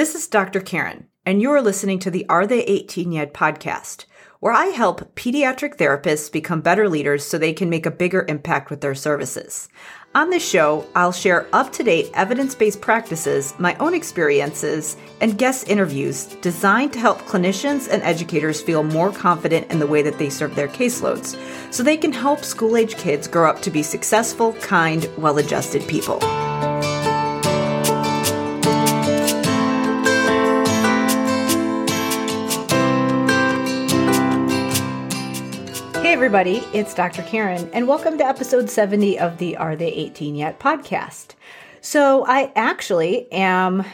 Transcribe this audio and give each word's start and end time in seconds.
This 0.00 0.14
is 0.14 0.28
Dr. 0.28 0.60
Karen, 0.60 1.08
and 1.26 1.42
you're 1.42 1.60
listening 1.60 1.98
to 1.98 2.10
the 2.10 2.24
Are 2.30 2.46
They 2.46 2.62
18 2.62 3.12
Yet 3.12 3.34
podcast, 3.34 4.06
where 4.38 4.54
I 4.54 4.68
help 4.68 5.14
pediatric 5.14 5.76
therapists 5.76 6.32
become 6.32 6.62
better 6.62 6.88
leaders 6.88 7.22
so 7.22 7.36
they 7.36 7.52
can 7.52 7.68
make 7.68 7.84
a 7.84 7.90
bigger 7.90 8.24
impact 8.26 8.70
with 8.70 8.80
their 8.80 8.94
services. 8.94 9.68
On 10.14 10.30
this 10.30 10.42
show, 10.42 10.86
I'll 10.94 11.12
share 11.12 11.46
up 11.52 11.70
to 11.74 11.82
date 11.82 12.10
evidence 12.14 12.54
based 12.54 12.80
practices, 12.80 13.52
my 13.58 13.74
own 13.74 13.92
experiences, 13.92 14.96
and 15.20 15.36
guest 15.36 15.68
interviews 15.68 16.24
designed 16.40 16.94
to 16.94 16.98
help 16.98 17.18
clinicians 17.26 17.86
and 17.86 18.02
educators 18.02 18.62
feel 18.62 18.82
more 18.82 19.12
confident 19.12 19.70
in 19.70 19.80
the 19.80 19.86
way 19.86 20.00
that 20.00 20.18
they 20.18 20.30
serve 20.30 20.54
their 20.54 20.68
caseloads 20.68 21.38
so 21.70 21.82
they 21.82 21.98
can 21.98 22.12
help 22.12 22.42
school 22.42 22.78
age 22.78 22.96
kids 22.96 23.28
grow 23.28 23.50
up 23.50 23.60
to 23.60 23.70
be 23.70 23.82
successful, 23.82 24.54
kind, 24.62 25.10
well 25.18 25.36
adjusted 25.36 25.86
people. 25.86 26.20
Everybody. 36.20 36.58
It's 36.74 36.92
Dr. 36.92 37.22
Karen, 37.22 37.70
and 37.72 37.88
welcome 37.88 38.18
to 38.18 38.26
episode 38.26 38.68
70 38.68 39.18
of 39.18 39.38
the 39.38 39.56
Are 39.56 39.74
They 39.74 39.90
18 39.90 40.34
Yet 40.34 40.60
podcast. 40.60 41.28
So, 41.80 42.26
I 42.26 42.52
actually 42.54 43.32
am 43.32 43.86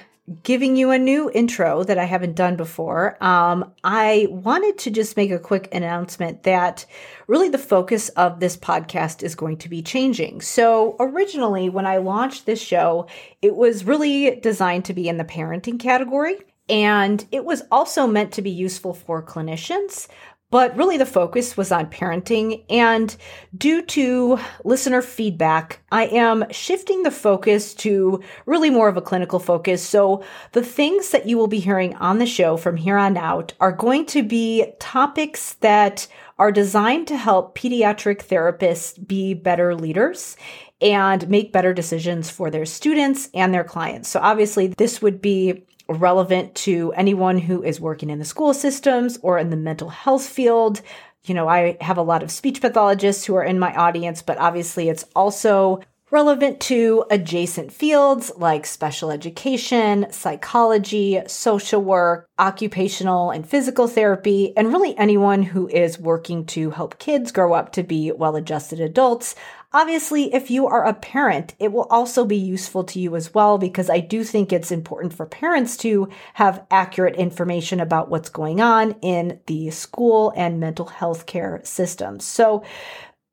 giving 0.43 0.75
you 0.75 0.91
a 0.91 0.99
new 0.99 1.31
intro 1.31 1.85
that 1.85 1.99
I 1.99 2.05
haven't 2.05 2.35
done 2.35 2.57
before. 2.57 3.17
Um, 3.23 3.73
I 3.85 4.27
wanted 4.29 4.77
to 4.79 4.91
just 4.91 5.17
make 5.17 5.31
a 5.31 5.39
quick 5.39 5.69
announcement 5.73 6.43
that 6.43 6.85
really 7.29 7.49
the 7.49 7.59
focus 7.59 8.09
of 8.09 8.41
this 8.41 8.57
podcast 8.57 9.23
is 9.23 9.37
going 9.37 9.59
to 9.59 9.69
be 9.69 9.81
changing. 9.81 10.41
So, 10.41 10.97
originally, 10.99 11.69
when 11.69 11.87
I 11.87 11.99
launched 11.99 12.45
this 12.45 12.61
show, 12.61 13.07
it 13.41 13.55
was 13.55 13.85
really 13.85 14.35
designed 14.41 14.87
to 14.87 14.95
be 14.95 15.09
in 15.09 15.19
the 15.19 15.25
parenting 15.25 15.79
category. 15.79 16.39
And 16.69 17.25
it 17.31 17.45
was 17.45 17.63
also 17.71 18.09
meant 18.09 18.33
to 18.33 18.43
be 18.43 18.51
useful 18.51 18.95
for 18.95 19.23
clinicians, 19.23 20.09
but 20.51 20.77
really, 20.77 20.97
the 20.97 21.05
focus 21.05 21.57
was 21.57 21.73
on 21.73 21.87
parenting. 21.87 22.65
And 22.71 23.15
due 23.57 23.83
to 23.83 24.39
listener 24.65 25.03
feedback, 25.03 25.81
I 25.91 26.07
am 26.07 26.45
shifting 26.53 27.03
the 27.03 27.11
focus 27.11 27.75
to 27.75 28.23
really 28.47 28.71
more 28.71 28.89
of 28.89 28.97
a 28.97 29.03
clinical 29.03 29.41
focus. 29.41 29.83
So, 29.83 30.23
the 30.53 30.63
things 30.63 31.11
that 31.11 31.27
you 31.27 31.37
will 31.37 31.49
be 31.49 31.59
hearing 31.59 31.97
on 31.97 32.19
the 32.19 32.27
show 32.27 32.57
from 32.57 32.77
here 32.77 32.97
on 32.97 33.17
out 33.17 33.55
are 33.59 33.73
going 33.73 34.07
to 34.07 34.23
be 34.23 34.73
topics 34.79 35.55
that 35.55 36.07
are 36.39 36.53
designed 36.53 37.09
to 37.09 37.17
help 37.17 37.59
pediatric 37.59 38.25
therapists 38.25 39.05
be 39.05 39.35
better 39.35 39.75
leaders 39.75 40.37
and 40.81 41.29
make 41.29 41.53
better 41.53 41.73
decisions 41.73 42.31
for 42.31 42.51
their 42.51 42.67
students 42.67 43.31
and 43.35 43.53
their 43.53 43.65
clients. 43.65 44.09
So, 44.09 44.21
obviously, 44.21 44.69
this 44.69 45.03
would 45.03 45.21
be 45.21 45.65
relevant 45.89 46.55
to 46.55 46.93
anyone 46.97 47.39
who 47.39 47.63
is 47.63 47.81
working 47.81 48.11
in 48.11 48.19
the 48.19 48.25
school 48.25 48.55
systems 48.55 49.19
or 49.23 49.39
in 49.39 49.51
the 49.51 49.57
mental 49.57 49.89
health 49.89 50.27
field. 50.27 50.81
You 51.25 51.35
know, 51.35 51.49
I 51.49 51.77
have 51.81 51.99
a 51.99 52.03
lot 52.03 52.23
of 52.23 52.31
speech 52.31 52.61
pathologists 52.61 53.25
who 53.25 53.35
are 53.35 53.45
in 53.45 53.59
my 53.59 53.75
audience, 53.75 54.23
but 54.23 54.39
obviously 54.39 54.89
it's 54.89 55.05
also 55.15 55.81
relevant 56.11 56.61
to 56.61 57.05
adjacent 57.11 57.73
fields 57.73 58.31
like 58.37 58.65
special 58.65 59.11
education, 59.11 60.07
psychology, 60.11 61.21
social 61.27 61.83
work, 61.83 62.29
occupational 62.39 63.31
and 63.33 63.49
physical 63.49 63.89
therapy, 63.89 64.57
and 64.57 64.69
really 64.69 64.97
anyone 64.97 65.43
who 65.43 65.69
is 65.69 65.99
working 65.99 66.47
to 66.47 66.71
help 66.71 66.99
kids 66.99 67.33
grow 67.33 67.55
up 67.55 67.73
to 67.73 67.83
be 67.83 68.13
well 68.13 68.37
adjusted 68.37 68.81
adults 68.81 69.35
Obviously, 69.77 70.33
if 70.33 70.51
you 70.51 70.67
are 70.67 70.87
a 70.87 70.95
parent, 70.95 71.55
it 71.59 71.71
will 71.71 71.87
also 71.91 72.25
be 72.25 72.35
useful 72.35 72.83
to 72.85 72.99
you 72.99 73.15
as 73.15 73.35
well 73.35 73.59
because 73.59 73.91
I 73.91 74.01
do 74.01 74.25
think 74.25 74.51
it's 74.51 74.73
important 74.73 75.13
for 75.13 75.27
parents 75.27 75.77
to 75.79 76.09
have 76.33 76.65
accurate 76.71 77.17
information 77.17 77.79
about 77.79 78.09
what's 78.09 78.31
going 78.31 78.63
on 78.63 78.93
in 79.03 79.39
the 79.45 79.69
school 79.69 80.33
and 80.35 80.59
mental 80.59 80.87
health 80.87 81.27
care 81.27 81.61
systems. 81.63 82.25
So, 82.25 82.65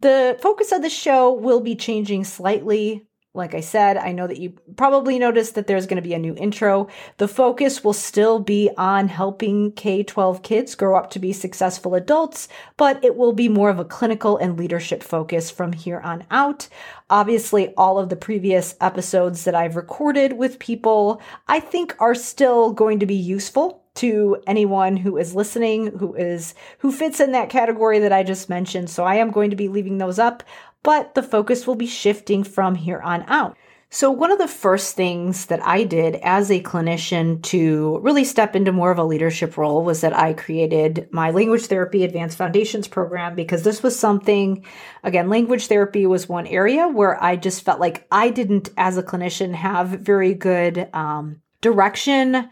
the 0.02 0.38
focus 0.42 0.74
of 0.74 0.82
the 0.82 0.90
show 0.90 1.32
will 1.32 1.62
be 1.62 1.78
changing 1.78 2.26
slightly 2.26 3.08
like 3.36 3.56
I 3.56 3.62
said, 3.62 3.98
I 3.98 4.12
know 4.12 4.28
that 4.28 4.38
you 4.38 4.54
probably 4.76 5.18
noticed 5.18 5.56
that 5.56 5.66
there's 5.66 5.88
going 5.88 6.02
to 6.02 6.08
be 6.08 6.14
a 6.14 6.20
new 6.20 6.36
intro. 6.36 6.88
The 7.18 7.28
focus 7.28 7.84
will 7.84 7.94
still 7.94 8.38
be 8.40 8.70
on 8.78 9.08
helping 9.08 9.72
K 9.72 10.04
12 10.04 10.44
kids 10.44 10.76
grow 10.76 10.96
up 10.96 11.10
to 11.12 11.20
be 11.20 11.34
successful 11.34 11.96
adults, 11.96 12.48
but 12.78 13.04
it 13.04 13.16
will 13.16 13.34
be 13.34 13.50
more 13.50 13.72
of 13.72 13.80
a 13.80 13.86
clinical 13.86 14.38
and 14.38 14.58
leadership 14.58 15.02
focus 15.02 15.50
from 15.50 15.74
here 15.74 16.00
on 16.02 16.26
out. 16.30 16.68
Obviously, 17.10 17.74
all 17.76 17.98
of 17.98 18.10
the 18.10 18.16
previous 18.16 18.76
episodes 18.80 19.46
that 19.46 19.56
I've 19.56 19.76
recorded 19.76 20.34
with 20.34 20.60
people, 20.60 21.20
I 21.48 21.60
think 21.60 21.96
are 22.00 22.16
still 22.16 22.72
going 22.72 23.00
to 23.00 23.08
be 23.08 23.16
useful 23.16 23.83
to 23.96 24.38
anyone 24.48 24.98
who 24.98 25.18
is 25.18 25.36
listening 25.36 25.88
who 26.00 26.16
is 26.16 26.54
who 26.80 26.92
fits 26.92 27.20
in 27.20 27.31
that 27.31 27.50
category 27.50 28.00
that 28.00 28.14
I 28.14 28.24
just 28.24 28.50
mentioned. 28.50 28.90
So 28.90 29.04
I 29.04 29.16
am 29.16 29.31
going 29.31 29.50
to 29.52 29.56
be 29.56 29.68
leaving 29.68 29.98
those 29.98 30.20
up 30.20 30.44
but 30.84 31.16
the 31.16 31.24
focus 31.24 31.66
will 31.66 31.76
be 31.76 31.88
shifting 31.88 32.44
from 32.44 32.76
here 32.76 33.00
on 33.00 33.24
out. 33.28 33.58
So, 33.90 34.09
one 34.09 34.32
of 34.32 34.40
the 34.40 34.48
first 34.48 34.96
things 34.96 35.46
that 35.46 35.64
I 35.64 35.84
did 35.84 36.16
as 36.24 36.50
a 36.50 36.64
clinician 36.64 37.44
to 37.44 38.00
really 38.00 38.24
step 38.24 38.56
into 38.56 38.72
more 38.72 38.90
of 38.90 38.98
a 38.98 39.03
leadership 39.03 39.56
role 39.56 39.84
was 39.84 40.02
that 40.02 40.18
I 40.18 40.34
created 40.34 41.08
my 41.12 41.30
language 41.30 41.68
therapy 41.68 42.03
advanced 42.03 42.36
foundations 42.36 42.88
program 42.88 43.36
because 43.36 43.62
this 43.62 43.84
was 43.84 43.98
something, 43.98 44.66
again, 45.03 45.30
language 45.30 45.68
therapy 45.68 46.08
was 46.08 46.28
one 46.28 46.48
area 46.48 46.88
where 46.88 47.24
I 47.24 47.36
just 47.36 47.64
felt 47.64 47.80
like 47.80 48.08
I 48.12 48.32
didn't, 48.32 48.70
as 48.78 48.98
a 48.98 49.03
clinician, 49.03 49.53
have 49.53 49.90
very 49.90 50.34
good 50.34 50.90
um, 50.92 51.42
direction 51.62 52.50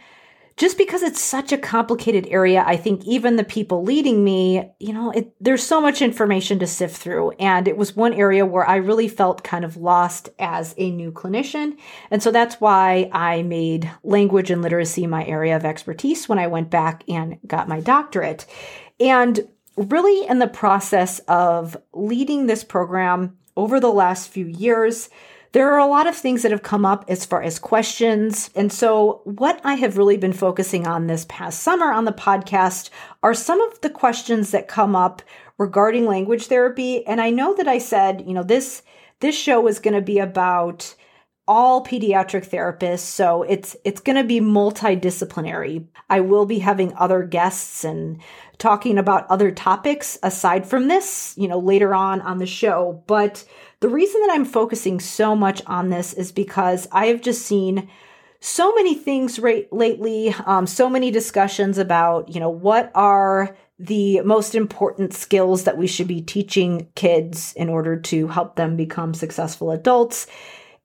just 0.58 0.78
because 0.78 1.02
it's 1.02 1.22
such 1.22 1.52
a 1.52 1.58
complicated 1.58 2.28
area, 2.28 2.64
I 2.66 2.78
think 2.78 3.06
even 3.06 3.36
the 3.36 3.44
people 3.44 3.84
leading 3.84 4.24
me, 4.24 4.70
you 4.80 4.94
know, 4.94 5.12
it, 5.12 5.34
there's 5.40 5.64
so 5.64 5.82
much 5.82 6.02
information 6.02 6.60
to 6.60 6.68
sift 6.68 6.98
through. 6.98 7.32
And 7.32 7.68
it 7.68 7.78
was 7.78 7.96
one 7.96 8.14
area 8.14 8.46
where 8.46 8.68
I 8.68 8.76
really 8.76 9.08
felt 9.08 9.44
kind 9.44 9.66
of 9.66 9.78
lost 9.78 10.30
as 10.40 10.76
a 10.78 10.92
new 10.92 11.12
clinician. 11.12 11.78
And 12.10 12.22
so 12.22 12.32
that's 12.32 12.62
why 12.62 13.10
I 13.12 13.44
made 13.44 13.90
language 14.04 14.52
and 14.52 14.62
literacy 14.62 15.08
my 15.08 15.26
area 15.26 15.56
of 15.56 15.66
expertise 15.66 16.28
when 16.28 16.40
I 16.40 16.48
went 16.48 16.70
back 16.70 17.04
and 17.08 17.40
got 17.48 17.70
my 17.70 17.80
doctorate. 17.80 18.46
And 19.00 19.40
really, 19.78 20.28
in 20.28 20.40
the 20.40 20.48
process 20.48 21.20
of 21.28 21.78
leading 21.94 22.46
this 22.46 22.64
program 22.64 23.38
over 23.56 23.80
the 23.80 23.92
last 23.92 24.30
few 24.30 24.46
years, 24.46 25.10
there 25.54 25.74
are 25.74 25.80
a 25.80 25.86
lot 25.86 26.08
of 26.08 26.16
things 26.16 26.44
that 26.44 26.52
have 26.52 26.64
come 26.64 26.86
up 26.86 27.06
as 27.08 27.26
far 27.26 27.42
as 27.42 27.60
questions. 27.60 28.50
And 28.56 28.72
so, 28.72 29.22
what 29.26 29.60
I 29.64 29.76
have 29.76 29.98
really 29.98 30.18
been 30.18 30.34
focusing 30.34 30.88
on 30.88 31.08
this 31.08 31.26
past 31.28 31.62
summer 31.62 31.92
on 31.92 32.06
the 32.06 32.14
podcast 32.14 32.90
are 33.22 33.34
some 33.34 33.62
of 33.62 33.82
the 33.82 33.90
questions 33.90 34.52
that 34.52 34.68
come 34.68 34.96
up 34.96 35.22
regarding 35.58 36.06
language 36.06 36.48
therapy. 36.48 37.06
And 37.06 37.20
I 37.20 37.30
know 37.30 37.54
that 37.56 37.68
I 37.68 37.80
said, 37.80 38.24
you 38.26 38.34
know, 38.34 38.44
this 38.44 38.82
this 39.20 39.38
show 39.38 39.68
is 39.68 39.80
going 39.80 39.94
to 39.94 40.02
be 40.02 40.20
about 40.20 40.96
all 41.48 41.84
pediatric 41.84 42.48
therapists 42.48 43.00
so 43.00 43.44
it's 43.44 43.76
it's 43.84 44.00
going 44.00 44.16
to 44.16 44.24
be 44.24 44.40
multidisciplinary 44.40 45.86
i 46.08 46.20
will 46.20 46.46
be 46.46 46.60
having 46.60 46.94
other 46.96 47.24
guests 47.24 47.84
and 47.84 48.22
talking 48.60 48.98
about 48.98 49.28
other 49.28 49.52
topics 49.52 50.20
aside 50.22 50.66
from 50.66 50.88
this 50.88 51.34
you 51.38 51.48
know 51.48 51.58
later 51.58 51.96
on 51.96 52.22
on 52.22 52.38
the 52.38 52.46
show 52.46 53.04
but 53.08 53.44
the 53.82 53.90
reason 53.90 54.22
that 54.22 54.32
I'm 54.32 54.46
focusing 54.46 55.00
so 55.00 55.36
much 55.36 55.62
on 55.66 55.90
this 55.90 56.14
is 56.14 56.32
because 56.32 56.88
I 56.92 57.08
have 57.08 57.22
just 57.22 57.46
seen 57.46 57.90
so 58.40 58.74
many 58.74 58.96
things 58.96 59.38
right 59.40 59.72
lately, 59.74 60.34
um, 60.46 60.66
so 60.66 60.90
many 60.90 61.12
discussions 61.12 61.78
about, 61.78 62.30
you 62.30 62.40
know, 62.40 62.50
what 62.50 62.92
are 62.96 63.56
the 63.80 64.22
most 64.22 64.54
important 64.54 65.14
skills 65.14 65.64
that 65.64 65.78
we 65.78 65.88
should 65.88 66.08
be 66.08 66.22
teaching 66.22 66.88
kids 66.96 67.54
in 67.56 67.70
order 67.70 68.00
to 68.00 68.28
help 68.28 68.56
them 68.56 68.78
become 68.78 69.14
successful 69.16 69.72
adults. 69.72 70.28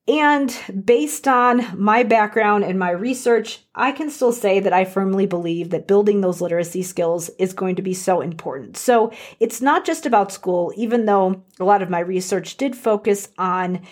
And 0.09 0.56
based 0.84 1.27
on 1.27 1.77
my 1.77 2.05
background 2.05 2.62
and 2.62 2.78
my 2.78 2.91
research, 2.91 3.61
I 3.75 3.91
can 3.91 4.09
still 4.09 4.33
say 4.33 4.61
that 4.61 4.72
I 4.72 4.84
firmly 4.84 5.27
believe 5.27 5.71
that 5.71 5.89
building 5.89 6.21
those 6.21 6.41
literacy 6.41 6.84
skills 6.84 7.28
is 7.41 7.53
going 7.53 7.75
to 7.77 7.83
be 7.83 7.95
so 7.95 8.21
important. 8.21 8.77
So 8.77 9.13
it's 9.41 9.60
not 9.60 9.84
just 9.84 10.07
about 10.07 10.30
school, 10.30 10.72
even 10.77 11.07
though 11.07 11.42
a 11.59 11.65
lot 11.65 11.83
of 11.83 11.91
my 11.91 11.98
research 11.98 12.57
did 12.57 12.77
focus 12.77 13.28
on 13.36 13.83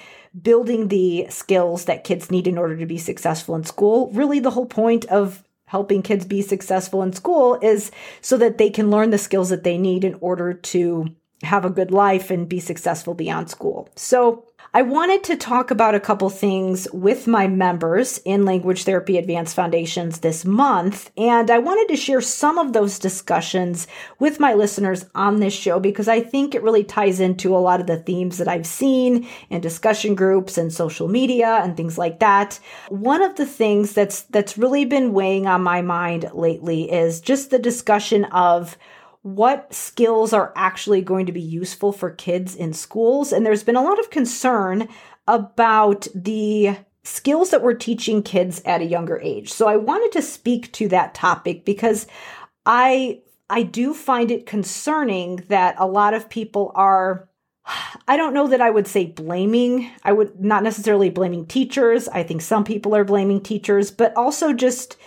building 0.40 0.88
the 0.88 1.26
skills 1.30 1.86
that 1.86 2.04
kids 2.04 2.30
need 2.30 2.46
in 2.46 2.58
order 2.58 2.76
to 2.76 2.86
be 2.86 2.98
successful 2.98 3.56
in 3.56 3.64
school. 3.64 4.10
Really, 4.12 4.38
the 4.38 4.50
whole 4.50 4.66
point 4.66 5.04
of 5.06 5.42
helping 5.66 6.02
kids 6.02 6.24
be 6.24 6.42
successful 6.42 7.02
in 7.02 7.12
school 7.12 7.58
is 7.60 7.90
so 8.20 8.36
that 8.36 8.58
they 8.58 8.70
can 8.70 8.90
learn 8.90 9.10
the 9.10 9.18
skills 9.18 9.48
that 9.48 9.64
they 9.64 9.78
need 9.78 10.04
in 10.04 10.14
order 10.20 10.54
to 10.54 11.08
have 11.42 11.64
a 11.64 11.70
good 11.70 11.90
life 11.90 12.30
and 12.30 12.48
be 12.48 12.60
successful 12.60 13.14
beyond 13.14 13.50
school. 13.50 13.88
So 13.96 14.46
I 14.76 14.82
wanted 14.82 15.22
to 15.24 15.36
talk 15.36 15.70
about 15.70 15.94
a 15.94 16.00
couple 16.00 16.28
things 16.30 16.88
with 16.92 17.28
my 17.28 17.46
members 17.46 18.18
in 18.24 18.44
Language 18.44 18.82
Therapy 18.82 19.16
Advanced 19.18 19.54
Foundations 19.54 20.18
this 20.18 20.44
month. 20.44 21.12
And 21.16 21.48
I 21.48 21.58
wanted 21.58 21.94
to 21.94 21.96
share 21.96 22.20
some 22.20 22.58
of 22.58 22.72
those 22.72 22.98
discussions 22.98 23.86
with 24.18 24.40
my 24.40 24.52
listeners 24.54 25.06
on 25.14 25.38
this 25.38 25.54
show 25.54 25.78
because 25.78 26.08
I 26.08 26.20
think 26.22 26.56
it 26.56 26.62
really 26.64 26.82
ties 26.82 27.20
into 27.20 27.54
a 27.54 27.58
lot 27.58 27.80
of 27.80 27.86
the 27.86 27.98
themes 27.98 28.38
that 28.38 28.48
I've 28.48 28.66
seen 28.66 29.28
in 29.48 29.60
discussion 29.60 30.16
groups 30.16 30.58
and 30.58 30.72
social 30.72 31.06
media 31.06 31.60
and 31.62 31.76
things 31.76 31.96
like 31.96 32.18
that. 32.18 32.58
One 32.88 33.22
of 33.22 33.36
the 33.36 33.46
things 33.46 33.92
that's 33.92 34.22
that's 34.22 34.58
really 34.58 34.84
been 34.84 35.12
weighing 35.12 35.46
on 35.46 35.62
my 35.62 35.82
mind 35.82 36.32
lately 36.34 36.90
is 36.90 37.20
just 37.20 37.52
the 37.52 37.60
discussion 37.60 38.24
of 38.24 38.76
what 39.24 39.72
skills 39.72 40.34
are 40.34 40.52
actually 40.54 41.00
going 41.00 41.24
to 41.24 41.32
be 41.32 41.40
useful 41.40 41.92
for 41.92 42.10
kids 42.10 42.54
in 42.54 42.74
schools. 42.74 43.32
And 43.32 43.44
there's 43.44 43.64
been 43.64 43.74
a 43.74 43.82
lot 43.82 43.98
of 43.98 44.10
concern 44.10 44.86
about 45.26 46.06
the 46.14 46.76
skills 47.04 47.48
that 47.48 47.62
we're 47.62 47.72
teaching 47.72 48.22
kids 48.22 48.60
at 48.66 48.82
a 48.82 48.86
younger 48.86 49.18
age. 49.20 49.50
So 49.50 49.66
I 49.66 49.78
wanted 49.78 50.12
to 50.12 50.20
speak 50.20 50.70
to 50.72 50.88
that 50.88 51.14
topic 51.14 51.64
because 51.64 52.06
I 52.66 53.22
I 53.48 53.62
do 53.62 53.94
find 53.94 54.30
it 54.30 54.44
concerning 54.44 55.36
that 55.48 55.76
a 55.78 55.86
lot 55.86 56.12
of 56.12 56.28
people 56.28 56.70
are 56.74 57.30
I 58.06 58.18
don't 58.18 58.34
know 58.34 58.48
that 58.48 58.60
I 58.60 58.68
would 58.68 58.86
say 58.86 59.06
blaming. 59.06 59.90
I 60.02 60.12
would 60.12 60.38
not 60.38 60.62
necessarily 60.62 61.08
blaming 61.08 61.46
teachers. 61.46 62.08
I 62.08 62.24
think 62.24 62.42
some 62.42 62.62
people 62.62 62.94
are 62.94 63.04
blaming 63.04 63.40
teachers, 63.40 63.90
but 63.90 64.14
also 64.16 64.52
just 64.52 64.98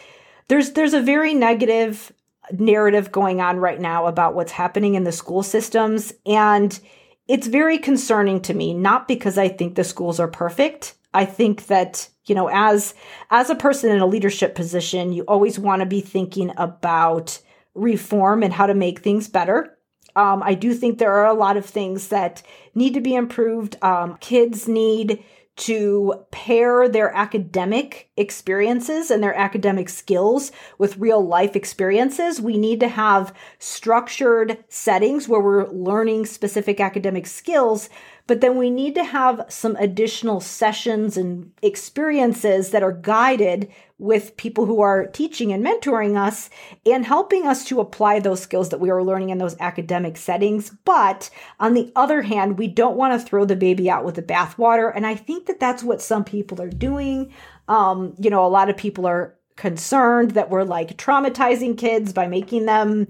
there's 0.47 0.71
there's 0.71 0.95
a 0.95 1.01
very 1.01 1.35
negative 1.35 2.11
narrative 2.51 3.11
going 3.11 3.41
on 3.41 3.57
right 3.57 3.79
now 3.79 4.07
about 4.07 4.35
what's 4.35 4.51
happening 4.51 4.95
in 4.95 5.03
the 5.03 5.11
school 5.11 5.43
systems. 5.43 6.13
And 6.25 6.79
it's 7.27 7.47
very 7.47 7.77
concerning 7.77 8.41
to 8.41 8.53
me, 8.53 8.73
not 8.73 9.07
because 9.07 9.37
I 9.37 9.49
think 9.49 9.75
the 9.75 9.83
schools 9.83 10.19
are 10.19 10.27
perfect. 10.27 10.95
I 11.13 11.25
think 11.25 11.67
that, 11.67 12.07
you 12.25 12.35
know, 12.35 12.49
as, 12.51 12.93
as 13.31 13.49
a 13.49 13.55
person 13.55 13.91
in 13.91 13.99
a 13.99 14.05
leadership 14.05 14.55
position, 14.55 15.13
you 15.13 15.23
always 15.23 15.59
want 15.59 15.81
to 15.81 15.85
be 15.85 16.01
thinking 16.01 16.53
about 16.57 17.39
reform 17.73 18.43
and 18.43 18.53
how 18.53 18.65
to 18.65 18.73
make 18.73 18.99
things 18.99 19.27
better. 19.27 19.77
Um, 20.15 20.41
I 20.41 20.55
do 20.55 20.73
think 20.73 20.97
there 20.97 21.13
are 21.13 21.27
a 21.27 21.33
lot 21.33 21.57
of 21.57 21.65
things 21.65 22.07
that 22.07 22.41
need 22.73 22.93
to 22.95 23.01
be 23.01 23.13
improved. 23.13 23.77
Um, 23.83 24.17
kids 24.17 24.67
need 24.67 25.23
to 25.57 26.13
pair 26.29 26.87
their 26.87 27.13
academic 27.15 28.09
experiences 28.15 29.09
and 29.09 29.23
their 29.23 29.35
academic 29.35 29.89
skills 29.89 30.51
with 30.77 30.97
real 30.97 31.25
life 31.25 31.55
experiences. 31.55 32.39
We 32.39 32.57
need 32.57 32.79
to 32.81 32.87
have 32.87 33.33
structured 33.57 34.63
settings 34.69 35.27
where 35.27 35.41
we're 35.41 35.67
learning 35.67 36.27
specific 36.27 36.79
academic 36.79 37.25
skills, 37.25 37.89
but 38.27 38.41
then 38.41 38.57
we 38.57 38.69
need 38.69 38.93
to 38.95 39.03
have 39.03 39.45
some 39.47 39.75
additional 39.77 40.39
sessions 40.39 41.17
and 41.17 41.51
experiences 41.61 42.71
that 42.71 42.83
are 42.83 42.91
guided 42.91 43.69
with 43.99 44.37
people 44.37 44.65
who 44.65 44.81
are 44.81 45.07
teaching 45.07 45.51
and 45.51 45.65
mentoring 45.65 46.15
us 46.15 46.49
and 46.85 47.05
helping 47.05 47.47
us 47.47 47.65
to 47.65 47.79
apply 47.79 48.19
those 48.19 48.41
skills 48.41 48.69
that 48.69 48.79
we 48.79 48.91
are 48.91 49.03
learning 49.03 49.29
in 49.29 49.39
those 49.39 49.55
academic 49.59 50.17
settings. 50.17 50.69
But 50.85 51.29
on 51.59 51.73
the 51.73 51.91
other 51.95 52.21
hand, 52.21 52.59
we 52.59 52.67
don't 52.67 52.97
want 52.97 53.19
to 53.19 53.25
throw 53.25 53.45
the 53.45 53.55
baby 53.55 53.89
out 53.89 54.05
with 54.05 54.15
the 54.15 54.21
bathwater. 54.21 54.91
And 54.93 55.07
I 55.07 55.15
think 55.15 55.47
that 55.47 55.59
that's 55.59 55.83
what 55.83 56.01
some 56.01 56.23
people 56.23 56.61
are 56.61 56.69
doing. 56.69 57.33
Um, 57.67 58.13
you 58.19 58.29
know, 58.29 58.45
a 58.45 58.47
lot 58.47 58.69
of 58.69 58.77
people 58.77 59.07
are 59.07 59.33
concerned 59.55 60.31
that 60.31 60.51
we're 60.51 60.63
like 60.63 60.97
traumatizing 60.97 61.77
kids 61.77 62.13
by 62.13 62.27
making 62.27 62.67
them 62.67 63.07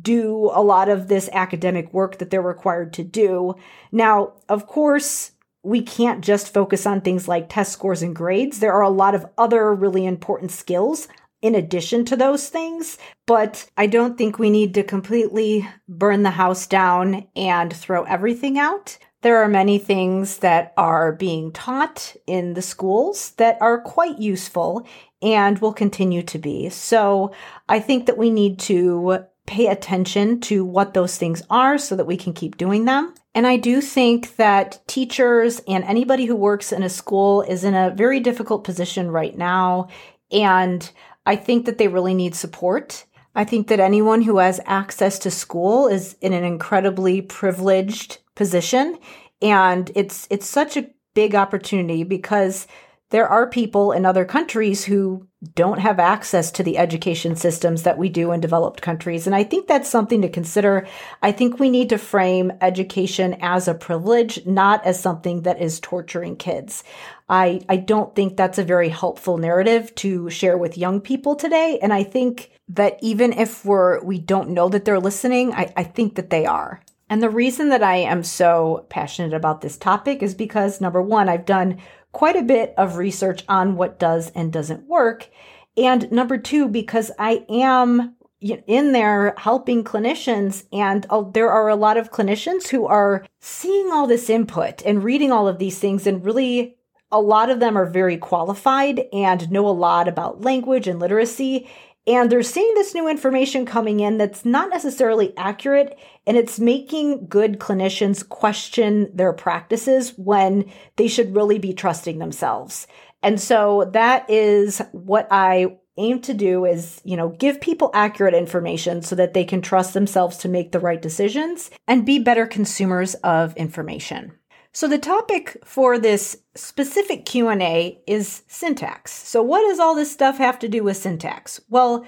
do 0.00 0.50
a 0.52 0.62
lot 0.62 0.88
of 0.88 1.08
this 1.08 1.28
academic 1.32 1.92
work 1.92 2.18
that 2.18 2.30
they're 2.30 2.42
required 2.42 2.92
to 2.94 3.04
do. 3.04 3.54
Now, 3.90 4.34
of 4.48 4.66
course, 4.66 5.32
we 5.62 5.82
can't 5.82 6.24
just 6.24 6.52
focus 6.52 6.86
on 6.86 7.00
things 7.00 7.28
like 7.28 7.48
test 7.48 7.72
scores 7.72 8.02
and 8.02 8.14
grades. 8.14 8.58
There 8.58 8.72
are 8.72 8.82
a 8.82 8.90
lot 8.90 9.14
of 9.14 9.26
other 9.38 9.74
really 9.74 10.06
important 10.06 10.50
skills 10.50 11.08
in 11.40 11.54
addition 11.54 12.04
to 12.06 12.16
those 12.16 12.48
things, 12.48 12.98
but 13.26 13.68
I 13.76 13.86
don't 13.86 14.16
think 14.16 14.38
we 14.38 14.50
need 14.50 14.74
to 14.74 14.82
completely 14.84 15.68
burn 15.88 16.22
the 16.22 16.30
house 16.30 16.66
down 16.66 17.26
and 17.34 17.72
throw 17.72 18.04
everything 18.04 18.58
out. 18.58 18.96
There 19.22 19.38
are 19.38 19.48
many 19.48 19.78
things 19.78 20.38
that 20.38 20.72
are 20.76 21.12
being 21.12 21.52
taught 21.52 22.16
in 22.26 22.54
the 22.54 22.62
schools 22.62 23.30
that 23.32 23.56
are 23.60 23.80
quite 23.80 24.18
useful 24.18 24.86
and 25.20 25.58
will 25.60 25.72
continue 25.72 26.22
to 26.24 26.38
be. 26.38 26.68
So 26.70 27.32
I 27.68 27.78
think 27.78 28.06
that 28.06 28.18
we 28.18 28.30
need 28.30 28.58
to 28.60 29.24
pay 29.46 29.66
attention 29.66 30.40
to 30.40 30.64
what 30.64 30.94
those 30.94 31.16
things 31.16 31.42
are 31.50 31.78
so 31.78 31.96
that 31.96 32.06
we 32.06 32.16
can 32.16 32.32
keep 32.32 32.56
doing 32.56 32.84
them. 32.84 33.14
And 33.34 33.46
I 33.46 33.56
do 33.56 33.80
think 33.80 34.36
that 34.36 34.86
teachers 34.86 35.60
and 35.66 35.84
anybody 35.84 36.26
who 36.26 36.36
works 36.36 36.72
in 36.72 36.82
a 36.82 36.88
school 36.88 37.42
is 37.42 37.64
in 37.64 37.74
a 37.74 37.90
very 37.90 38.20
difficult 38.20 38.64
position 38.64 39.10
right 39.10 39.36
now. 39.36 39.88
And 40.30 40.88
I 41.26 41.36
think 41.36 41.66
that 41.66 41.78
they 41.78 41.88
really 41.88 42.14
need 42.14 42.34
support. 42.34 43.04
I 43.34 43.44
think 43.44 43.68
that 43.68 43.80
anyone 43.80 44.22
who 44.22 44.38
has 44.38 44.60
access 44.66 45.18
to 45.20 45.30
school 45.30 45.88
is 45.88 46.16
in 46.20 46.32
an 46.32 46.44
incredibly 46.44 47.22
privileged 47.22 48.18
position. 48.34 48.98
And 49.40 49.90
it's, 49.94 50.26
it's 50.30 50.46
such 50.46 50.76
a 50.76 50.90
big 51.14 51.34
opportunity 51.34 52.04
because 52.04 52.66
there 53.10 53.28
are 53.28 53.48
people 53.48 53.92
in 53.92 54.06
other 54.06 54.24
countries 54.24 54.84
who 54.84 55.26
don't 55.54 55.80
have 55.80 55.98
access 55.98 56.52
to 56.52 56.62
the 56.62 56.78
education 56.78 57.34
systems 57.34 57.82
that 57.82 57.98
we 57.98 58.08
do 58.08 58.30
in 58.30 58.40
developed 58.40 58.80
countries. 58.80 59.26
And 59.26 59.34
I 59.34 59.42
think 59.42 59.66
that's 59.66 59.88
something 59.88 60.22
to 60.22 60.28
consider. 60.28 60.86
I 61.20 61.32
think 61.32 61.58
we 61.58 61.68
need 61.68 61.88
to 61.88 61.98
frame 61.98 62.52
education 62.60 63.36
as 63.40 63.66
a 63.66 63.74
privilege, 63.74 64.46
not 64.46 64.84
as 64.86 65.00
something 65.00 65.42
that 65.42 65.60
is 65.60 65.80
torturing 65.80 66.36
kids. 66.36 66.84
I, 67.28 67.62
I 67.68 67.76
don't 67.76 68.14
think 68.14 68.36
that's 68.36 68.58
a 68.58 68.64
very 68.64 68.88
helpful 68.88 69.36
narrative 69.36 69.94
to 69.96 70.30
share 70.30 70.56
with 70.56 70.78
young 70.78 71.00
people 71.00 71.34
today. 71.34 71.78
And 71.82 71.92
I 71.92 72.04
think 72.04 72.50
that 72.68 72.98
even 73.02 73.32
if 73.32 73.64
we're, 73.64 74.02
we 74.04 74.18
don't 74.18 74.50
know 74.50 74.68
that 74.68 74.84
they're 74.84 75.00
listening, 75.00 75.52
I, 75.52 75.72
I 75.76 75.84
think 75.84 76.14
that 76.14 76.30
they 76.30 76.46
are. 76.46 76.80
And 77.08 77.22
the 77.22 77.28
reason 77.28 77.68
that 77.70 77.82
I 77.82 77.96
am 77.96 78.22
so 78.22 78.86
passionate 78.88 79.34
about 79.34 79.60
this 79.60 79.76
topic 79.76 80.22
is 80.22 80.34
because 80.34 80.80
number 80.80 81.02
one, 81.02 81.28
I've 81.28 81.44
done 81.44 81.78
quite 82.12 82.36
a 82.36 82.42
bit 82.42 82.74
of 82.76 82.96
research 82.96 83.44
on 83.48 83.76
what 83.76 83.98
does 83.98 84.30
and 84.34 84.52
doesn't 84.52 84.86
work. 84.86 85.28
And 85.76 86.10
number 86.12 86.38
two, 86.38 86.68
because 86.68 87.10
I 87.18 87.44
am 87.48 88.14
in 88.40 88.92
there 88.92 89.34
helping 89.38 89.84
clinicians, 89.84 90.64
and 90.72 91.06
uh, 91.10 91.22
there 91.22 91.50
are 91.50 91.68
a 91.68 91.76
lot 91.76 91.96
of 91.96 92.10
clinicians 92.10 92.68
who 92.68 92.86
are 92.86 93.24
seeing 93.40 93.90
all 93.92 94.06
this 94.06 94.28
input 94.28 94.82
and 94.84 95.04
reading 95.04 95.30
all 95.30 95.46
of 95.46 95.58
these 95.58 95.78
things, 95.78 96.06
and 96.06 96.24
really 96.24 96.76
a 97.12 97.20
lot 97.20 97.50
of 97.50 97.60
them 97.60 97.76
are 97.76 97.86
very 97.86 98.16
qualified 98.16 99.02
and 99.12 99.50
know 99.50 99.66
a 99.66 99.70
lot 99.70 100.08
about 100.08 100.40
language 100.40 100.88
and 100.88 100.98
literacy. 100.98 101.68
And 102.06 102.30
they're 102.30 102.42
seeing 102.42 102.74
this 102.74 102.94
new 102.94 103.08
information 103.08 103.64
coming 103.64 104.00
in 104.00 104.18
that's 104.18 104.44
not 104.44 104.70
necessarily 104.70 105.36
accurate, 105.36 105.96
and 106.26 106.36
it's 106.36 106.58
making 106.58 107.26
good 107.26 107.60
clinicians 107.60 108.28
question 108.28 109.08
their 109.14 109.32
practices 109.32 110.12
when 110.16 110.70
they 110.96 111.06
should 111.06 111.36
really 111.36 111.60
be 111.60 111.72
trusting 111.72 112.18
themselves. 112.18 112.88
And 113.22 113.40
so 113.40 113.88
that 113.92 114.28
is 114.28 114.82
what 114.90 115.28
I 115.30 115.78
aim 115.96 116.20
to 116.22 116.34
do 116.34 116.64
is, 116.64 117.00
you 117.04 117.16
know, 117.16 117.28
give 117.28 117.60
people 117.60 117.90
accurate 117.94 118.34
information 118.34 119.02
so 119.02 119.14
that 119.14 119.34
they 119.34 119.44
can 119.44 119.62
trust 119.62 119.94
themselves 119.94 120.38
to 120.38 120.48
make 120.48 120.72
the 120.72 120.80
right 120.80 121.00
decisions 121.00 121.70
and 121.86 122.06
be 122.06 122.18
better 122.18 122.46
consumers 122.46 123.14
of 123.16 123.54
information. 123.56 124.32
So 124.74 124.88
the 124.88 124.98
topic 124.98 125.58
for 125.64 125.98
this 125.98 126.38
specific 126.54 127.26
Q&A 127.26 128.00
is 128.06 128.42
syntax. 128.48 129.12
So 129.12 129.42
what 129.42 129.60
does 129.68 129.78
all 129.78 129.94
this 129.94 130.10
stuff 130.10 130.38
have 130.38 130.58
to 130.60 130.68
do 130.68 130.82
with 130.82 130.96
syntax? 130.96 131.60
Well, 131.68 132.06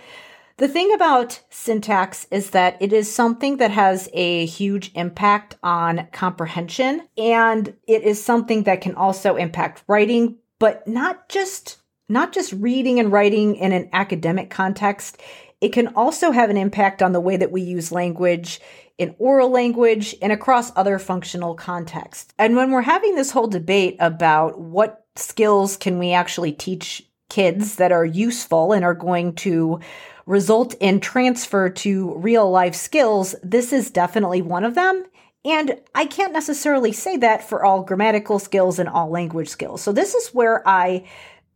the 0.57 0.69
thing 0.69 0.93
about 0.95 1.43
syntax 1.51 2.27
is 2.31 2.51
that 2.51 2.77
it 2.81 2.93
is 2.93 3.13
something 3.13 3.59
that 3.59 3.73
has 3.73 4.09
a 4.15 4.47
huge 4.47 4.93
impact 4.95 5.57
on 5.63 6.09
comprehension 6.13 7.07
and 7.19 7.75
it 7.87 8.03
is 8.03 8.23
something 8.23 8.63
that 8.63 8.81
can 8.81 8.95
also 8.95 9.37
impact 9.37 9.83
writing, 9.87 10.37
but 10.59 10.87
not 10.89 11.29
just 11.29 11.79
not 12.09 12.33
just 12.33 12.53
reading 12.53 13.01
and 13.01 13.11
writing 13.11 13.57
in 13.57 13.73
an 13.73 13.89
academic 13.93 14.51
context. 14.51 15.21
It 15.61 15.73
can 15.73 15.89
also 15.89 16.31
have 16.31 16.51
an 16.51 16.57
impact 16.57 17.03
on 17.03 17.13
the 17.13 17.21
way 17.21 17.37
that 17.37 17.53
we 17.53 17.63
use 17.63 17.93
language 17.93 18.61
in 18.99 19.15
oral 19.19 19.51
language 19.51 20.15
and 20.23 20.33
across 20.33 20.73
other 20.77 20.99
functional 20.99 21.55
contexts. 21.55 22.33
And 22.39 22.57
when 22.57 22.71
we're 22.71 22.83
having 22.83 23.15
this 23.15 23.33
whole 23.33 23.49
debate 23.49 23.97
about 23.99 24.61
what 24.61 25.05
skills 25.17 25.77
can 25.77 25.99
we 25.99 26.13
actually 26.13 26.53
teach 26.53 27.03
kids 27.29 27.77
that 27.77 27.93
are 27.93 28.05
useful 28.05 28.73
and 28.73 28.85
are 28.85 28.95
going 28.95 29.35
to 29.35 29.81
result 30.27 30.75
in 30.81 31.01
transfer 31.01 31.69
to 31.69 32.15
real 32.15 32.49
life 32.51 32.75
skills, 32.75 33.35
this 33.43 33.73
is 33.73 33.91
definitely 33.91 34.43
one 34.43 34.65
of 34.65 34.75
them. 34.75 35.05
And 35.45 35.79
I 35.95 36.07
can't 36.07 36.33
necessarily 36.33 36.93
say 36.93 37.19
that 37.19 37.47
for 37.47 37.65
all 37.65 37.83
grammatical 37.83 38.39
skills 38.39 38.79
and 38.79 38.89
all 38.89 39.11
language 39.11 39.49
skills. 39.49 39.83
So 39.83 39.93
this 39.93 40.15
is 40.15 40.29
where 40.29 40.67
I 40.67 41.05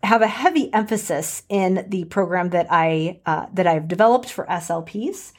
have 0.02 0.22
a 0.22 0.28
heavy 0.28 0.72
emphasis 0.72 1.42
in 1.48 1.86
the 1.88 2.04
program 2.04 2.50
that 2.50 2.66
I 2.70 3.20
uh, 3.26 3.46
that 3.54 3.66
I've 3.66 3.88
developed 3.88 4.30
for 4.30 4.46
SLPs 4.46 5.32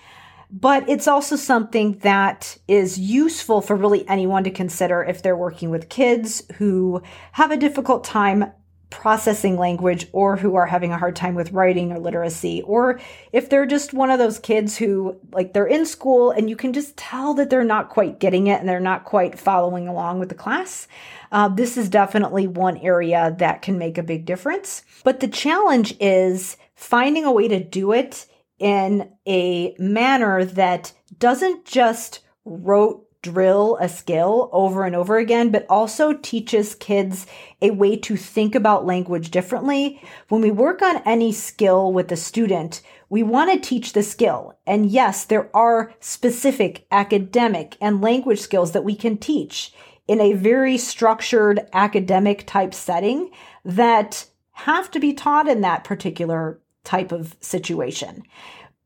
but 0.51 0.89
it's 0.89 1.07
also 1.07 1.35
something 1.35 1.99
that 1.99 2.57
is 2.67 2.97
useful 2.97 3.61
for 3.61 3.75
really 3.75 4.07
anyone 4.07 4.43
to 4.43 4.49
consider 4.49 5.03
if 5.03 5.21
they're 5.21 5.37
working 5.37 5.69
with 5.69 5.89
kids 5.89 6.43
who 6.55 7.03
have 7.33 7.51
a 7.51 7.57
difficult 7.57 8.03
time 8.03 8.51
processing 8.89 9.55
language 9.55 10.07
or 10.13 10.35
who 10.35 10.55
are 10.55 10.65
having 10.65 10.91
a 10.91 10.97
hard 10.97 11.15
time 11.15 11.35
with 11.35 11.51
writing 11.51 11.91
or 11.91 11.99
literacy 11.99 12.63
or 12.63 12.99
if 13.31 13.47
they're 13.47 13.67
just 13.67 13.93
one 13.93 14.09
of 14.09 14.17
those 14.17 14.39
kids 14.39 14.75
who 14.75 15.15
like 15.31 15.53
they're 15.53 15.67
in 15.67 15.85
school 15.85 16.31
and 16.31 16.49
you 16.49 16.55
can 16.55 16.73
just 16.73 16.97
tell 16.97 17.35
that 17.35 17.51
they're 17.51 17.63
not 17.63 17.89
quite 17.89 18.19
getting 18.19 18.47
it 18.47 18.59
and 18.59 18.67
they're 18.67 18.79
not 18.79 19.05
quite 19.05 19.37
following 19.37 19.87
along 19.87 20.17
with 20.17 20.29
the 20.29 20.35
class 20.35 20.87
uh, 21.31 21.47
this 21.47 21.77
is 21.77 21.89
definitely 21.89 22.47
one 22.47 22.77
area 22.77 23.35
that 23.39 23.61
can 23.61 23.77
make 23.77 23.97
a 23.97 24.03
big 24.03 24.25
difference 24.25 24.83
but 25.03 25.19
the 25.19 25.27
challenge 25.27 25.95
is 25.99 26.57
finding 26.75 27.25
a 27.25 27.31
way 27.31 27.47
to 27.47 27.63
do 27.63 27.91
it 27.91 28.25
in 28.59 29.09
a 29.27 29.75
manner 29.79 30.43
that 30.43 30.91
doesn't 31.17 31.65
just 31.65 32.19
rote 32.45 33.05
drill 33.21 33.77
a 33.81 33.89
skill 33.89 34.49
over 34.53 34.85
and 34.85 34.95
over 34.95 35.17
again, 35.17 35.49
but 35.51 35.65
also 35.69 36.13
teaches 36.13 36.75
kids 36.75 37.27
a 37.61 37.71
way 37.71 37.97
to 37.97 38.15
think 38.15 38.55
about 38.55 38.85
language 38.85 39.29
differently. 39.31 40.01
When 40.29 40.41
we 40.41 40.51
work 40.51 40.81
on 40.81 41.01
any 41.05 41.33
skill 41.33 41.91
with 41.91 42.11
a 42.11 42.15
student, 42.15 42.81
we 43.09 43.23
want 43.23 43.51
to 43.51 43.59
teach 43.59 43.93
the 43.93 44.03
skill. 44.03 44.57
And 44.65 44.85
yes, 44.85 45.25
there 45.25 45.53
are 45.55 45.93
specific 45.99 46.85
academic 46.91 47.75
and 47.81 48.01
language 48.01 48.39
skills 48.39 48.71
that 48.71 48.85
we 48.85 48.95
can 48.95 49.17
teach 49.17 49.73
in 50.09 50.19
a 50.19 50.33
very 50.33 50.75
structured 50.75 51.61
academic 51.71 52.47
type 52.47 52.73
setting 52.73 53.29
that 53.63 54.25
have 54.53 54.89
to 54.89 54.99
be 54.99 55.13
taught 55.13 55.47
in 55.47 55.61
that 55.61 55.83
particular 55.83 56.59
type 56.83 57.11
of 57.11 57.37
situation. 57.41 58.23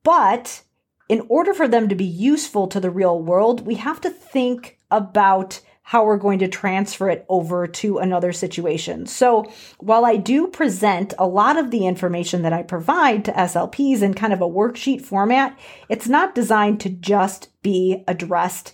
But 0.04 0.64
in 1.08 1.26
order 1.30 1.54
for 1.54 1.66
them 1.66 1.88
to 1.88 1.96
be 1.96 2.04
useful 2.04 2.68
to 2.68 2.80
the 2.82 2.92
real 2.92 3.22
world, 3.22 3.66
we 3.66 3.76
have 3.76 4.02
to 4.02 4.10
think 4.10 4.78
about 4.92 5.62
how 5.84 6.04
we're 6.04 6.18
going 6.18 6.40
to 6.40 6.48
transfer 6.50 7.10
it 7.10 7.26
over 7.30 7.68
to 7.68 8.00
another 8.00 8.34
situation. 8.34 9.06
So 9.06 9.50
while 9.80 10.04
I 10.04 10.18
do 10.18 10.48
present 10.48 11.14
a 11.18 11.26
lot 11.26 11.58
of 11.58 11.72
the 11.72 11.88
information 11.88 12.42
that 12.42 12.54
I 12.54 12.64
provide 12.64 13.24
to 13.26 13.32
SLPs 13.32 14.02
in 14.02 14.14
kind 14.14 14.34
of 14.34 14.42
a 14.42 14.50
worksheet 14.50 15.02
format, 15.04 15.58
it's 15.88 16.10
not 16.10 16.36
designed 16.36 16.82
to 16.82 16.90
just 16.90 17.50
be 17.62 18.04
addressed 18.10 18.74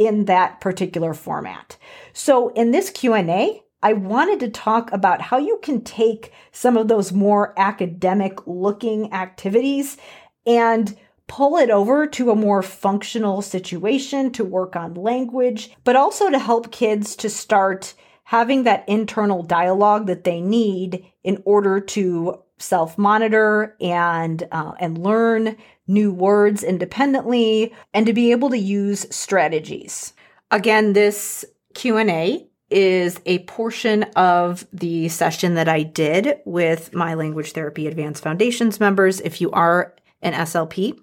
in 0.00 0.24
that 0.24 0.62
particular 0.62 1.12
format. 1.12 1.76
So 2.14 2.48
in 2.54 2.70
this 2.70 2.88
Q&A, 2.88 3.62
I 3.82 3.92
wanted 3.92 4.40
to 4.40 4.48
talk 4.48 4.90
about 4.92 5.20
how 5.20 5.36
you 5.36 5.58
can 5.62 5.82
take 5.82 6.32
some 6.52 6.78
of 6.78 6.88
those 6.88 7.12
more 7.12 7.52
academic 7.58 8.46
looking 8.46 9.12
activities 9.12 9.98
and 10.46 10.96
pull 11.26 11.58
it 11.58 11.68
over 11.68 12.06
to 12.06 12.30
a 12.30 12.34
more 12.34 12.62
functional 12.62 13.42
situation 13.42 14.32
to 14.32 14.42
work 14.42 14.74
on 14.74 14.94
language, 14.94 15.70
but 15.84 15.96
also 15.96 16.30
to 16.30 16.38
help 16.38 16.72
kids 16.72 17.14
to 17.16 17.28
start 17.28 17.92
having 18.24 18.62
that 18.62 18.88
internal 18.88 19.42
dialogue 19.42 20.06
that 20.06 20.24
they 20.24 20.40
need 20.40 21.04
in 21.24 21.42
order 21.44 21.78
to 21.78 22.42
self-monitor 22.58 23.76
and 23.80 24.46
uh, 24.52 24.72
and 24.78 24.98
learn 24.98 25.56
new 25.90 26.12
words 26.12 26.62
independently 26.62 27.74
and 27.92 28.06
to 28.06 28.12
be 28.12 28.30
able 28.30 28.48
to 28.50 28.58
use 28.58 29.06
strategies. 29.14 30.12
Again, 30.50 30.92
this 30.92 31.44
Q&A 31.74 32.46
is 32.70 33.20
a 33.26 33.40
portion 33.40 34.04
of 34.14 34.66
the 34.72 35.08
session 35.08 35.54
that 35.54 35.68
I 35.68 35.82
did 35.82 36.38
with 36.44 36.94
my 36.94 37.14
language 37.14 37.52
therapy 37.52 37.88
advanced 37.88 38.22
foundations 38.22 38.78
members. 38.78 39.20
If 39.20 39.40
you 39.40 39.50
are 39.50 39.94
an 40.22 40.32
SLP, 40.32 40.98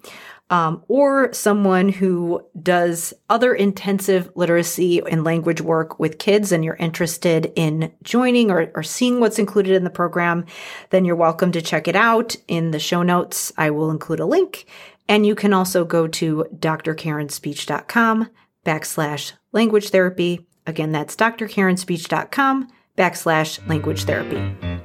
um, 0.50 0.84
or 0.88 1.32
someone 1.34 1.90
who 1.90 2.42
does 2.62 3.14
other 3.30 3.54
intensive 3.54 4.32
literacy 4.36 5.02
and 5.10 5.24
language 5.24 5.62
work 5.62 6.00
with 6.00 6.20
kids 6.20 6.52
and 6.52 6.64
you're 6.64 6.76
interested 6.76 7.52
in 7.56 7.92
joining 8.04 8.50
or, 8.50 8.72
or 8.76 8.84
seeing 8.84 9.20
what's 9.20 9.40
included 9.40 9.76
in 9.76 9.84
the 9.84 9.90
program, 9.90 10.46
then 10.90 11.04
you're 11.04 11.16
welcome 11.16 11.52
to 11.52 11.62
check 11.62 11.88
it 11.88 11.96
out. 11.96 12.36
In 12.48 12.72
the 12.72 12.80
show 12.80 13.04
notes, 13.04 13.52
I 13.58 13.72
will 13.72 13.92
include 13.92 14.20
a 14.20 14.26
link. 14.26 14.66
And 15.10 15.26
you 15.26 15.36
can 15.36 15.54
also 15.54 15.86
go 15.86 16.08
to 16.08 16.46
drkarenspeech.com 16.56 18.30
backslash 18.66 19.34
language 19.52 19.90
therapy. 19.90 20.46
Again, 20.66 20.92
that's 20.92 21.16
drkarenspeech.com 21.16 22.68
backslash 22.98 23.68
language 23.70 24.04
therapy. 24.04 24.77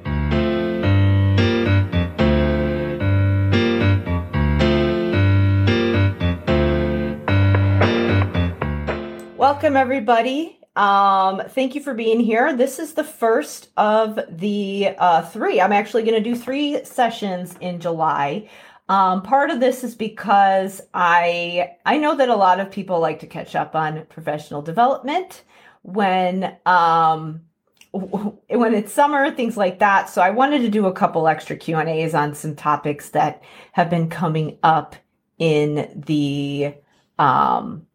Welcome, 9.43 9.75
everybody. 9.75 10.57
Um, 10.77 11.41
thank 11.49 11.75
you 11.75 11.81
for 11.81 11.93
being 11.93 12.21
here. 12.21 12.55
This 12.55 12.79
is 12.79 12.93
the 12.93 13.03
first 13.03 13.71
of 13.75 14.17
the 14.29 14.95
uh, 14.97 15.23
three. 15.23 15.59
I'm 15.59 15.73
actually 15.73 16.03
going 16.03 16.23
to 16.23 16.29
do 16.29 16.33
three 16.33 16.81
sessions 16.85 17.57
in 17.59 17.81
July. 17.81 18.49
Um, 18.87 19.21
part 19.21 19.51
of 19.51 19.59
this 19.59 19.83
is 19.83 19.95
because 19.95 20.79
I 20.93 21.73
I 21.85 21.97
know 21.97 22.15
that 22.15 22.29
a 22.29 22.35
lot 22.37 22.61
of 22.61 22.71
people 22.71 23.01
like 23.01 23.19
to 23.19 23.27
catch 23.27 23.53
up 23.53 23.75
on 23.75 24.05
professional 24.05 24.61
development 24.61 25.43
when 25.81 26.55
um, 26.65 27.41
when 27.91 28.73
it's 28.73 28.93
summer, 28.93 29.29
things 29.29 29.57
like 29.57 29.79
that. 29.79 30.09
So 30.09 30.21
I 30.21 30.29
wanted 30.29 30.59
to 30.59 30.69
do 30.69 30.85
a 30.85 30.93
couple 30.93 31.27
extra 31.27 31.57
Q 31.57 31.75
and 31.75 31.89
A's 31.89 32.15
on 32.15 32.33
some 32.33 32.55
topics 32.55 33.09
that 33.09 33.43
have 33.73 33.89
been 33.89 34.09
coming 34.09 34.57
up 34.63 34.95
in 35.37 36.01
the 36.07 36.75
um, 37.19 37.87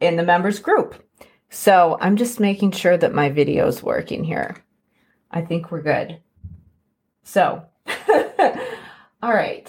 in 0.00 0.16
the 0.16 0.22
members 0.22 0.58
group. 0.58 1.02
So 1.50 1.98
I'm 2.00 2.16
just 2.16 2.40
making 2.40 2.72
sure 2.72 2.96
that 2.96 3.14
my 3.14 3.28
video 3.28 3.66
is 3.66 3.82
working 3.82 4.24
here. 4.24 4.56
I 5.30 5.42
think 5.42 5.70
we're 5.70 5.82
good. 5.82 6.20
So, 7.24 7.64
all 9.22 9.34
right. 9.34 9.68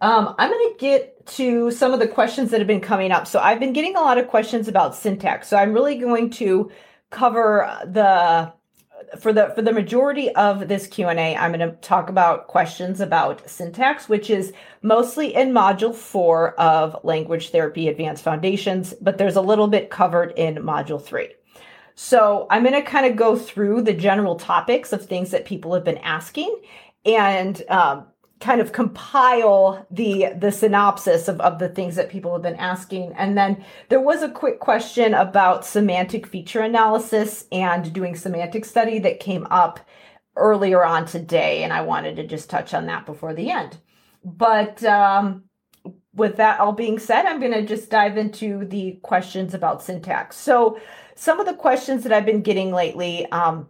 Um, 0.00 0.34
I'm 0.38 0.50
going 0.50 0.72
to 0.72 0.76
get 0.78 1.26
to 1.26 1.70
some 1.70 1.92
of 1.92 1.98
the 2.00 2.08
questions 2.08 2.50
that 2.50 2.60
have 2.60 2.66
been 2.66 2.80
coming 2.80 3.10
up. 3.10 3.26
So 3.26 3.40
I've 3.40 3.60
been 3.60 3.72
getting 3.72 3.96
a 3.96 4.00
lot 4.00 4.18
of 4.18 4.28
questions 4.28 4.68
about 4.68 4.94
syntax. 4.94 5.48
So 5.48 5.56
I'm 5.56 5.72
really 5.72 5.96
going 5.96 6.30
to 6.30 6.70
cover 7.10 7.68
the 7.84 8.52
for 9.18 9.32
the 9.32 9.52
for 9.54 9.62
the 9.62 9.72
majority 9.72 10.30
of 10.34 10.68
this 10.68 10.86
q&a 10.86 11.36
i'm 11.36 11.52
going 11.52 11.68
to 11.68 11.76
talk 11.76 12.08
about 12.08 12.46
questions 12.48 13.00
about 13.00 13.48
syntax 13.48 14.08
which 14.08 14.30
is 14.30 14.52
mostly 14.82 15.34
in 15.34 15.52
module 15.52 15.94
4 15.94 16.54
of 16.60 16.96
language 17.04 17.50
therapy 17.50 17.88
advanced 17.88 18.24
foundations 18.24 18.94
but 19.00 19.18
there's 19.18 19.36
a 19.36 19.40
little 19.40 19.68
bit 19.68 19.90
covered 19.90 20.32
in 20.36 20.56
module 20.56 21.02
3 21.02 21.28
so 21.94 22.46
i'm 22.50 22.62
going 22.62 22.74
to 22.74 22.82
kind 22.82 23.06
of 23.06 23.16
go 23.16 23.36
through 23.36 23.82
the 23.82 23.94
general 23.94 24.36
topics 24.36 24.92
of 24.92 25.04
things 25.04 25.30
that 25.30 25.44
people 25.44 25.74
have 25.74 25.84
been 25.84 25.98
asking 25.98 26.60
and 27.04 27.62
um, 27.68 28.06
kind 28.40 28.60
of 28.60 28.72
compile 28.72 29.86
the 29.90 30.26
the 30.36 30.52
synopsis 30.52 31.28
of, 31.28 31.40
of 31.40 31.58
the 31.58 31.68
things 31.68 31.96
that 31.96 32.10
people 32.10 32.32
have 32.32 32.42
been 32.42 32.56
asking. 32.56 33.12
And 33.14 33.36
then 33.36 33.64
there 33.88 34.00
was 34.00 34.22
a 34.22 34.30
quick 34.30 34.60
question 34.60 35.14
about 35.14 35.64
semantic 35.64 36.26
feature 36.26 36.60
analysis 36.60 37.46
and 37.50 37.92
doing 37.92 38.14
semantic 38.14 38.64
study 38.64 38.98
that 39.00 39.20
came 39.20 39.46
up 39.50 39.80
earlier 40.36 40.84
on 40.84 41.04
today 41.04 41.64
and 41.64 41.72
i 41.72 41.80
wanted 41.80 42.14
to 42.14 42.24
just 42.24 42.48
touch 42.48 42.72
on 42.72 42.86
that 42.86 43.06
before 43.06 43.34
the 43.34 43.50
end. 43.50 43.78
But 44.24 44.84
um, 44.84 45.44
with 46.14 46.36
that 46.36 46.60
all 46.60 46.72
being 46.72 46.98
said 46.98 47.26
i'm 47.26 47.40
going 47.40 47.52
to 47.52 47.66
just 47.66 47.90
dive 47.90 48.16
into 48.16 48.64
the 48.66 48.98
questions 49.02 49.52
about 49.52 49.82
syntax. 49.82 50.36
So 50.36 50.80
some 51.16 51.40
of 51.40 51.46
the 51.46 51.54
questions 51.54 52.04
that 52.04 52.12
i've 52.12 52.26
been 52.26 52.42
getting 52.42 52.70
lately 52.70 53.26
um, 53.32 53.68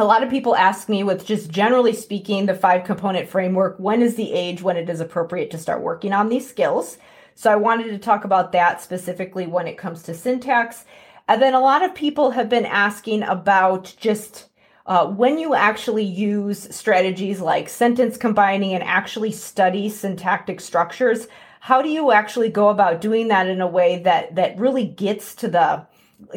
a 0.00 0.04
lot 0.04 0.22
of 0.22 0.30
people 0.30 0.56
ask 0.56 0.88
me 0.88 1.04
with 1.04 1.26
just 1.26 1.50
generally 1.50 1.92
speaking 1.92 2.46
the 2.46 2.54
five 2.54 2.84
component 2.84 3.28
framework 3.28 3.76
when 3.78 4.02
is 4.02 4.14
the 4.14 4.32
age 4.32 4.62
when 4.62 4.76
it 4.76 4.88
is 4.88 5.00
appropriate 5.00 5.50
to 5.50 5.58
start 5.58 5.82
working 5.82 6.12
on 6.12 6.28
these 6.28 6.48
skills? 6.48 6.98
So 7.34 7.50
i 7.50 7.56
wanted 7.56 7.88
to 7.88 7.98
talk 7.98 8.24
about 8.24 8.52
that 8.52 8.82
specifically 8.82 9.46
when 9.46 9.66
it 9.66 9.78
comes 9.78 10.02
to 10.04 10.14
syntax. 10.14 10.84
And 11.28 11.40
then 11.40 11.54
a 11.54 11.60
lot 11.60 11.82
of 11.82 11.94
people 11.94 12.30
have 12.30 12.48
been 12.48 12.66
asking 12.66 13.22
about 13.24 13.94
just 13.98 14.46
uh, 14.86 15.06
when 15.06 15.38
you 15.38 15.54
actually 15.54 16.04
use 16.04 16.74
strategies 16.74 17.40
like 17.40 17.68
sentence 17.68 18.16
combining 18.16 18.72
and 18.74 18.82
actually 18.82 19.30
study 19.30 19.88
syntactic 19.88 20.60
structures 20.60 21.28
how 21.60 21.82
do 21.82 21.90
you 21.90 22.10
actually 22.10 22.48
go 22.48 22.70
about 22.70 23.02
doing 23.02 23.28
that 23.28 23.46
in 23.46 23.60
a 23.60 23.66
way 23.66 23.98
that 23.98 24.34
that 24.34 24.58
really 24.58 24.86
gets 24.86 25.34
to 25.34 25.46
the 25.46 25.86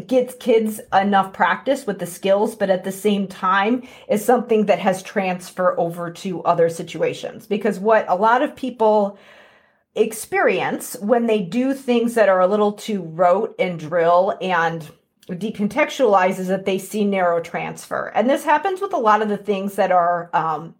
gets 0.07 0.35
kids 0.35 0.81
enough 0.93 1.33
practice 1.33 1.85
with 1.85 1.99
the 1.99 2.05
skills, 2.05 2.55
but 2.55 2.69
at 2.69 2.83
the 2.83 2.91
same 2.91 3.27
time 3.27 3.83
is 4.09 4.23
something 4.23 4.65
that 4.65 4.79
has 4.79 5.03
transfer 5.03 5.79
over 5.79 6.11
to 6.11 6.43
other 6.43 6.69
situations. 6.69 7.47
Because 7.47 7.79
what 7.79 8.05
a 8.07 8.15
lot 8.15 8.41
of 8.41 8.55
people 8.55 9.17
experience 9.95 10.95
when 11.01 11.27
they 11.27 11.41
do 11.41 11.73
things 11.73 12.15
that 12.15 12.29
are 12.29 12.39
a 12.39 12.47
little 12.47 12.73
too 12.73 13.03
rote 13.03 13.55
and 13.59 13.79
drill 13.79 14.35
and 14.41 14.89
decontextualize 15.29 16.39
is 16.39 16.47
that 16.47 16.65
they 16.65 16.77
see 16.77 17.05
narrow 17.05 17.39
transfer. 17.39 18.11
And 18.15 18.29
this 18.29 18.43
happens 18.43 18.81
with 18.81 18.93
a 18.93 18.97
lot 18.97 19.21
of 19.21 19.29
the 19.29 19.37
things 19.37 19.75
that 19.75 19.91
are, 19.91 20.29
um, 20.33 20.75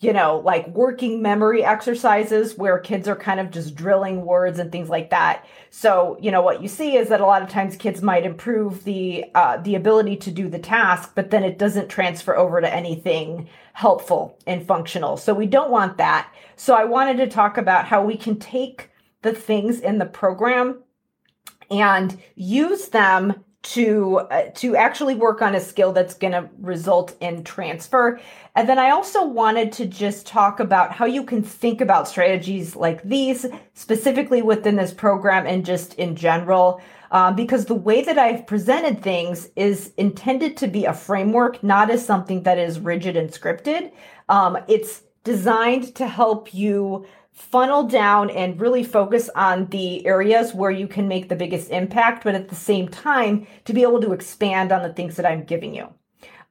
you 0.00 0.14
know, 0.14 0.38
like 0.38 0.66
working 0.68 1.20
memory 1.20 1.62
exercises 1.62 2.56
where 2.56 2.78
kids 2.78 3.06
are 3.06 3.16
kind 3.16 3.38
of 3.38 3.50
just 3.50 3.74
drilling 3.74 4.24
words 4.24 4.58
and 4.58 4.72
things 4.72 4.88
like 4.88 5.10
that. 5.10 5.44
So, 5.68 6.16
you 6.20 6.30
know, 6.30 6.40
what 6.40 6.62
you 6.62 6.68
see 6.68 6.96
is 6.96 7.10
that 7.10 7.20
a 7.20 7.26
lot 7.26 7.42
of 7.42 7.50
times 7.50 7.76
kids 7.76 8.00
might 8.00 8.24
improve 8.24 8.84
the 8.84 9.26
uh, 9.34 9.58
the 9.58 9.74
ability 9.74 10.16
to 10.16 10.30
do 10.30 10.48
the 10.48 10.58
task, 10.58 11.12
but 11.14 11.30
then 11.30 11.44
it 11.44 11.58
doesn't 11.58 11.88
transfer 11.88 12.34
over 12.34 12.62
to 12.62 12.74
anything 12.74 13.48
helpful 13.74 14.38
and 14.46 14.66
functional. 14.66 15.18
So 15.18 15.34
we 15.34 15.46
don't 15.46 15.70
want 15.70 15.98
that. 15.98 16.32
So 16.56 16.74
I 16.74 16.84
wanted 16.84 17.18
to 17.18 17.28
talk 17.28 17.58
about 17.58 17.84
how 17.84 18.02
we 18.02 18.16
can 18.16 18.38
take 18.38 18.90
the 19.20 19.34
things 19.34 19.80
in 19.80 19.98
the 19.98 20.06
program 20.06 20.82
and 21.70 22.18
use 22.34 22.88
them 22.88 23.44
to 23.62 24.18
uh, 24.18 24.50
to 24.54 24.74
actually 24.74 25.14
work 25.14 25.42
on 25.42 25.54
a 25.54 25.60
skill 25.60 25.92
that's 25.92 26.14
going 26.14 26.32
to 26.32 26.48
result 26.60 27.16
in 27.20 27.44
transfer. 27.44 28.20
And 28.56 28.68
then 28.68 28.78
i 28.78 28.90
also 28.90 29.24
wanted 29.24 29.70
to 29.72 29.86
just 29.86 30.26
talk 30.26 30.60
about 30.60 30.92
how 30.92 31.06
you 31.06 31.24
can 31.24 31.42
think 31.42 31.80
about 31.80 32.08
strategies 32.08 32.74
like 32.74 33.02
these 33.02 33.46
specifically 33.74 34.42
within 34.42 34.76
this 34.76 34.92
program 34.92 35.46
and 35.46 35.64
just 35.64 35.94
in 35.94 36.16
general 36.16 36.80
um, 37.12 37.36
because 37.36 37.66
the 37.66 37.74
way 37.74 38.02
that 38.02 38.18
i've 38.18 38.46
presented 38.46 39.02
things 39.02 39.48
is 39.56 39.92
intended 39.96 40.56
to 40.56 40.66
be 40.66 40.84
a 40.84 40.92
framework 40.92 41.62
not 41.62 41.90
as 41.90 42.04
something 42.04 42.42
that 42.42 42.58
is 42.58 42.80
rigid 42.80 43.16
and 43.16 43.30
scripted. 43.30 43.92
Um, 44.28 44.58
it's 44.68 45.02
designed 45.24 45.94
to 45.96 46.06
help 46.06 46.54
you 46.54 47.06
funnel 47.32 47.84
down 47.84 48.30
and 48.30 48.60
really 48.60 48.84
focus 48.84 49.30
on 49.34 49.66
the 49.66 50.04
areas 50.06 50.54
where 50.54 50.70
you 50.70 50.86
can 50.86 51.08
make 51.08 51.28
the 51.28 51.36
biggest 51.36 51.70
impact, 51.70 52.24
but 52.24 52.34
at 52.34 52.48
the 52.48 52.54
same 52.54 52.88
time, 52.88 53.46
to 53.64 53.72
be 53.72 53.82
able 53.82 54.00
to 54.00 54.12
expand 54.12 54.72
on 54.72 54.82
the 54.82 54.92
things 54.92 55.16
that 55.16 55.26
I'm 55.26 55.44
giving 55.44 55.74
you. 55.74 55.88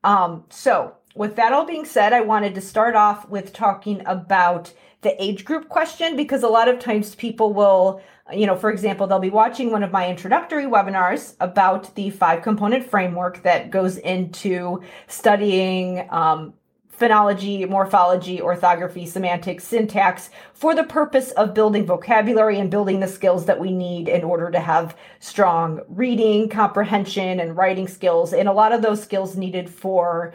Um, 0.04 0.46
so, 0.50 0.96
with 1.16 1.36
that 1.36 1.52
all 1.52 1.66
being 1.66 1.86
said, 1.86 2.14
I 2.14 2.22
wanted 2.22 2.56
to 2.56 2.62
start 2.62 2.96
off 2.96 3.28
with 3.28 3.52
talking 3.52 4.02
about 4.06 4.74
the 5.02 5.22
age 5.22 5.46
group 5.46 5.70
question 5.70 6.16
because 6.16 6.44
a 6.44 6.48
lot 6.48 6.68
of 6.68 6.80
times 6.80 7.16
people 7.16 7.54
will, 7.54 8.02
you 8.34 8.46
know, 8.46 8.56
for 8.56 8.70
example, 8.70 9.08
they'll 9.08 9.20
be 9.20 9.30
watching 9.30 9.72
one 9.72 9.84
of 9.84 9.92
my 9.92 10.10
introductory 10.10 10.66
webinars 10.66 11.36
about 11.40 11.94
the 11.96 12.10
five 12.10 12.42
component 12.42 12.90
framework 12.90 13.44
that 13.44 13.72
goes 13.72 13.98
into 13.98 14.82
studying 15.08 16.08
um, 16.10 16.54
phonology, 17.00 17.68
morphology, 17.68 18.42
orthography, 18.42 19.06
semantics, 19.06 19.64
syntax 19.64 20.30
for 20.54 20.76
the 20.76 20.84
purpose 20.84 21.32
of 21.32 21.54
building 21.54 21.86
vocabulary 21.86 22.60
and 22.60 22.70
building 22.70 23.00
the 23.00 23.08
skills 23.08 23.46
that 23.46 23.60
we 23.60 23.72
need 23.72 24.08
in 24.08 24.24
order 24.24 24.52
to 24.52 24.60
have 24.60 24.98
strong 25.20 25.80
reading, 25.88 26.50
comprehension, 26.50 27.40
and 27.40 27.56
writing 27.56 27.88
skills. 27.88 28.34
And 28.34 28.50
a 28.50 28.54
lot 28.54 28.74
of 28.74 28.82
those 28.82 29.02
skills 29.02 29.36
needed 29.36 29.70
for 29.70 30.34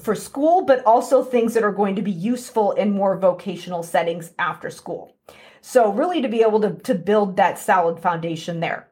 for 0.00 0.14
school, 0.14 0.64
but 0.64 0.84
also 0.84 1.22
things 1.22 1.54
that 1.54 1.62
are 1.62 1.72
going 1.72 1.94
to 1.94 2.02
be 2.02 2.10
useful 2.10 2.72
in 2.72 2.90
more 2.90 3.16
vocational 3.16 3.84
settings 3.84 4.32
after 4.40 4.68
school. 4.68 5.14
So 5.60 5.92
really 5.92 6.20
to 6.20 6.28
be 6.28 6.42
able 6.42 6.60
to, 6.62 6.72
to 6.72 6.94
build 6.94 7.36
that 7.36 7.58
solid 7.58 8.00
foundation 8.00 8.58
there. 8.60 8.88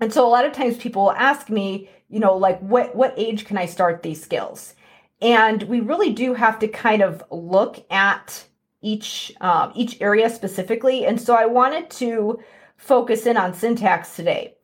And 0.00 0.12
so 0.12 0.26
a 0.26 0.28
lot 0.28 0.44
of 0.44 0.52
times 0.52 0.76
people 0.76 1.04
will 1.04 1.12
ask 1.12 1.48
me, 1.48 1.88
you 2.08 2.20
know, 2.20 2.36
like 2.36 2.60
what 2.60 2.94
what 2.94 3.14
age 3.16 3.44
can 3.44 3.58
I 3.58 3.66
start 3.66 4.02
these 4.02 4.22
skills? 4.22 4.74
And 5.20 5.62
we 5.64 5.80
really 5.80 6.12
do 6.12 6.34
have 6.34 6.58
to 6.60 6.68
kind 6.68 7.02
of 7.02 7.22
look 7.30 7.84
at 7.90 8.44
each 8.80 9.32
um, 9.40 9.72
each 9.74 10.00
area 10.00 10.30
specifically. 10.30 11.04
And 11.04 11.20
so 11.20 11.34
I 11.34 11.46
wanted 11.46 11.90
to 11.90 12.38
focus 12.76 13.26
in 13.26 13.36
on 13.36 13.54
syntax 13.54 14.14
today. 14.14 14.54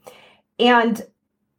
And 0.58 1.04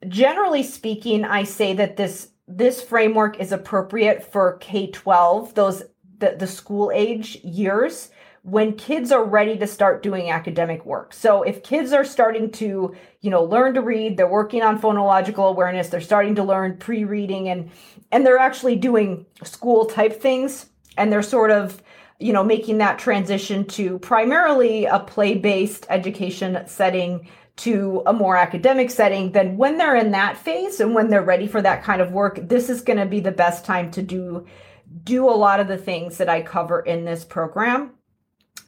generally 0.08 0.64
speaking, 0.64 1.26
I 1.26 1.44
say 1.44 1.74
that 1.74 1.98
this 1.98 2.30
this 2.48 2.82
framework 2.82 3.40
is 3.40 3.52
appropriate 3.52 4.32
for 4.32 4.58
K-12, 4.58 5.56
those 5.56 5.84
the, 6.20 6.36
the 6.38 6.48
school 6.48 6.92
age 6.94 7.38
years 7.44 8.10
when 8.46 8.74
kids 8.74 9.12
are 9.12 9.24
ready 9.24 9.58
to 9.58 9.66
start 9.66 10.04
doing 10.04 10.30
academic 10.30 10.86
work. 10.86 11.14
So 11.14 11.42
if 11.42 11.64
kids 11.64 11.92
are 11.94 12.06
starting 12.06 12.52
to, 12.52 12.96
you 13.22 13.32
know, 13.32 13.44
learn 13.44 13.74
to 13.74 13.82
read, 13.82 14.18
they're 14.18 14.28
working 14.28 14.62
on 14.62 14.80
phonological 14.80 15.50
awareness, 15.50 15.90
they're 15.90 16.00
starting 16.00 16.36
to 16.36 16.44
learn 16.44 16.78
pre-reading 16.78 17.50
and 17.50 17.72
and 18.12 18.24
they're 18.24 18.38
actually 18.38 18.76
doing 18.76 19.26
school 19.44 19.88
type 19.88 20.22
things 20.22 20.68
and 20.96 21.12
they're 21.12 21.24
sort 21.24 21.50
of, 21.50 21.82
you 22.20 22.32
know, 22.32 22.44
making 22.44 22.78
that 22.78 23.00
transition 23.00 23.66
to 23.66 23.98
primarily 23.98 24.86
a 24.86 25.00
play-based 25.00 25.88
education 25.90 26.62
setting 26.68 27.28
to 27.56 28.04
a 28.06 28.14
more 28.14 28.38
academic 28.38 28.92
setting, 28.92 29.32
then 29.32 29.58
when 29.58 29.80
they're 29.80 29.96
in 29.96 30.12
that 30.12 30.38
phase 30.38 30.80
and 30.80 30.94
when 30.94 31.10
they're 31.10 31.24
ready 31.24 31.48
for 31.48 31.64
that 31.64 31.84
kind 31.84 32.00
of 32.00 32.12
work, 32.12 32.38
this 32.44 32.70
is 32.70 32.82
going 32.82 33.00
to 33.00 33.08
be 33.08 33.22
the 33.22 33.32
best 33.32 33.66
time 33.66 33.90
to 33.90 34.04
do 34.04 34.46
do 35.04 35.28
a 35.28 35.32
lot 35.32 35.60
of 35.60 35.68
the 35.68 35.78
things 35.78 36.20
that 36.20 36.30
I 36.30 36.44
cover 36.44 36.80
in 36.82 37.06
this 37.06 37.26
program. 37.26 37.95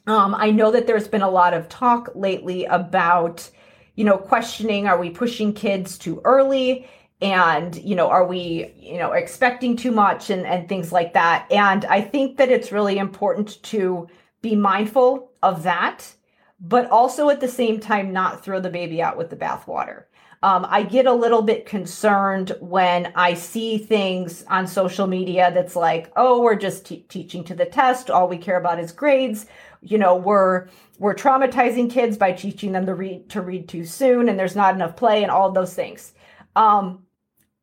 Um, 0.08 0.34
I 0.34 0.50
know 0.50 0.70
that 0.70 0.86
there's 0.86 1.06
been 1.06 1.20
a 1.20 1.30
lot 1.30 1.52
of 1.52 1.68
talk 1.68 2.08
lately 2.14 2.64
about, 2.64 3.48
you 3.94 4.04
know, 4.04 4.16
questioning 4.16 4.86
are 4.86 4.98
we 4.98 5.10
pushing 5.10 5.52
kids 5.52 5.98
too 5.98 6.22
early? 6.24 6.88
And, 7.20 7.76
you 7.76 7.94
know, 7.94 8.08
are 8.08 8.26
we, 8.26 8.72
you 8.74 8.96
know, 8.96 9.12
expecting 9.12 9.76
too 9.76 9.92
much 9.92 10.30
and, 10.30 10.46
and 10.46 10.66
things 10.66 10.92
like 10.92 11.12
that? 11.12 11.46
And 11.52 11.84
I 11.84 12.00
think 12.00 12.38
that 12.38 12.48
it's 12.48 12.72
really 12.72 12.96
important 12.96 13.62
to 13.64 14.08
be 14.40 14.56
mindful 14.56 15.30
of 15.42 15.64
that, 15.64 16.14
but 16.58 16.90
also 16.90 17.28
at 17.28 17.40
the 17.40 17.48
same 17.48 17.78
time, 17.78 18.10
not 18.10 18.42
throw 18.42 18.60
the 18.60 18.70
baby 18.70 19.02
out 19.02 19.18
with 19.18 19.28
the 19.28 19.36
bathwater. 19.36 20.04
Um, 20.42 20.66
I 20.68 20.84
get 20.84 21.06
a 21.06 21.12
little 21.12 21.42
bit 21.42 21.66
concerned 21.66 22.56
when 22.60 23.12
I 23.16 23.34
see 23.34 23.76
things 23.76 24.44
on 24.48 24.68
social 24.68 25.06
media 25.08 25.50
that's 25.52 25.74
like, 25.74 26.12
oh, 26.16 26.40
we're 26.42 26.54
just 26.54 26.84
teaching 27.08 27.42
to 27.44 27.54
the 27.54 27.66
test. 27.66 28.08
All 28.08 28.28
we 28.28 28.38
care 28.38 28.58
about 28.58 28.78
is 28.78 28.92
grades. 28.92 29.46
You 29.80 29.98
know 29.98 30.16
we're 30.16 30.68
we're 30.98 31.14
traumatizing 31.14 31.90
kids 31.90 32.16
by 32.16 32.32
teaching 32.32 32.72
them 32.72 32.86
to 32.86 32.94
read 32.94 33.28
to 33.30 33.40
read 33.40 33.68
too 33.68 33.84
soon 33.84 34.28
and 34.28 34.38
there's 34.38 34.56
not 34.56 34.74
enough 34.74 34.96
play 34.96 35.22
and 35.22 35.30
all 35.30 35.52
those 35.52 35.74
things. 35.74 36.14
Um 36.56 37.04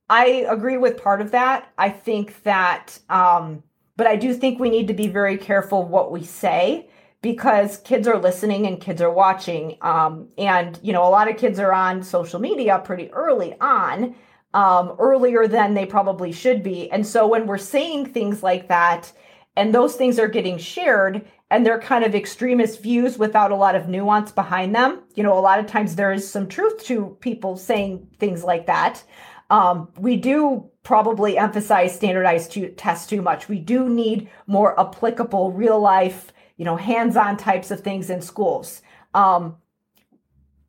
i 0.10 0.46
agree 0.50 0.78
with 0.78 1.02
part 1.02 1.22
of 1.22 1.32
that. 1.32 1.72
I 1.78 1.90
think 1.90 2.42
that 2.44 2.98
um 3.10 3.64
but 3.98 4.08
i 4.08 4.16
do 4.16 4.34
think 4.34 4.60
we 4.60 4.70
need 4.70 4.88
to 4.88 4.94
be 4.94 5.08
very 5.08 5.38
careful 5.38 5.84
what 5.84 6.12
we 6.12 6.24
say 6.24 6.90
because 7.26 7.78
kids 7.78 8.08
are 8.08 8.20
listening 8.20 8.68
and 8.68 8.80
kids 8.80 9.02
are 9.02 9.10
watching 9.12 9.76
um 9.82 10.28
and 10.38 10.80
you 10.84 10.94
know 10.94 11.02
a 11.08 11.10
lot 11.10 11.28
of 11.28 11.36
kids 11.38 11.58
are 11.58 11.74
on 11.74 12.04
social 12.04 12.40
media 12.40 12.80
pretty 12.84 13.12
early 13.14 13.56
on 13.60 14.14
um 14.54 14.96
earlier 15.00 15.48
than 15.48 15.74
they 15.74 15.88
probably 15.88 16.32
should 16.32 16.62
be 16.62 16.92
and 16.92 17.08
so 17.08 17.26
when 17.26 17.48
we're 17.48 17.58
saying 17.58 18.06
things 18.06 18.44
like 18.44 18.68
that 18.68 19.12
and 19.56 19.74
those 19.74 19.96
things 19.96 20.20
are 20.20 20.28
getting 20.28 20.60
shared 20.60 21.26
and 21.50 21.66
they're 21.66 21.80
kind 21.80 22.04
of 22.04 22.14
extremist 22.14 22.84
views 22.84 23.18
without 23.18 23.52
a 23.52 23.56
lot 23.56 23.76
of 23.76 23.88
nuance 23.88 24.32
behind 24.32 24.76
them. 24.76 25.04
You 25.14 25.24
know, 25.24 25.38
a 25.38 25.40
lot 25.40 25.60
of 25.60 25.68
times 25.68 25.96
there 25.96 26.12
is 26.12 26.30
some 26.30 26.48
truth 26.48 26.84
to 26.86 27.16
people 27.22 27.56
saying 27.56 28.08
things 28.20 28.44
like 28.44 28.66
that. 28.66 29.04
Um, 29.50 29.90
we 29.98 30.18
do 30.18 30.70
probably 30.84 31.38
emphasize 31.38 31.96
standardized 31.96 32.58
tests 32.78 33.08
too 33.08 33.22
much. 33.22 33.48
We 33.48 33.60
do 33.60 33.88
need 33.88 34.30
more 34.48 34.78
applicable, 34.80 35.52
real 35.52 35.80
life, 35.80 36.34
you 36.58 36.66
know, 36.66 36.76
hands 36.76 37.16
on 37.18 37.38
types 37.38 37.72
of 37.72 37.82
things 37.82 38.10
in 38.10 38.22
schools. 38.22 38.82
Um, 39.14 39.58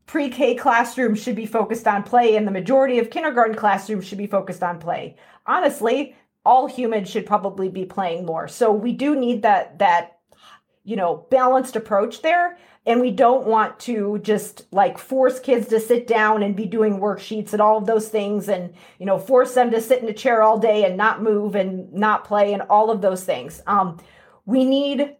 Pre 0.06 0.28
K 0.28 0.54
classrooms 0.54 1.20
should 1.20 1.34
be 1.34 1.46
focused 1.46 1.88
on 1.88 2.04
play, 2.04 2.36
and 2.36 2.46
the 2.46 2.52
majority 2.52 3.00
of 3.00 3.10
kindergarten 3.10 3.56
classrooms 3.56 4.06
should 4.06 4.18
be 4.18 4.28
focused 4.28 4.62
on 4.62 4.78
play. 4.78 5.16
Honestly, 5.46 6.14
all 6.44 6.68
humans 6.68 7.10
should 7.10 7.26
probably 7.26 7.68
be 7.68 7.84
playing 7.84 8.24
more. 8.24 8.46
So 8.46 8.70
we 8.70 8.92
do 8.92 9.16
need 9.16 9.42
that 9.42 9.80
that 9.80 10.16
you 10.86 10.94
know, 10.94 11.26
balanced 11.30 11.74
approach 11.74 12.22
there. 12.22 12.56
And 12.86 13.00
we 13.00 13.10
don't 13.10 13.44
want 13.44 13.80
to 13.80 14.20
just 14.22 14.72
like 14.72 14.96
force 14.96 15.40
kids 15.40 15.66
to 15.68 15.80
sit 15.80 16.06
down 16.06 16.44
and 16.44 16.54
be 16.54 16.64
doing 16.64 17.00
worksheets 17.00 17.52
and 17.52 17.60
all 17.60 17.76
of 17.76 17.86
those 17.86 18.08
things 18.08 18.48
and, 18.48 18.72
you 19.00 19.04
know, 19.04 19.18
force 19.18 19.54
them 19.54 19.72
to 19.72 19.80
sit 19.80 20.00
in 20.00 20.08
a 20.08 20.12
chair 20.12 20.42
all 20.42 20.58
day 20.58 20.84
and 20.84 20.96
not 20.96 21.24
move 21.24 21.56
and 21.56 21.92
not 21.92 22.24
play 22.24 22.52
and 22.52 22.62
all 22.70 22.92
of 22.92 23.02
those 23.02 23.24
things. 23.24 23.60
Um, 23.66 23.98
we 24.44 24.64
need 24.64 25.16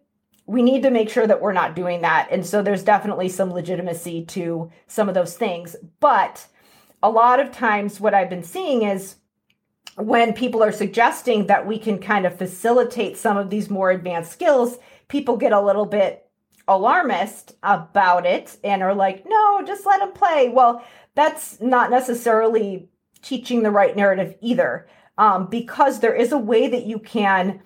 we 0.47 0.63
need 0.63 0.81
to 0.83 0.89
make 0.89 1.09
sure 1.09 1.27
that 1.27 1.41
we're 1.41 1.53
not 1.53 1.75
doing 1.75 2.01
that. 2.01 2.29
And 2.31 2.45
so 2.45 2.61
there's 2.61 2.83
definitely 2.83 3.29
some 3.29 3.51
legitimacy 3.51 4.25
to 4.27 4.71
some 4.87 5.09
of 5.09 5.15
those 5.15 5.35
things. 5.35 5.75
But 5.99 6.47
a 7.03 7.09
lot 7.09 7.39
of 7.39 7.51
times 7.51 7.99
what 7.99 8.13
I've 8.13 8.29
been 8.29 8.43
seeing 8.43 8.83
is 8.83 9.17
when 9.97 10.33
people 10.33 10.63
are 10.63 10.71
suggesting 10.71 11.47
that 11.47 11.67
we 11.67 11.77
can 11.77 11.99
kind 11.99 12.25
of 12.25 12.37
facilitate 12.37 13.17
some 13.17 13.35
of 13.35 13.49
these 13.49 13.69
more 13.69 13.91
advanced 13.91 14.31
skills, 14.31 14.77
people 15.09 15.35
get 15.35 15.51
a 15.51 15.61
little 15.61 15.85
bit 15.85 16.29
alarmist 16.67 17.55
about 17.63 18.25
it 18.25 18.57
and 18.63 18.81
are 18.81 18.95
like, 18.95 19.25
no, 19.27 19.63
just 19.65 19.85
let 19.85 19.99
them 19.99 20.13
play. 20.13 20.49
Well, 20.49 20.83
that's 21.15 21.59
not 21.59 21.89
necessarily 21.89 22.89
teaching 23.21 23.63
the 23.63 23.71
right 23.71 23.95
narrative 23.95 24.35
either, 24.41 24.87
um, 25.17 25.47
because 25.47 25.99
there 25.99 26.15
is 26.15 26.31
a 26.31 26.37
way 26.37 26.67
that 26.67 26.85
you 26.85 26.99
can 26.99 27.61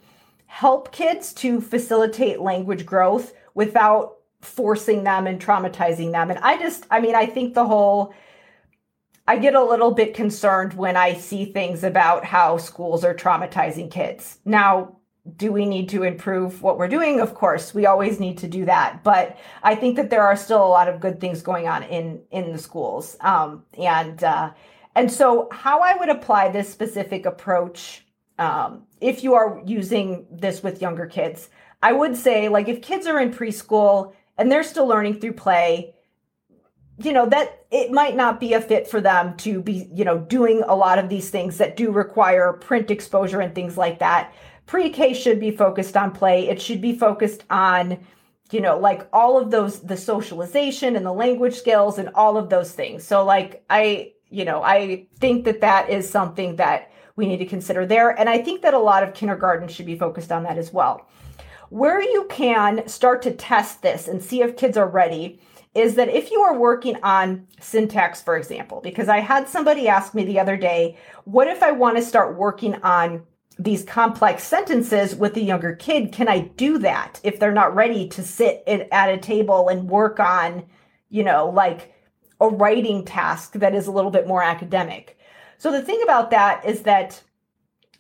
help 0.51 0.91
kids 0.91 1.31
to 1.31 1.61
facilitate 1.61 2.41
language 2.41 2.85
growth 2.85 3.33
without 3.53 4.17
forcing 4.41 5.05
them 5.05 5.25
and 5.25 5.39
traumatizing 5.39 6.11
them. 6.11 6.29
And 6.29 6.37
I 6.39 6.57
just, 6.57 6.85
I 6.91 6.99
mean, 6.99 7.15
I 7.15 7.25
think 7.25 7.53
the 7.53 7.65
whole, 7.65 8.13
I 9.25 9.37
get 9.37 9.55
a 9.55 9.63
little 9.63 9.91
bit 9.91 10.13
concerned 10.13 10.73
when 10.73 10.97
I 10.97 11.13
see 11.13 11.45
things 11.45 11.85
about 11.85 12.25
how 12.25 12.57
schools 12.57 13.05
are 13.05 13.15
traumatizing 13.15 13.89
kids. 13.89 14.39
Now, 14.43 14.97
do 15.37 15.53
we 15.53 15.65
need 15.65 15.87
to 15.87 16.03
improve 16.03 16.61
what 16.61 16.77
we're 16.77 16.89
doing? 16.89 17.21
Of 17.21 17.33
course, 17.33 17.73
we 17.73 17.85
always 17.85 18.19
need 18.19 18.37
to 18.39 18.47
do 18.49 18.65
that. 18.65 19.05
But 19.05 19.37
I 19.63 19.75
think 19.75 19.95
that 19.95 20.09
there 20.09 20.23
are 20.23 20.35
still 20.35 20.63
a 20.63 20.67
lot 20.67 20.89
of 20.89 20.99
good 20.99 21.21
things 21.21 21.41
going 21.41 21.69
on 21.69 21.83
in 21.83 22.23
in 22.29 22.51
the 22.51 22.57
schools. 22.57 23.15
Um, 23.21 23.63
and 23.77 24.21
uh, 24.21 24.51
and 24.95 25.09
so, 25.09 25.47
how 25.51 25.79
I 25.79 25.95
would 25.95 26.09
apply 26.09 26.49
this 26.49 26.69
specific 26.69 27.25
approach, 27.25 28.05
um, 28.37 28.83
if 28.99 29.23
you 29.23 29.33
are 29.33 29.61
using 29.65 30.25
this 30.31 30.63
with 30.63 30.81
younger 30.81 31.05
kids, 31.05 31.49
I 31.83 31.93
would 31.93 32.15
say, 32.15 32.49
like, 32.49 32.67
if 32.67 32.81
kids 32.81 33.07
are 33.07 33.19
in 33.19 33.31
preschool 33.31 34.13
and 34.37 34.51
they're 34.51 34.63
still 34.63 34.87
learning 34.87 35.19
through 35.19 35.33
play, 35.33 35.93
you 36.97 37.13
know 37.13 37.25
that 37.27 37.65
it 37.71 37.91
might 37.91 38.15
not 38.15 38.39
be 38.39 38.53
a 38.53 38.61
fit 38.61 38.87
for 38.87 39.01
them 39.01 39.35
to 39.37 39.61
be 39.61 39.89
you 39.93 40.05
know 40.05 40.19
doing 40.19 40.61
a 40.67 40.75
lot 40.75 40.99
of 40.99 41.09
these 41.09 41.29
things 41.29 41.57
that 41.57 41.75
do 41.75 41.91
require 41.91 42.53
print 42.53 42.91
exposure 42.91 43.41
and 43.41 43.55
things 43.55 43.77
like 43.77 43.99
that. 43.99 44.33
Pre-k 44.67 45.13
should 45.13 45.39
be 45.39 45.51
focused 45.51 45.97
on 45.97 46.11
play. 46.11 46.47
It 46.47 46.61
should 46.61 46.81
be 46.81 46.95
focused 46.95 47.43
on 47.49 47.97
you 48.51 48.61
know 48.61 48.77
like 48.77 49.07
all 49.13 49.39
of 49.39 49.51
those 49.51 49.81
the 49.81 49.97
socialization 49.97 50.95
and 50.95 51.05
the 51.05 51.13
language 51.13 51.55
skills 51.55 51.97
and 51.97 52.09
all 52.09 52.37
of 52.37 52.49
those 52.49 52.71
things. 52.71 53.03
So 53.03 53.25
like 53.25 53.63
i 53.69 54.11
you 54.29 54.45
know 54.45 54.61
i 54.63 55.07
think 55.19 55.45
that 55.45 55.61
that 55.61 55.89
is 55.89 56.09
something 56.09 56.55
that 56.57 56.90
we 57.15 57.25
need 57.27 57.37
to 57.37 57.45
consider 57.45 57.85
there 57.85 58.09
and 58.19 58.29
i 58.29 58.37
think 58.37 58.61
that 58.61 58.73
a 58.73 58.79
lot 58.79 59.03
of 59.03 59.13
kindergarten 59.13 59.67
should 59.67 59.85
be 59.85 59.97
focused 59.97 60.31
on 60.31 60.43
that 60.43 60.57
as 60.57 60.71
well 60.71 61.07
where 61.69 62.01
you 62.01 62.25
can 62.29 62.85
start 62.87 63.21
to 63.21 63.31
test 63.31 63.81
this 63.81 64.07
and 64.07 64.21
see 64.21 64.41
if 64.41 64.57
kids 64.57 64.75
are 64.75 64.89
ready 64.89 65.39
is 65.73 65.95
that 65.95 66.09
if 66.09 66.31
you 66.31 66.41
are 66.41 66.57
working 66.57 66.97
on 67.01 67.47
syntax, 67.59 68.21
for 68.21 68.35
example, 68.35 68.81
because 68.81 69.07
I 69.07 69.19
had 69.19 69.47
somebody 69.47 69.87
ask 69.87 70.13
me 70.13 70.25
the 70.25 70.39
other 70.39 70.57
day, 70.57 70.97
what 71.23 71.47
if 71.47 71.63
I 71.63 71.71
want 71.71 71.95
to 71.95 72.03
start 72.03 72.37
working 72.37 72.75
on 72.83 73.23
these 73.57 73.85
complex 73.85 74.43
sentences 74.43 75.15
with 75.15 75.37
a 75.37 75.41
younger 75.41 75.75
kid? 75.75 76.11
Can 76.11 76.27
I 76.27 76.39
do 76.39 76.77
that 76.79 77.21
if 77.23 77.39
they're 77.39 77.53
not 77.53 77.73
ready 77.73 78.07
to 78.09 78.23
sit 78.23 78.63
at 78.67 79.09
a 79.09 79.17
table 79.17 79.69
and 79.69 79.89
work 79.89 80.19
on, 80.19 80.65
you 81.09 81.23
know, 81.23 81.49
like 81.49 81.93
a 82.41 82.49
writing 82.49 83.05
task 83.05 83.53
that 83.53 83.75
is 83.75 83.87
a 83.87 83.91
little 83.91 84.11
bit 84.11 84.27
more 84.27 84.43
academic? 84.43 85.17
So 85.61 85.71
the 85.71 85.83
thing 85.83 86.01
about 86.01 86.31
that 86.31 86.65
is 86.65 86.81
that 86.81 87.21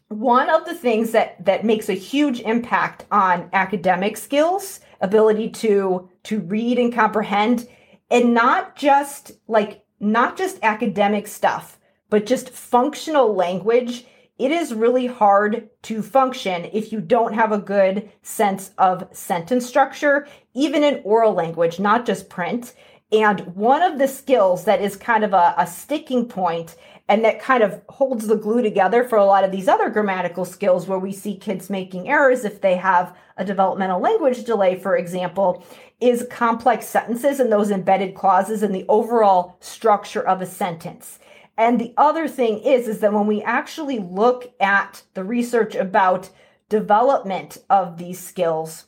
one 0.07 0.49
of 0.49 0.65
the 0.65 0.73
things 0.73 1.11
that 1.11 1.45
that 1.45 1.63
makes 1.63 1.89
a 1.89 1.93
huge 1.93 2.39
impact 2.39 3.05
on 3.11 3.51
academic 3.53 4.17
skills 4.17 4.79
ability 4.99 5.51
to 5.51 6.09
to 6.23 6.39
read 6.39 6.79
and 6.79 6.91
comprehend 6.91 7.67
and 8.09 8.33
not 8.33 8.75
just 8.75 9.33
like 9.47 9.85
not 9.99 10.39
just 10.39 10.57
academic 10.63 11.27
stuff 11.27 11.77
but 12.09 12.25
just 12.25 12.49
functional 12.49 13.35
language 13.35 14.05
it 14.39 14.49
is 14.49 14.73
really 14.73 15.05
hard 15.05 15.69
to 15.83 16.01
function 16.01 16.67
if 16.73 16.91
you 16.91 16.99
don't 16.99 17.35
have 17.35 17.51
a 17.51 17.59
good 17.59 18.09
sense 18.23 18.71
of 18.79 19.07
sentence 19.11 19.67
structure 19.67 20.27
even 20.55 20.83
in 20.83 20.99
oral 21.03 21.33
language 21.33 21.79
not 21.79 22.07
just 22.07 22.27
print. 22.27 22.73
And 23.11 23.41
one 23.55 23.83
of 23.83 23.99
the 23.99 24.07
skills 24.07 24.63
that 24.65 24.81
is 24.81 24.95
kind 24.95 25.23
of 25.23 25.33
a, 25.33 25.53
a 25.57 25.67
sticking 25.67 26.27
point 26.27 26.77
and 27.11 27.25
that 27.25 27.41
kind 27.41 27.61
of 27.61 27.81
holds 27.89 28.27
the 28.27 28.37
glue 28.37 28.61
together 28.61 29.03
for 29.03 29.17
a 29.17 29.25
lot 29.25 29.43
of 29.43 29.51
these 29.51 29.67
other 29.67 29.89
grammatical 29.89 30.45
skills 30.45 30.87
where 30.87 30.97
we 30.97 31.11
see 31.11 31.35
kids 31.35 31.69
making 31.69 32.07
errors 32.07 32.45
if 32.45 32.61
they 32.61 32.77
have 32.77 33.13
a 33.35 33.43
developmental 33.43 33.99
language 33.99 34.45
delay, 34.45 34.79
for 34.79 34.95
example, 34.95 35.61
is 35.99 36.25
complex 36.31 36.87
sentences 36.87 37.41
and 37.41 37.51
those 37.51 37.69
embedded 37.69 38.15
clauses 38.15 38.63
and 38.63 38.73
the 38.73 38.85
overall 38.87 39.57
structure 39.59 40.25
of 40.25 40.41
a 40.41 40.45
sentence. 40.45 41.19
And 41.57 41.81
the 41.81 41.93
other 41.97 42.29
thing 42.29 42.59
is, 42.59 42.87
is 42.87 42.99
that 42.99 43.11
when 43.11 43.27
we 43.27 43.41
actually 43.41 43.99
look 43.99 44.53
at 44.61 45.03
the 45.13 45.25
research 45.25 45.75
about 45.75 46.29
development 46.69 47.57
of 47.69 47.97
these 47.97 48.25
skills, 48.25 48.85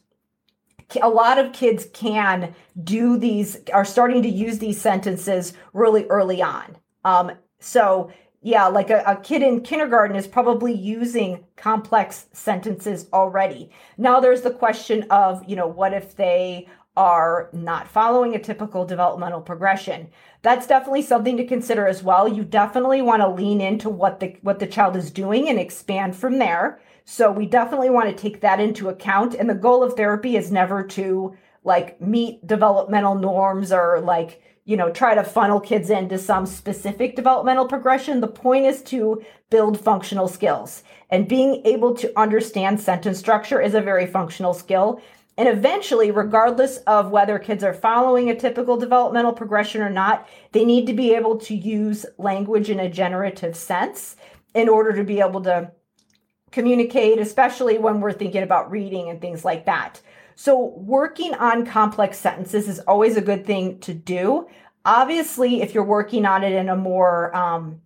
a 1.01 1.09
lot 1.09 1.39
of 1.39 1.51
kids 1.51 1.87
can 1.91 2.55
do 2.81 3.17
these, 3.17 3.57
are 3.73 3.83
starting 3.83 4.21
to 4.23 4.29
use 4.29 4.59
these 4.59 4.79
sentences 4.79 5.51
really 5.73 6.05
early 6.05 6.41
on. 6.41 6.77
Um, 7.03 7.33
so, 7.63 8.11
yeah, 8.41 8.67
like 8.67 8.89
a, 8.89 9.03
a, 9.07 9.15
kid 9.15 9.41
in 9.41 9.61
kindergarten 9.61 10.17
is 10.17 10.27
probably 10.27 10.73
using 10.73 11.45
complex 11.55 12.25
sentences 12.33 13.07
already. 13.13 13.71
Now 13.97 14.19
there's 14.19 14.41
the 14.41 14.51
question 14.51 15.03
of, 15.09 15.47
you 15.47 15.55
know, 15.55 15.67
what 15.67 15.93
if 15.93 16.15
they 16.17 16.67
are 16.97 17.49
not 17.53 17.87
following 17.87 18.35
a 18.35 18.39
typical 18.39 18.85
developmental 18.85 19.39
progression? 19.39 20.09
That's 20.41 20.67
definitely 20.67 21.03
something 21.03 21.37
to 21.37 21.47
consider 21.47 21.87
as 21.87 22.03
well. 22.03 22.27
You 22.27 22.43
definitely 22.43 23.01
want 23.01 23.21
to 23.21 23.29
lean 23.29 23.61
into 23.61 23.89
what 23.89 24.19
the 24.19 24.35
what 24.41 24.59
the 24.59 24.67
child 24.67 24.97
is 24.97 25.09
doing 25.09 25.47
and 25.47 25.57
expand 25.57 26.13
from 26.15 26.37
there. 26.37 26.81
So 27.05 27.31
we 27.31 27.45
definitely 27.45 27.89
want 27.89 28.09
to 28.09 28.21
take 28.21 28.41
that 28.41 28.59
into 28.59 28.89
account. 28.89 29.35
And 29.35 29.49
the 29.49 29.55
goal 29.55 29.83
of 29.83 29.93
therapy 29.93 30.35
is 30.35 30.51
never 30.51 30.83
to 30.83 31.33
like 31.63 32.01
meet 32.01 32.45
developmental 32.45 33.15
norms 33.15 33.71
or 33.71 34.01
like 34.01 34.41
you 34.65 34.77
know, 34.77 34.89
try 34.89 35.13
to 35.13 35.23
funnel 35.23 35.59
kids 35.59 35.89
into 35.89 36.17
some 36.17 36.45
specific 36.45 37.15
developmental 37.15 37.67
progression. 37.67 38.21
The 38.21 38.27
point 38.27 38.65
is 38.65 38.81
to 38.83 39.21
build 39.49 39.79
functional 39.79 40.27
skills. 40.27 40.83
And 41.09 41.27
being 41.27 41.61
able 41.65 41.93
to 41.95 42.17
understand 42.17 42.79
sentence 42.79 43.19
structure 43.19 43.61
is 43.61 43.73
a 43.73 43.81
very 43.81 44.07
functional 44.07 44.53
skill. 44.53 45.01
And 45.37 45.49
eventually, 45.49 46.11
regardless 46.11 46.77
of 46.87 47.11
whether 47.11 47.39
kids 47.39 47.63
are 47.63 47.73
following 47.73 48.29
a 48.29 48.35
typical 48.35 48.77
developmental 48.77 49.33
progression 49.33 49.81
or 49.81 49.89
not, 49.89 50.29
they 50.53 50.63
need 50.63 50.87
to 50.87 50.93
be 50.93 51.13
able 51.13 51.37
to 51.39 51.55
use 51.55 52.05
language 52.17 52.69
in 52.69 52.79
a 52.79 52.89
generative 52.89 53.57
sense 53.57 54.15
in 54.53 54.69
order 54.69 54.93
to 54.93 55.03
be 55.03 55.19
able 55.19 55.41
to 55.41 55.71
communicate, 56.51 57.19
especially 57.19 57.79
when 57.79 57.99
we're 57.99 58.13
thinking 58.13 58.43
about 58.43 58.71
reading 58.71 59.09
and 59.09 59.19
things 59.19 59.43
like 59.43 59.65
that. 59.65 59.99
So, 60.35 60.73
working 60.77 61.33
on 61.35 61.65
complex 61.65 62.17
sentences 62.17 62.67
is 62.67 62.79
always 62.81 63.17
a 63.17 63.21
good 63.21 63.45
thing 63.45 63.79
to 63.79 63.93
do. 63.93 64.47
Obviously, 64.85 65.61
if 65.61 65.73
you're 65.73 65.83
working 65.83 66.25
on 66.25 66.43
it 66.43 66.53
in 66.53 66.69
a 66.69 66.75
more 66.75 67.35
um, 67.35 67.81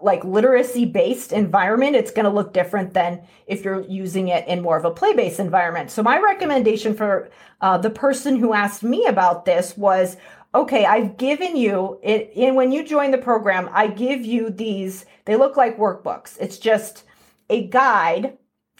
like 0.00 0.24
literacy 0.24 0.84
based 0.84 1.32
environment, 1.32 1.96
it's 1.96 2.10
going 2.10 2.24
to 2.24 2.30
look 2.30 2.52
different 2.52 2.94
than 2.94 3.22
if 3.46 3.64
you're 3.64 3.82
using 3.82 4.28
it 4.28 4.46
in 4.46 4.62
more 4.62 4.76
of 4.76 4.84
a 4.84 4.90
play 4.90 5.12
based 5.12 5.40
environment. 5.40 5.90
So, 5.90 6.02
my 6.02 6.20
recommendation 6.20 6.94
for 6.94 7.30
uh, 7.60 7.78
the 7.78 7.90
person 7.90 8.36
who 8.36 8.54
asked 8.54 8.82
me 8.82 9.06
about 9.06 9.44
this 9.44 9.76
was 9.76 10.16
okay, 10.54 10.84
I've 10.84 11.16
given 11.16 11.56
you 11.56 11.98
it 12.02 12.32
in 12.34 12.54
when 12.54 12.72
you 12.72 12.84
join 12.84 13.10
the 13.10 13.18
program, 13.18 13.68
I 13.72 13.86
give 13.86 14.24
you 14.24 14.50
these, 14.50 15.06
they 15.24 15.36
look 15.36 15.56
like 15.56 15.78
workbooks. 15.78 16.36
It's 16.40 16.58
just 16.58 17.04
a 17.48 17.66
guide 17.68 18.36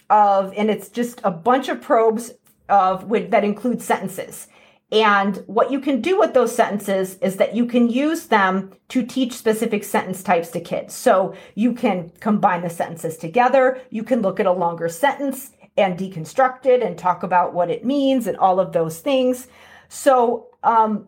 of, 0.09 0.53
and 0.57 0.69
it's 0.69 0.89
just 0.89 1.21
a 1.23 1.31
bunch 1.31 1.69
of 1.69 1.81
probes 1.81 2.33
of 2.71 3.07
that 3.29 3.43
include 3.43 3.81
sentences. 3.81 4.47
And 4.91 5.37
what 5.47 5.71
you 5.71 5.79
can 5.79 6.01
do 6.01 6.19
with 6.19 6.33
those 6.33 6.53
sentences 6.53 7.17
is 7.21 7.37
that 7.37 7.55
you 7.55 7.65
can 7.65 7.89
use 7.89 8.27
them 8.27 8.71
to 8.89 9.05
teach 9.05 9.33
specific 9.33 9.83
sentence 9.83 10.21
types 10.21 10.49
to 10.51 10.59
kids. 10.59 10.93
So 10.93 11.33
you 11.55 11.73
can 11.73 12.11
combine 12.19 12.61
the 12.61 12.69
sentences 12.69 13.15
together. 13.15 13.79
You 13.89 14.03
can 14.03 14.21
look 14.21 14.39
at 14.39 14.45
a 14.45 14.51
longer 14.51 14.89
sentence 14.89 15.51
and 15.77 15.97
deconstruct 15.97 16.65
it 16.65 16.83
and 16.83 16.97
talk 16.97 17.23
about 17.23 17.53
what 17.53 17.69
it 17.69 17.85
means 17.85 18.27
and 18.27 18.35
all 18.37 18.59
of 18.59 18.73
those 18.73 18.99
things. 18.99 19.47
So 19.87 20.47
um, 20.63 21.07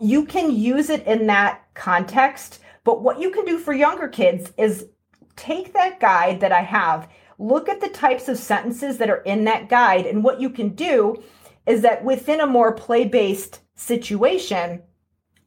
you 0.00 0.24
can 0.24 0.50
use 0.50 0.90
it 0.90 1.06
in 1.06 1.28
that 1.28 1.62
context. 1.74 2.58
But 2.82 3.02
what 3.02 3.20
you 3.20 3.30
can 3.30 3.44
do 3.44 3.58
for 3.58 3.72
younger 3.72 4.08
kids 4.08 4.52
is 4.58 4.86
take 5.36 5.72
that 5.74 6.00
guide 6.00 6.40
that 6.40 6.50
I 6.50 6.62
have 6.62 7.08
look 7.42 7.68
at 7.68 7.80
the 7.80 7.88
types 7.88 8.28
of 8.28 8.38
sentences 8.38 8.98
that 8.98 9.10
are 9.10 9.22
in 9.22 9.44
that 9.44 9.68
guide. 9.68 10.06
And 10.06 10.22
what 10.22 10.40
you 10.40 10.48
can 10.48 10.70
do 10.70 11.22
is 11.66 11.82
that 11.82 12.04
within 12.04 12.40
a 12.40 12.46
more 12.46 12.72
play 12.72 13.04
based 13.04 13.60
situation, 13.74 14.82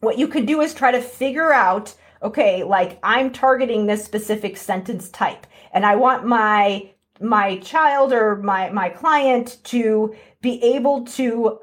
what 0.01 0.17
you 0.17 0.27
could 0.27 0.45
do 0.45 0.61
is 0.61 0.73
try 0.73 0.91
to 0.91 1.01
figure 1.01 1.51
out 1.51 1.95
okay, 2.21 2.63
like 2.63 2.97
I'm 3.03 3.31
targeting 3.31 3.85
this 3.85 4.03
specific 4.03 4.57
sentence 4.57 5.09
type 5.09 5.45
and 5.73 5.85
I 5.85 5.95
want 5.95 6.25
my 6.25 6.89
my 7.21 7.57
child 7.59 8.11
or 8.11 8.37
my 8.37 8.69
my 8.71 8.89
client 8.89 9.57
to 9.65 10.15
be 10.41 10.61
able 10.63 11.05
to 11.05 11.59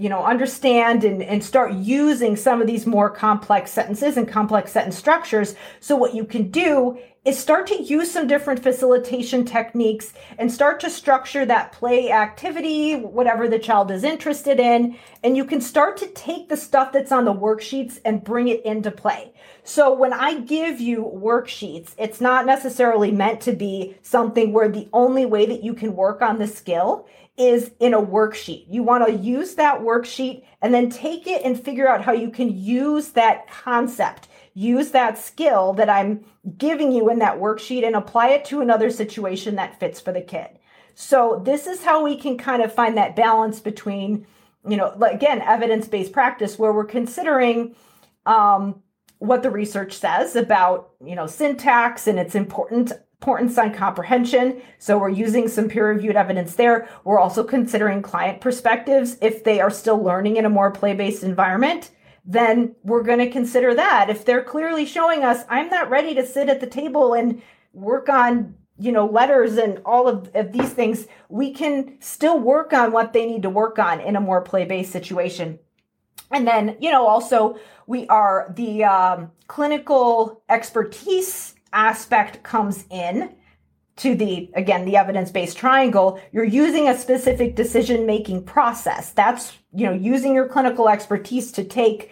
you 0.00 0.08
know 0.08 0.24
understand 0.24 1.04
and, 1.04 1.22
and 1.22 1.44
start 1.44 1.72
using 1.72 2.36
some 2.36 2.60
of 2.60 2.66
these 2.66 2.86
more 2.86 3.10
complex 3.10 3.70
sentences 3.70 4.16
and 4.16 4.26
complex 4.26 4.72
sentence 4.72 4.96
structures. 4.96 5.54
So 5.80 5.96
what 5.96 6.14
you 6.14 6.24
can 6.24 6.50
do 6.50 6.98
is 7.22 7.38
start 7.38 7.66
to 7.66 7.82
use 7.82 8.10
some 8.10 8.26
different 8.26 8.62
facilitation 8.62 9.44
techniques 9.44 10.14
and 10.38 10.50
start 10.50 10.80
to 10.80 10.88
structure 10.88 11.44
that 11.44 11.70
play 11.70 12.10
activity 12.10 12.96
whatever 12.96 13.46
the 13.46 13.58
child 13.58 13.90
is 13.90 14.04
interested 14.04 14.58
in 14.58 14.96
and 15.22 15.36
you 15.36 15.44
can 15.44 15.60
start 15.60 15.98
to 15.98 16.06
take 16.08 16.48
the 16.48 16.56
stuff 16.56 16.92
that's 16.92 17.12
on 17.12 17.26
the 17.26 17.32
worksheets 17.32 18.00
and 18.06 18.24
bring 18.24 18.48
it 18.48 18.64
into 18.64 18.90
play. 18.90 19.32
So 19.64 19.92
when 19.92 20.14
i 20.14 20.40
give 20.40 20.80
you 20.80 21.04
worksheets 21.14 21.94
it's 21.98 22.22
not 22.22 22.46
necessarily 22.46 23.12
meant 23.12 23.42
to 23.42 23.52
be 23.52 23.96
something 24.00 24.52
where 24.54 24.70
the 24.70 24.88
only 24.94 25.26
way 25.26 25.44
that 25.44 25.62
you 25.62 25.74
can 25.74 25.94
work 25.94 26.22
on 26.22 26.38
the 26.38 26.46
skill 26.46 27.06
is 27.36 27.70
in 27.80 27.94
a 27.94 28.02
worksheet. 28.02 28.66
You 28.68 28.82
want 28.82 29.06
to 29.06 29.12
use 29.12 29.54
that 29.54 29.80
worksheet 29.80 30.44
and 30.60 30.74
then 30.74 30.90
take 30.90 31.26
it 31.26 31.42
and 31.44 31.58
figure 31.58 31.88
out 31.88 32.04
how 32.04 32.12
you 32.12 32.30
can 32.30 32.56
use 32.56 33.08
that 33.12 33.48
concept, 33.50 34.28
use 34.54 34.90
that 34.90 35.16
skill 35.16 35.72
that 35.74 35.88
I'm 35.88 36.24
giving 36.58 36.92
you 36.92 37.08
in 37.08 37.18
that 37.20 37.38
worksheet 37.38 37.86
and 37.86 37.96
apply 37.96 38.28
it 38.28 38.44
to 38.46 38.60
another 38.60 38.90
situation 38.90 39.56
that 39.56 39.78
fits 39.80 40.00
for 40.00 40.12
the 40.12 40.20
kid. 40.20 40.58
So 40.94 41.40
this 41.44 41.66
is 41.66 41.84
how 41.84 42.04
we 42.04 42.16
can 42.16 42.36
kind 42.36 42.62
of 42.62 42.74
find 42.74 42.96
that 42.98 43.16
balance 43.16 43.60
between, 43.60 44.26
you 44.68 44.76
know, 44.76 44.92
again, 45.00 45.40
evidence-based 45.40 46.12
practice 46.12 46.58
where 46.58 46.72
we're 46.72 46.84
considering 46.84 47.74
um, 48.26 48.82
what 49.18 49.42
the 49.42 49.50
research 49.50 49.94
says 49.94 50.36
about, 50.36 50.90
you 51.02 51.14
know, 51.14 51.26
syntax 51.26 52.06
and 52.06 52.18
its 52.18 52.34
important 52.34 52.92
importance 53.20 53.58
on 53.58 53.74
comprehension. 53.74 54.62
So 54.78 54.96
we're 54.96 55.10
using 55.10 55.46
some 55.46 55.68
peer-reviewed 55.68 56.16
evidence 56.16 56.54
there. 56.54 56.88
We're 57.04 57.20
also 57.20 57.44
considering 57.44 58.00
client 58.00 58.40
perspectives 58.40 59.18
if 59.20 59.44
they 59.44 59.60
are 59.60 59.70
still 59.70 60.02
learning 60.02 60.36
in 60.36 60.46
a 60.46 60.50
more 60.50 60.70
play-based 60.70 61.22
environment 61.22 61.90
then 62.24 62.76
we're 62.84 63.02
going 63.02 63.18
to 63.18 63.30
consider 63.30 63.74
that. 63.74 64.10
If 64.10 64.24
they're 64.24 64.44
clearly 64.44 64.84
showing 64.84 65.24
us, 65.24 65.42
I'm 65.48 65.68
not 65.68 65.90
ready 65.90 66.14
to 66.14 66.26
sit 66.26 66.50
at 66.50 66.60
the 66.60 66.66
table 66.66 67.14
and 67.14 67.42
work 67.72 68.08
on 68.08 68.54
you 68.78 68.92
know 68.92 69.06
letters 69.06 69.56
and 69.58 69.80
all 69.84 70.08
of, 70.08 70.30
of 70.34 70.52
these 70.52 70.72
things 70.72 71.06
we 71.28 71.52
can 71.52 71.96
still 72.00 72.40
work 72.40 72.72
on 72.72 72.92
what 72.92 73.12
they 73.12 73.26
need 73.26 73.42
to 73.42 73.50
work 73.50 73.78
on 73.78 74.00
in 74.00 74.16
a 74.16 74.20
more 74.20 74.40
play-based 74.40 74.90
situation 74.90 75.58
and 76.32 76.46
then 76.46 76.76
you 76.80 76.90
know 76.90 77.06
also 77.06 77.58
we 77.86 78.08
are 78.08 78.52
the 78.56 78.82
um, 78.82 79.30
clinical 79.46 80.42
expertise 80.48 81.54
aspect 81.72 82.42
comes 82.42 82.84
in 82.90 83.34
to 83.96 84.14
the 84.14 84.50
again 84.54 84.84
the 84.84 84.96
evidence-based 84.96 85.56
triangle 85.56 86.20
you're 86.32 86.44
using 86.44 86.88
a 86.88 86.96
specific 86.96 87.54
decision 87.54 88.06
making 88.06 88.42
process 88.42 89.12
that's 89.12 89.58
you 89.74 89.86
know 89.86 89.92
using 89.92 90.34
your 90.34 90.48
clinical 90.48 90.88
expertise 90.88 91.52
to 91.52 91.64
take 91.64 92.10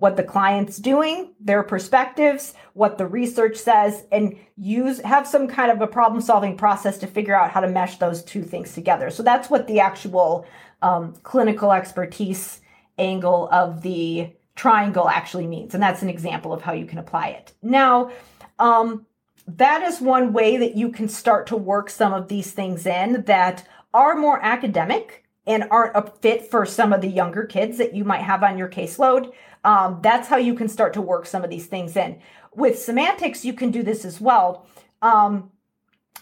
what 0.00 0.16
the 0.16 0.22
client's 0.22 0.78
doing, 0.78 1.34
their 1.38 1.62
perspectives, 1.62 2.54
what 2.72 2.96
the 2.96 3.06
research 3.06 3.56
says, 3.56 4.04
and 4.10 4.34
use 4.56 4.98
have 5.02 5.26
some 5.26 5.46
kind 5.46 5.70
of 5.70 5.82
a 5.82 5.86
problem 5.86 6.22
solving 6.22 6.56
process 6.56 6.96
to 6.96 7.06
figure 7.06 7.34
out 7.34 7.50
how 7.50 7.60
to 7.60 7.68
mesh 7.68 7.98
those 7.98 8.24
two 8.24 8.42
things 8.42 8.72
together. 8.72 9.10
So 9.10 9.22
that's 9.22 9.50
what 9.50 9.66
the 9.66 9.78
actual 9.78 10.46
um, 10.80 11.12
clinical 11.22 11.70
expertise 11.70 12.62
angle 12.96 13.50
of 13.52 13.82
the 13.82 14.32
triangle 14.56 15.06
actually 15.06 15.46
means. 15.46 15.74
And 15.74 15.82
that's 15.82 16.00
an 16.00 16.08
example 16.08 16.54
of 16.54 16.62
how 16.62 16.72
you 16.72 16.86
can 16.86 16.98
apply 16.98 17.28
it. 17.28 17.52
Now, 17.62 18.10
um, 18.60 19.06
that 19.46 19.82
is 19.82 20.00
one 20.00 20.32
way 20.32 20.56
that 20.56 20.76
you 20.76 20.90
can 20.90 21.08
start 21.08 21.46
to 21.48 21.56
work 21.56 21.90
some 21.90 22.12
of 22.12 22.28
these 22.28 22.52
things 22.52 22.86
in 22.86 23.24
that 23.24 23.66
are 23.92 24.16
more 24.16 24.40
academic 24.44 25.24
and 25.46 25.64
aren't 25.70 25.96
a 25.96 26.08
fit 26.20 26.48
for 26.50 26.64
some 26.64 26.92
of 26.92 27.00
the 27.00 27.08
younger 27.08 27.44
kids 27.44 27.78
that 27.78 27.94
you 27.94 28.04
might 28.04 28.20
have 28.20 28.42
on 28.44 28.58
your 28.58 28.68
caseload. 28.68 29.32
Um, 29.64 29.98
that's 30.02 30.28
how 30.28 30.36
you 30.36 30.54
can 30.54 30.68
start 30.68 30.92
to 30.94 31.00
work 31.00 31.26
some 31.26 31.42
of 31.42 31.50
these 31.50 31.66
things 31.66 31.96
in. 31.96 32.20
With 32.54 32.78
semantics, 32.78 33.44
you 33.44 33.52
can 33.52 33.70
do 33.70 33.82
this 33.82 34.04
as 34.04 34.20
well. 34.20 34.66
Um, 35.02 35.50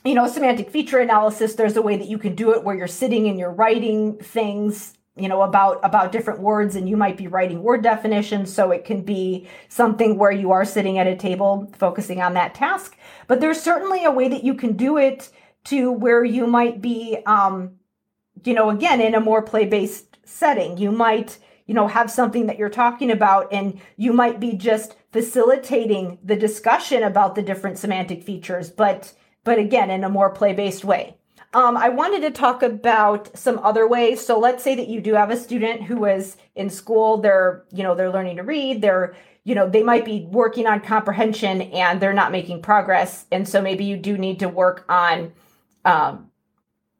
you 0.04 0.14
know, 0.14 0.28
semantic 0.28 0.70
feature 0.70 0.98
analysis, 0.98 1.54
there's 1.54 1.76
a 1.76 1.82
way 1.82 1.96
that 1.96 2.08
you 2.08 2.18
can 2.18 2.34
do 2.34 2.52
it 2.52 2.62
where 2.62 2.76
you're 2.76 2.86
sitting 2.86 3.28
and 3.28 3.38
you're 3.38 3.50
writing 3.50 4.16
things 4.18 4.94
you 5.18 5.28
know 5.28 5.42
about 5.42 5.80
about 5.82 6.12
different 6.12 6.40
words 6.40 6.76
and 6.76 6.88
you 6.88 6.96
might 6.96 7.16
be 7.16 7.26
writing 7.26 7.62
word 7.62 7.82
definitions 7.82 8.52
so 8.52 8.70
it 8.70 8.84
can 8.84 9.02
be 9.02 9.48
something 9.68 10.16
where 10.16 10.32
you 10.32 10.50
are 10.50 10.64
sitting 10.64 10.98
at 10.98 11.06
a 11.06 11.16
table 11.16 11.70
focusing 11.76 12.20
on 12.20 12.34
that 12.34 12.54
task 12.54 12.96
but 13.26 13.40
there's 13.40 13.60
certainly 13.60 14.04
a 14.04 14.10
way 14.10 14.28
that 14.28 14.44
you 14.44 14.54
can 14.54 14.76
do 14.76 14.96
it 14.96 15.30
to 15.64 15.90
where 15.92 16.24
you 16.24 16.46
might 16.46 16.80
be 16.80 17.18
um 17.26 17.72
you 18.44 18.54
know 18.54 18.70
again 18.70 19.00
in 19.00 19.14
a 19.14 19.20
more 19.20 19.42
play 19.42 19.64
based 19.64 20.18
setting 20.24 20.76
you 20.78 20.90
might 20.90 21.38
you 21.68 21.74
know, 21.74 21.86
have 21.86 22.10
something 22.10 22.46
that 22.46 22.58
you're 22.58 22.70
talking 22.70 23.10
about 23.10 23.52
and 23.52 23.78
you 23.98 24.12
might 24.12 24.40
be 24.40 24.54
just 24.54 24.96
facilitating 25.12 26.18
the 26.24 26.34
discussion 26.34 27.02
about 27.02 27.34
the 27.34 27.42
different 27.42 27.78
semantic 27.78 28.24
features, 28.24 28.70
but 28.70 29.12
but 29.44 29.58
again, 29.58 29.90
in 29.90 30.02
a 30.02 30.08
more 30.08 30.30
play-based 30.30 30.84
way. 30.84 31.17
Um, 31.54 31.76
I 31.76 31.88
wanted 31.88 32.20
to 32.22 32.30
talk 32.30 32.62
about 32.62 33.36
some 33.36 33.58
other 33.60 33.88
ways. 33.88 34.24
So 34.24 34.38
let's 34.38 34.62
say 34.62 34.74
that 34.74 34.88
you 34.88 35.00
do 35.00 35.14
have 35.14 35.30
a 35.30 35.36
student 35.36 35.82
who 35.82 36.04
is 36.04 36.36
in 36.54 36.68
school, 36.68 37.18
they're, 37.18 37.64
you 37.72 37.82
know, 37.82 37.94
they're 37.94 38.12
learning 38.12 38.36
to 38.36 38.42
read, 38.42 38.82
they're, 38.82 39.16
you 39.44 39.54
know, 39.54 39.68
they 39.68 39.82
might 39.82 40.04
be 40.04 40.26
working 40.30 40.66
on 40.66 40.80
comprehension 40.80 41.62
and 41.62 42.00
they're 42.00 42.12
not 42.12 42.32
making 42.32 42.60
progress. 42.60 43.24
And 43.32 43.48
so 43.48 43.62
maybe 43.62 43.84
you 43.84 43.96
do 43.96 44.18
need 44.18 44.40
to 44.40 44.48
work 44.48 44.84
on 44.90 45.32
um, 45.86 46.30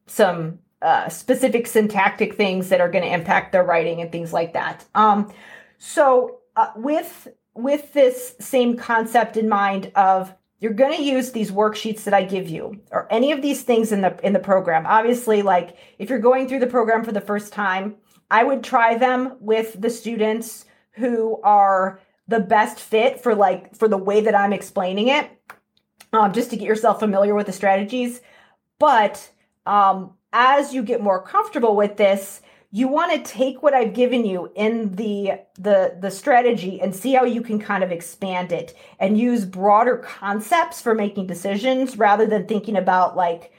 some 0.06 0.60
uh, 0.80 1.10
specific 1.10 1.66
syntactic 1.66 2.34
things 2.34 2.70
that 2.70 2.80
are 2.80 2.88
going 2.90 3.04
to 3.04 3.12
impact 3.12 3.52
their 3.52 3.64
writing 3.64 4.00
and 4.00 4.10
things 4.10 4.32
like 4.32 4.54
that. 4.54 4.86
Um, 4.94 5.30
so 5.76 6.38
uh, 6.56 6.70
with 6.76 7.28
with 7.54 7.92
this 7.92 8.36
same 8.38 8.76
concept 8.76 9.36
in 9.36 9.48
mind 9.48 9.90
of 9.96 10.32
you're 10.60 10.72
going 10.72 10.96
to 10.96 11.02
use 11.02 11.30
these 11.30 11.50
worksheets 11.50 12.04
that 12.04 12.14
I 12.14 12.24
give 12.24 12.48
you 12.48 12.80
or 12.90 13.06
any 13.10 13.32
of 13.32 13.42
these 13.42 13.62
things 13.62 13.92
in 13.92 14.00
the 14.00 14.18
in 14.24 14.32
the 14.32 14.38
program. 14.40 14.86
Obviously, 14.86 15.42
like 15.42 15.76
if 15.98 16.10
you're 16.10 16.18
going 16.18 16.48
through 16.48 16.60
the 16.60 16.66
program 16.66 17.04
for 17.04 17.12
the 17.12 17.20
first 17.20 17.52
time, 17.52 17.96
I 18.30 18.44
would 18.44 18.64
try 18.64 18.98
them 18.98 19.36
with 19.40 19.80
the 19.80 19.90
students 19.90 20.64
who 20.92 21.40
are 21.42 22.00
the 22.26 22.40
best 22.40 22.80
fit 22.80 23.20
for 23.20 23.34
like 23.34 23.74
for 23.76 23.88
the 23.88 23.96
way 23.96 24.20
that 24.20 24.34
I'm 24.34 24.52
explaining 24.52 25.08
it, 25.08 25.30
um, 26.12 26.32
just 26.32 26.50
to 26.50 26.56
get 26.56 26.66
yourself 26.66 26.98
familiar 26.98 27.34
with 27.34 27.46
the 27.46 27.52
strategies. 27.52 28.20
But 28.78 29.30
um, 29.64 30.14
as 30.32 30.74
you 30.74 30.82
get 30.82 31.00
more 31.00 31.22
comfortable 31.22 31.76
with 31.76 31.96
this, 31.96 32.42
you 32.70 32.86
want 32.88 33.12
to 33.12 33.30
take 33.32 33.62
what 33.62 33.72
I've 33.72 33.94
given 33.94 34.26
you 34.26 34.52
in 34.54 34.94
the 34.94 35.32
the 35.58 35.96
the 36.00 36.10
strategy 36.10 36.80
and 36.80 36.94
see 36.94 37.14
how 37.14 37.24
you 37.24 37.40
can 37.40 37.58
kind 37.58 37.82
of 37.82 37.90
expand 37.90 38.52
it 38.52 38.76
and 38.98 39.18
use 39.18 39.44
broader 39.44 39.96
concepts 39.96 40.80
for 40.80 40.94
making 40.94 41.26
decisions 41.26 41.96
rather 41.96 42.26
than 42.26 42.46
thinking 42.46 42.76
about 42.76 43.16
like 43.16 43.52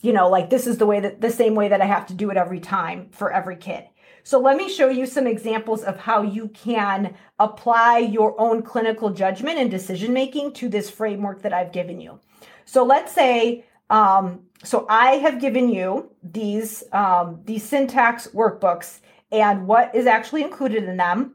you 0.00 0.12
know 0.12 0.28
like 0.28 0.50
this 0.50 0.66
is 0.66 0.78
the 0.78 0.86
way 0.86 1.00
that 1.00 1.20
the 1.20 1.30
same 1.30 1.54
way 1.54 1.68
that 1.68 1.80
I 1.80 1.86
have 1.86 2.06
to 2.08 2.14
do 2.14 2.30
it 2.30 2.36
every 2.36 2.60
time 2.60 3.08
for 3.12 3.32
every 3.32 3.56
kid. 3.56 3.84
So 4.22 4.38
let 4.38 4.58
me 4.58 4.68
show 4.68 4.90
you 4.90 5.06
some 5.06 5.26
examples 5.26 5.82
of 5.82 5.98
how 5.98 6.20
you 6.20 6.48
can 6.48 7.14
apply 7.38 7.98
your 7.98 8.38
own 8.38 8.62
clinical 8.62 9.08
judgment 9.08 9.58
and 9.58 9.70
decision 9.70 10.12
making 10.12 10.52
to 10.54 10.68
this 10.68 10.90
framework 10.90 11.40
that 11.42 11.54
I've 11.54 11.72
given 11.72 12.02
you. 12.02 12.20
So 12.66 12.84
let's 12.84 13.12
say 13.12 13.64
um, 13.88 14.42
so 14.62 14.86
I 14.88 15.12
have 15.16 15.40
given 15.40 15.70
you 15.70 16.10
these 16.22 16.84
um, 16.92 17.40
these 17.44 17.64
syntax 17.64 18.28
workbooks, 18.28 19.00
and 19.32 19.66
what 19.66 19.94
is 19.94 20.06
actually 20.06 20.42
included 20.42 20.84
in 20.84 20.96
them 20.96 21.34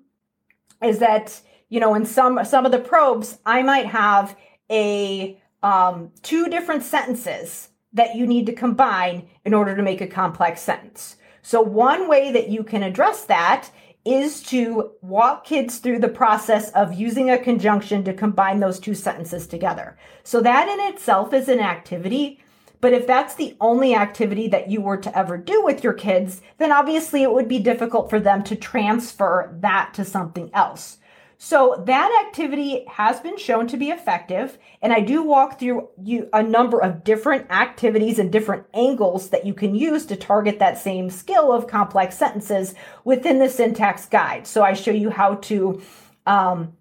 is 0.84 1.00
that 1.00 1.42
you 1.70 1.80
know 1.80 1.96
in 1.96 2.06
some 2.06 2.44
some 2.46 2.66
of 2.66 2.72
the 2.72 2.80
probes 2.80 3.40
I 3.46 3.64
might 3.64 3.88
have 3.88 4.36
a 4.70 5.40
um, 5.64 6.12
two 6.22 6.48
different 6.50 6.84
sentences 6.84 7.70
that 7.94 8.16
you 8.16 8.28
need 8.28 8.46
to 8.46 8.54
combine 8.54 9.28
in 9.44 9.54
order 9.54 9.76
to 9.76 9.82
make 9.82 10.02
a 10.02 10.08
complex 10.08 10.62
sentence. 10.62 11.16
So 11.42 11.62
one 11.62 12.08
way 12.08 12.32
that 12.32 12.50
you 12.50 12.64
can 12.64 12.84
address 12.84 13.26
that 13.26 13.70
is 14.04 14.44
to 14.44 14.92
walk 15.02 15.46
kids 15.46 15.80
through 15.80 16.00
the 16.00 16.10
process 16.10 16.70
of 16.72 16.94
using 16.94 17.32
a 17.32 17.40
conjunction 17.40 18.04
to 18.04 18.14
combine 18.14 18.60
those 18.60 18.80
two 18.80 18.94
sentences 18.94 19.48
together. 19.48 19.98
So 20.24 20.42
that 20.42 20.68
in 20.68 20.94
itself 20.94 21.34
is 21.34 21.50
an 21.50 21.60
activity 21.60 22.40
but 22.82 22.94
if 22.94 23.08
that's 23.08 23.36
the 23.36 23.56
only 23.60 23.96
activity 23.96 24.48
that 24.50 24.70
you 24.70 24.82
were 24.82 24.98
to 24.98 25.18
ever 25.18 25.38
do 25.38 25.64
with 25.64 25.84
your 25.84 25.94
kids, 25.94 26.42
then 26.58 26.72
obviously 26.72 27.24
it 27.24 27.32
would 27.32 27.48
be 27.48 27.60
difficult 27.60 28.10
for 28.10 28.20
them 28.20 28.44
to 28.44 28.56
transfer 28.56 29.56
that 29.62 29.94
to 29.96 30.06
something 30.06 30.50
else. 30.54 30.98
So 31.38 31.84
that 31.86 32.26
activity 32.28 32.86
has 32.88 33.20
been 33.20 33.38
shown 33.38 33.68
to 33.68 33.78
be 33.78 33.90
effective. 33.90 34.58
And 34.82 34.94
I 34.94 35.02
do 35.02 35.22
walk 35.22 35.60
through 35.60 35.90
you 36.02 36.30
a 36.32 36.42
number 36.42 36.80
of 36.80 37.04
different 37.04 37.52
activities 37.52 38.20
and 38.20 38.32
different 38.32 38.66
angles 38.74 39.30
that 39.30 39.46
you 39.46 39.54
can 39.54 39.76
use 39.76 40.06
to 40.08 40.16
target 40.16 40.60
that 40.60 40.78
same 40.78 41.10
skill 41.10 41.52
of 41.52 41.68
complex 41.68 42.18
sentences 42.18 42.74
within 43.04 43.40
the 43.40 43.50
syntax 43.50 44.06
guide. 44.06 44.48
So 44.48 44.64
I 44.64 44.74
show 44.74 44.92
you 44.92 45.10
how 45.10 45.36
to 45.36 45.82
um, 46.26 46.74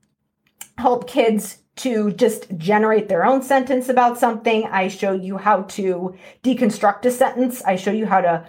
help 0.79 1.09
kids 1.09 1.59
to 1.77 2.13
just 2.13 2.57
generate 2.57 3.09
their 3.09 3.25
own 3.25 3.43
sentence 3.43 3.89
about 3.89 4.19
something. 4.19 4.65
I 4.67 4.89
show 4.89 5.13
you 5.13 5.37
how 5.37 5.63
to 5.63 6.15
deconstruct 6.43 7.05
a 7.05 7.11
sentence. 7.11 7.63
I 7.65 7.77
show 7.77 7.91
you 7.91 8.07
how 8.07 8.21
to 8.21 8.47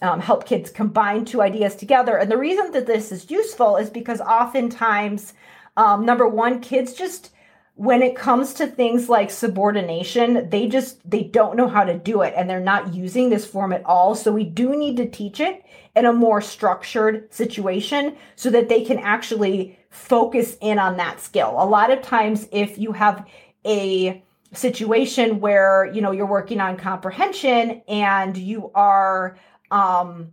um, 0.00 0.20
help 0.20 0.46
kids 0.46 0.70
combine 0.70 1.24
two 1.24 1.42
ideas 1.42 1.76
together. 1.76 2.16
And 2.16 2.30
the 2.30 2.38
reason 2.38 2.72
that 2.72 2.86
this 2.86 3.12
is 3.12 3.30
useful 3.30 3.76
is 3.76 3.90
because 3.90 4.20
oftentimes, 4.20 5.34
um, 5.76 6.04
number 6.04 6.26
one, 6.26 6.60
kids 6.60 6.94
just 6.94 7.30
when 7.74 8.02
it 8.02 8.14
comes 8.14 8.52
to 8.54 8.66
things 8.66 9.08
like 9.08 9.30
subordination 9.30 10.48
they 10.50 10.68
just 10.68 10.98
they 11.10 11.22
don't 11.22 11.56
know 11.56 11.68
how 11.68 11.82
to 11.84 11.98
do 11.98 12.20
it 12.20 12.34
and 12.36 12.48
they're 12.48 12.60
not 12.60 12.92
using 12.92 13.30
this 13.30 13.46
form 13.46 13.72
at 13.72 13.84
all 13.86 14.14
so 14.14 14.30
we 14.30 14.44
do 14.44 14.76
need 14.76 14.96
to 14.96 15.08
teach 15.08 15.40
it 15.40 15.64
in 15.96 16.04
a 16.04 16.12
more 16.12 16.40
structured 16.42 17.32
situation 17.32 18.14
so 18.36 18.50
that 18.50 18.68
they 18.68 18.84
can 18.84 18.98
actually 18.98 19.78
focus 19.92 20.56
in 20.60 20.78
on 20.78 20.96
that 20.96 21.20
skill. 21.20 21.54
A 21.58 21.66
lot 21.66 21.90
of 21.90 22.02
times, 22.02 22.48
if 22.50 22.78
you 22.78 22.92
have 22.92 23.26
a 23.64 24.22
situation 24.52 25.40
where 25.40 25.90
you 25.94 26.00
know 26.02 26.10
you're 26.10 26.26
working 26.26 26.60
on 26.60 26.76
comprehension 26.76 27.82
and 27.88 28.36
you 28.36 28.70
are 28.74 29.38
um 29.70 30.32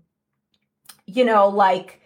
you 1.06 1.24
know 1.24 1.48
like 1.48 2.02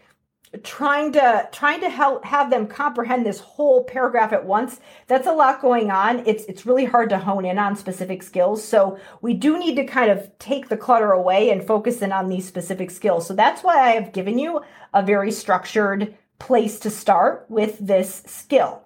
trying 0.61 1.11
to 1.11 1.49
trying 1.51 1.81
to 1.81 1.89
help 1.89 2.23
have 2.23 2.51
them 2.51 2.67
comprehend 2.67 3.25
this 3.25 3.39
whole 3.39 3.83
paragraph 3.83 4.31
at 4.31 4.45
once 4.45 4.79
that's 5.07 5.25
a 5.25 5.31
lot 5.31 5.59
going 5.61 5.89
on. 5.89 6.19
It's 6.27 6.43
it's 6.45 6.65
really 6.65 6.85
hard 6.85 7.09
to 7.09 7.17
hone 7.17 7.45
in 7.45 7.57
on 7.57 7.75
specific 7.75 8.21
skills. 8.21 8.63
So 8.63 8.99
we 9.21 9.33
do 9.33 9.57
need 9.57 9.75
to 9.77 9.85
kind 9.85 10.11
of 10.11 10.37
take 10.37 10.69
the 10.69 10.77
clutter 10.77 11.11
away 11.11 11.49
and 11.49 11.65
focus 11.65 12.03
in 12.03 12.11
on 12.11 12.29
these 12.29 12.47
specific 12.47 12.91
skills. 12.91 13.25
So 13.25 13.33
that's 13.33 13.63
why 13.63 13.79
i 13.79 13.89
have 13.91 14.13
given 14.13 14.37
you 14.37 14.61
a 14.93 15.01
very 15.03 15.31
structured 15.31 16.15
place 16.43 16.77
to 16.79 16.89
start 16.89 17.45
with 17.47 17.77
this 17.79 18.21
skill. 18.25 18.83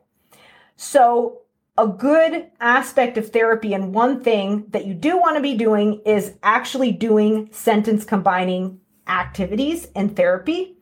So 0.76 1.42
a 1.76 1.88
good 1.88 2.52
aspect 2.60 3.18
of 3.18 3.30
therapy 3.30 3.74
and 3.74 3.96
one 3.96 4.24
thing 4.24 4.66
that 4.70 4.86
you 4.86 4.94
do 4.94 5.18
want 5.18 5.38
to 5.38 5.42
be 5.42 5.56
doing 5.56 6.00
is 6.06 6.36
actually 6.44 6.92
doing 6.92 7.50
sentence 7.52 8.06
combining 8.06 8.80
activities 9.08 9.88
in 9.96 10.10
therapy. 10.10 10.78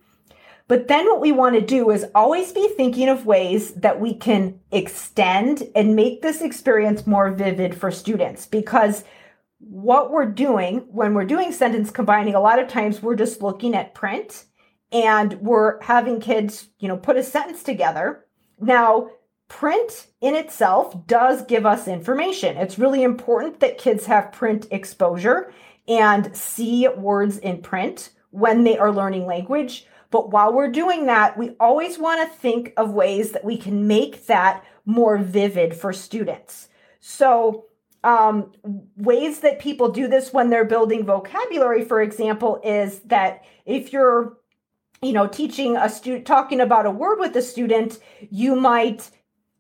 But 0.67 0.89
then 0.89 1.05
what 1.05 1.21
we 1.21 1.31
want 1.31 1.55
to 1.55 1.61
do 1.61 1.91
is 1.91 2.05
always 2.13 2.51
be 2.51 2.67
thinking 2.75 3.07
of 3.07 3.25
ways 3.25 3.73
that 3.75 4.01
we 4.01 4.13
can 4.13 4.59
extend 4.71 5.63
and 5.75 5.95
make 5.95 6.21
this 6.21 6.41
experience 6.41 7.07
more 7.07 7.31
vivid 7.31 7.73
for 7.73 7.89
students. 7.89 8.47
Because 8.47 9.05
what 9.59 10.11
we're 10.11 10.25
doing 10.25 10.79
when 10.89 11.13
we're 11.13 11.23
doing 11.23 11.53
sentence 11.53 11.89
combining, 11.89 12.35
a 12.35 12.41
lot 12.41 12.59
of 12.59 12.67
times 12.67 13.01
we're 13.01 13.15
just 13.15 13.41
looking 13.41 13.75
at 13.75 13.93
print 13.93 14.43
and 14.95 15.34
we're 15.41 15.81
having 15.81 16.21
kids, 16.21 16.69
you 16.79 16.88
know, 16.88 16.95
put 16.95 17.17
a 17.17 17.23
sentence 17.23 17.63
together. 17.63 18.25
Now, 18.62 19.10
print 19.49 20.08
in 20.21 20.36
itself 20.36 21.05
does 21.05 21.43
give 21.43 21.65
us 21.65 21.89
information. 21.89 22.55
It's 22.55 22.79
really 22.79 23.03
important 23.03 23.60
that 23.60 23.77
kids 23.77 24.05
have 24.05 24.31
print 24.31 24.67
exposure 24.71 25.51
and 25.86 26.34
see 26.34 26.88
words 26.88 27.38
in 27.39 27.62
print 27.62 28.12
when 28.31 28.63
they 28.63 28.77
are 28.77 28.89
learning 28.89 29.25
language. 29.25 29.86
But 30.12 30.31
while 30.31 30.53
we're 30.53 30.71
doing 30.71 31.08
that, 31.08 31.38
we 31.38 31.58
always 31.60 31.99
want 31.99 32.21
to 32.21 32.38
think 32.38 32.71
of 32.77 32.91
ways 32.91 33.34
that 33.34 33.43
we 33.43 33.58
can 33.58 33.88
make 33.88 34.27
that 34.27 34.63
more 34.86 35.17
vivid 35.17 35.75
for 35.75 35.91
students. 35.91 36.69
So, 37.01 37.65
um, 38.05 38.53
ways 38.95 39.39
that 39.39 39.60
people 39.60 39.91
do 39.91 40.08
this 40.08 40.31
when 40.31 40.51
they're 40.51 40.63
building 40.63 41.05
vocabulary, 41.05 41.84
for 41.84 42.01
example, 42.01 42.62
is 42.63 42.99
that 42.99 43.43
if 43.65 43.91
you're 43.91 44.38
you 45.01 45.13
know 45.13 45.27
teaching 45.27 45.77
a 45.77 45.89
student 45.89 46.25
talking 46.25 46.62
about 46.62 46.86
a 46.86 46.91
word 46.91 47.19
with 47.19 47.36
a 47.36 47.41
student 47.41 47.99
you 48.29 48.55
might 48.55 49.10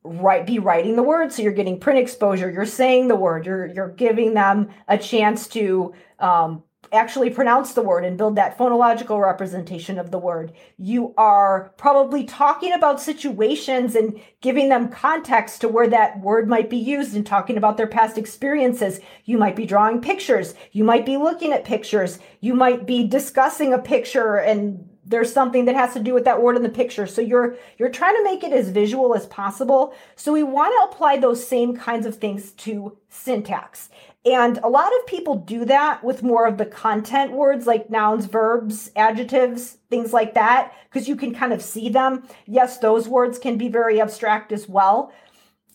write 0.03 0.45
be 0.45 0.59
writing 0.59 0.95
the 0.95 1.03
word 1.03 1.31
so 1.31 1.41
you're 1.41 1.51
getting 1.51 1.79
print 1.79 1.99
exposure 1.99 2.49
you're 2.51 2.65
saying 2.65 3.07
the 3.07 3.15
word 3.15 3.45
you're 3.45 3.65
you're 3.67 3.91
giving 3.91 4.33
them 4.33 4.69
a 4.87 4.97
chance 4.97 5.47
to 5.47 5.93
um, 6.19 6.63
actually 6.91 7.29
pronounce 7.29 7.73
the 7.73 7.81
word 7.81 8.05
and 8.05 8.17
build 8.17 8.35
that 8.35 8.57
phonological 8.57 9.21
representation 9.21 9.99
of 9.99 10.11
the 10.11 10.17
word. 10.17 10.53
You 10.77 11.13
are 11.17 11.73
probably 11.77 12.23
talking 12.23 12.73
about 12.73 13.01
situations 13.01 13.95
and 13.95 14.19
giving 14.41 14.69
them 14.69 14.89
context 14.89 15.61
to 15.61 15.67
where 15.67 15.87
that 15.87 16.19
word 16.21 16.47
might 16.47 16.69
be 16.69 16.77
used 16.77 17.15
and 17.15 17.25
talking 17.25 17.57
about 17.57 17.77
their 17.77 17.87
past 17.87 18.17
experiences. 18.17 18.99
You 19.25 19.37
might 19.37 19.55
be 19.55 19.65
drawing 19.65 20.01
pictures. 20.01 20.55
You 20.71 20.83
might 20.83 21.05
be 21.05 21.17
looking 21.17 21.53
at 21.53 21.65
pictures. 21.65 22.19
You 22.39 22.53
might 22.53 22.85
be 22.85 23.07
discussing 23.07 23.73
a 23.73 23.79
picture 23.79 24.37
and 24.37 24.89
there's 25.05 25.31
something 25.31 25.65
that 25.65 25.75
has 25.75 25.93
to 25.93 25.99
do 25.99 26.13
with 26.13 26.25
that 26.25 26.41
word 26.41 26.55
in 26.55 26.63
the 26.63 26.69
picture 26.69 27.05
so 27.07 27.21
you're 27.21 27.55
you're 27.77 27.89
trying 27.89 28.15
to 28.15 28.23
make 28.23 28.43
it 28.43 28.51
as 28.51 28.69
visual 28.69 29.15
as 29.15 29.25
possible 29.27 29.93
so 30.15 30.33
we 30.33 30.43
want 30.43 30.73
to 30.73 30.95
apply 30.95 31.17
those 31.17 31.45
same 31.45 31.75
kinds 31.75 32.05
of 32.05 32.15
things 32.15 32.51
to 32.51 32.97
syntax 33.09 33.89
and 34.25 34.57
a 34.63 34.69
lot 34.69 34.91
of 34.99 35.05
people 35.05 35.35
do 35.35 35.65
that 35.65 36.03
with 36.03 36.23
more 36.23 36.47
of 36.47 36.57
the 36.57 36.65
content 36.65 37.31
words 37.33 37.67
like 37.67 37.91
nouns, 37.91 38.25
verbs, 38.25 38.89
adjectives, 38.95 39.77
things 39.91 40.13
like 40.13 40.33
that, 40.33 40.73
because 40.89 41.07
you 41.07 41.15
can 41.15 41.33
kind 41.33 41.53
of 41.53 41.61
see 41.61 41.89
them. 41.89 42.27
Yes, 42.47 42.79
those 42.79 43.07
words 43.07 43.37
can 43.37 43.57
be 43.57 43.67
very 43.67 44.01
abstract 44.01 44.51
as 44.51 44.67
well. 44.67 45.13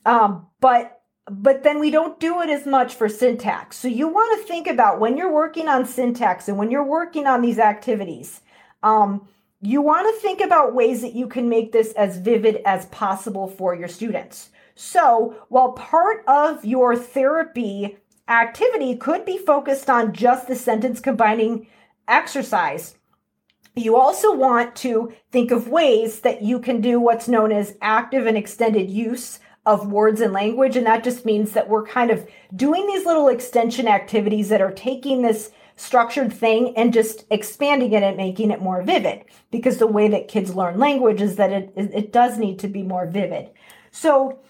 Um, 0.05 0.47
but 0.61 0.97
but 1.31 1.62
then 1.62 1.79
we 1.79 1.93
don't 1.93 2.19
do 2.19 2.40
it 2.40 2.51
as 2.51 2.66
much 2.66 2.95
for 2.95 3.09
syntax. 3.09 3.77
So 3.77 3.87
you 3.87 4.09
want 4.09 4.40
to 4.40 4.49
think 4.49 4.66
about 4.66 4.99
when 4.99 5.16
you're 5.16 5.33
working 5.33 5.69
on 5.69 5.87
syntax 5.87 6.49
and 6.49 6.59
when 6.59 6.73
you're 6.73 6.83
working 6.83 7.29
on 7.29 7.40
these 7.40 7.61
activities, 7.61 8.40
um, 8.83 9.29
you 9.61 9.83
want 9.83 10.07
to 10.09 10.21
think 10.21 10.40
about 10.40 10.75
ways 10.75 11.03
that 11.03 11.14
you 11.14 11.27
can 11.27 11.49
make 11.49 11.73
this 11.73 11.93
as 11.93 12.16
vivid 12.16 12.62
as 12.64 12.87
possible 12.87 13.47
for 13.47 13.75
your 13.75 13.88
students. 13.88 14.51
So 14.75 15.37
while 15.49 15.73
part 15.73 16.25
of 16.27 16.64
your 16.64 16.97
therapy 16.97 17.99
activity 18.31 18.97
could 18.97 19.25
be 19.25 19.37
focused 19.37 19.90
on 19.90 20.12
just 20.12 20.47
the 20.47 20.55
sentence 20.55 21.01
combining 21.01 21.66
exercise. 22.09 22.97
You 23.77 23.97
also 23.97 24.35
want 24.35 24.75
to 24.77 25.12
think 25.31 25.51
of 25.51 25.69
ways 25.69 26.21
that 26.21 26.43
you 26.43 26.61
can 26.61 26.81
do 26.81 27.01
what's 27.01 27.29
known 27.29 27.53
as 27.53 27.77
active 27.83 28.27
and 28.27 28.37
extended 28.37 28.90
use 28.90 29.40
of 29.66 29.93
words 29.93 30.21
and 30.21 30.33
language. 30.33 30.77
And 30.77 30.87
that 30.87 31.05
just 31.05 31.25
means 31.25 31.53
that 31.53 31.69
we're 31.69 31.87
kind 31.87 32.11
of 32.11 32.27
doing 32.55 32.87
these 32.87 33.05
little 33.05 33.29
extension 33.29 33.87
activities 33.87 34.49
that 34.49 34.62
are 34.62 34.73
taking 34.73 35.23
this 35.23 35.51
structured 35.81 36.31
thing 36.31 36.77
and 36.77 36.93
just 36.93 37.25
expanding 37.31 37.93
it 37.93 38.03
and 38.03 38.16
making 38.16 38.51
it 38.51 38.61
more 38.61 38.83
vivid. 38.83 39.25
Because 39.51 39.79
the 39.79 39.87
way 39.87 40.09
that 40.09 40.29
kids 40.29 40.55
learn 40.55 40.79
language 40.79 41.23
is 41.23 41.37
that 41.37 41.51
it, 41.51 41.73
it 41.75 42.12
does 42.12 42.37
need 42.37 42.59
to 42.59 42.69
be 42.69 42.83
more 42.83 43.07
vivid. 43.07 43.49
So 43.90 44.40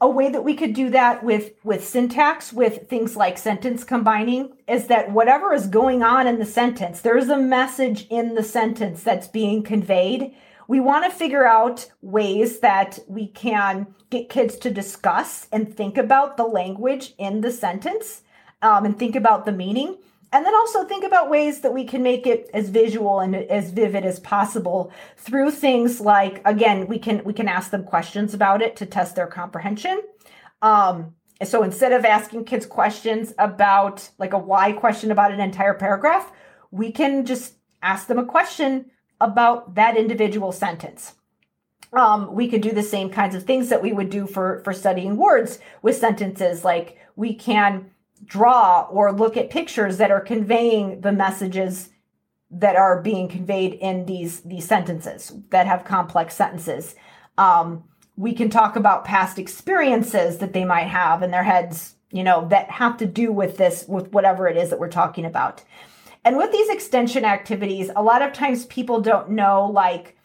a 0.00 0.08
way 0.08 0.30
that 0.30 0.44
we 0.44 0.54
could 0.54 0.72
do 0.72 0.88
that 0.90 1.22
with 1.22 1.52
with 1.62 1.86
syntax 1.86 2.52
with 2.54 2.88
things 2.88 3.16
like 3.16 3.36
sentence 3.36 3.84
combining 3.84 4.54
is 4.66 4.86
that 4.86 5.12
whatever 5.12 5.52
is 5.52 5.66
going 5.66 6.02
on 6.02 6.26
in 6.26 6.40
the 6.40 6.44
sentence 6.44 7.02
there's 7.02 7.28
a 7.28 7.36
message 7.36 8.08
in 8.10 8.34
the 8.34 8.42
sentence 8.42 9.04
that's 9.04 9.28
being 9.28 9.62
conveyed 9.62 10.34
we 10.66 10.80
want 10.80 11.04
to 11.04 11.16
figure 11.16 11.46
out 11.46 11.88
ways 12.00 12.58
that 12.58 12.98
we 13.06 13.28
can 13.28 13.94
get 14.10 14.28
kids 14.28 14.56
to 14.56 14.70
discuss 14.70 15.46
and 15.52 15.76
think 15.76 15.96
about 15.96 16.36
the 16.36 16.44
language 16.44 17.14
in 17.16 17.40
the 17.40 17.52
sentence 17.52 18.22
um, 18.60 18.84
and 18.84 18.98
think 18.98 19.14
about 19.14 19.44
the 19.44 19.52
meaning 19.52 19.96
and 20.32 20.46
then 20.46 20.54
also 20.54 20.84
think 20.84 21.04
about 21.04 21.28
ways 21.28 21.60
that 21.60 21.74
we 21.74 21.84
can 21.84 22.02
make 22.02 22.26
it 22.26 22.50
as 22.54 22.70
visual 22.70 23.20
and 23.20 23.36
as 23.36 23.70
vivid 23.70 24.04
as 24.04 24.18
possible 24.20 24.90
through 25.16 25.50
things 25.50 26.00
like 26.00 26.40
again 26.46 26.86
we 26.86 26.98
can 26.98 27.22
we 27.24 27.32
can 27.32 27.48
ask 27.48 27.70
them 27.70 27.84
questions 27.84 28.32
about 28.32 28.62
it 28.62 28.74
to 28.76 28.86
test 28.86 29.14
their 29.14 29.26
comprehension. 29.26 30.02
Um, 30.62 31.14
so 31.44 31.62
instead 31.62 31.92
of 31.92 32.04
asking 32.04 32.44
kids 32.44 32.66
questions 32.66 33.34
about 33.38 34.08
like 34.18 34.32
a 34.32 34.38
why 34.38 34.72
question 34.72 35.10
about 35.10 35.32
an 35.32 35.40
entire 35.40 35.74
paragraph 35.74 36.32
we 36.70 36.90
can 36.90 37.26
just 37.26 37.54
ask 37.82 38.06
them 38.06 38.18
a 38.18 38.24
question 38.24 38.90
about 39.20 39.74
that 39.76 39.96
individual 39.96 40.50
sentence. 40.50 41.14
Um, 41.92 42.34
we 42.34 42.48
could 42.48 42.62
do 42.62 42.72
the 42.72 42.82
same 42.82 43.10
kinds 43.10 43.34
of 43.34 43.44
things 43.44 43.68
that 43.68 43.82
we 43.82 43.92
would 43.92 44.08
do 44.08 44.26
for 44.26 44.62
for 44.64 44.72
studying 44.72 45.18
words 45.18 45.58
with 45.82 45.96
sentences 45.96 46.64
like 46.64 46.98
we 47.16 47.34
can 47.34 47.90
draw 48.24 48.82
or 48.90 49.12
look 49.12 49.36
at 49.36 49.50
pictures 49.50 49.98
that 49.98 50.10
are 50.10 50.20
conveying 50.20 51.00
the 51.00 51.12
messages 51.12 51.90
that 52.50 52.76
are 52.76 53.00
being 53.00 53.28
conveyed 53.28 53.74
in 53.74 54.04
these 54.06 54.40
these 54.40 54.66
sentences 54.66 55.32
that 55.50 55.66
have 55.66 55.84
complex 55.84 56.34
sentences. 56.34 56.94
Um, 57.38 57.84
we 58.16 58.34
can 58.34 58.50
talk 58.50 58.76
about 58.76 59.04
past 59.04 59.38
experiences 59.38 60.38
that 60.38 60.52
they 60.52 60.64
might 60.64 60.86
have 60.86 61.22
in 61.22 61.30
their 61.30 61.42
heads, 61.42 61.94
you 62.10 62.22
know, 62.22 62.46
that 62.48 62.70
have 62.70 62.98
to 62.98 63.06
do 63.06 63.32
with 63.32 63.56
this, 63.56 63.86
with 63.88 64.12
whatever 64.12 64.46
it 64.46 64.56
is 64.56 64.70
that 64.70 64.78
we're 64.78 64.88
talking 64.88 65.24
about. 65.24 65.64
And 66.24 66.36
with 66.36 66.52
these 66.52 66.68
extension 66.68 67.24
activities, 67.24 67.90
a 67.96 68.02
lot 68.02 68.22
of 68.22 68.32
times 68.32 68.66
people 68.66 69.00
don't 69.00 69.30
know, 69.30 69.66
like, 69.66 70.16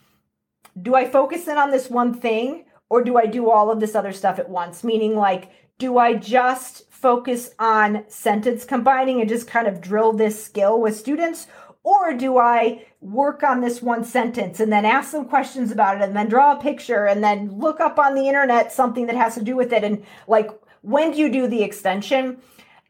do 0.79 0.95
I 0.95 1.09
focus 1.09 1.47
in 1.47 1.57
on 1.57 1.71
this 1.71 1.89
one 1.89 2.13
thing 2.13 2.65
or 2.89 3.03
do 3.03 3.17
I 3.17 3.25
do 3.25 3.49
all 3.49 3.71
of 3.71 3.79
this 3.79 3.95
other 3.95 4.11
stuff 4.11 4.37
at 4.37 4.49
once? 4.49 4.83
Meaning, 4.83 5.15
like, 5.15 5.49
do 5.79 5.97
I 5.97 6.13
just 6.13 6.86
focus 7.01 7.51
on 7.59 8.03
sentence 8.07 8.65
combining 8.65 9.19
and 9.21 9.29
just 9.29 9.47
kind 9.47 9.67
of 9.67 9.81
drill 9.81 10.13
this 10.13 10.43
skill 10.43 10.81
with 10.81 10.97
students? 10.97 11.47
Or 11.83 12.13
do 12.13 12.37
I 12.37 12.85
work 13.01 13.43
on 13.43 13.61
this 13.61 13.81
one 13.81 14.03
sentence 14.03 14.59
and 14.59 14.71
then 14.71 14.83
ask 14.83 15.11
them 15.11 15.25
questions 15.25 15.71
about 15.71 15.97
it 15.97 16.03
and 16.03 16.15
then 16.15 16.27
draw 16.27 16.57
a 16.57 16.61
picture 16.61 17.05
and 17.05 17.23
then 17.23 17.57
look 17.57 17.79
up 17.79 17.97
on 17.99 18.15
the 18.15 18.27
internet 18.27 18.71
something 18.71 19.05
that 19.05 19.15
has 19.15 19.35
to 19.35 19.43
do 19.43 19.55
with 19.55 19.71
it? 19.71 19.83
And 19.83 20.03
like, 20.27 20.49
when 20.81 21.11
do 21.11 21.19
you 21.19 21.31
do 21.31 21.47
the 21.47 21.63
extension? 21.63 22.41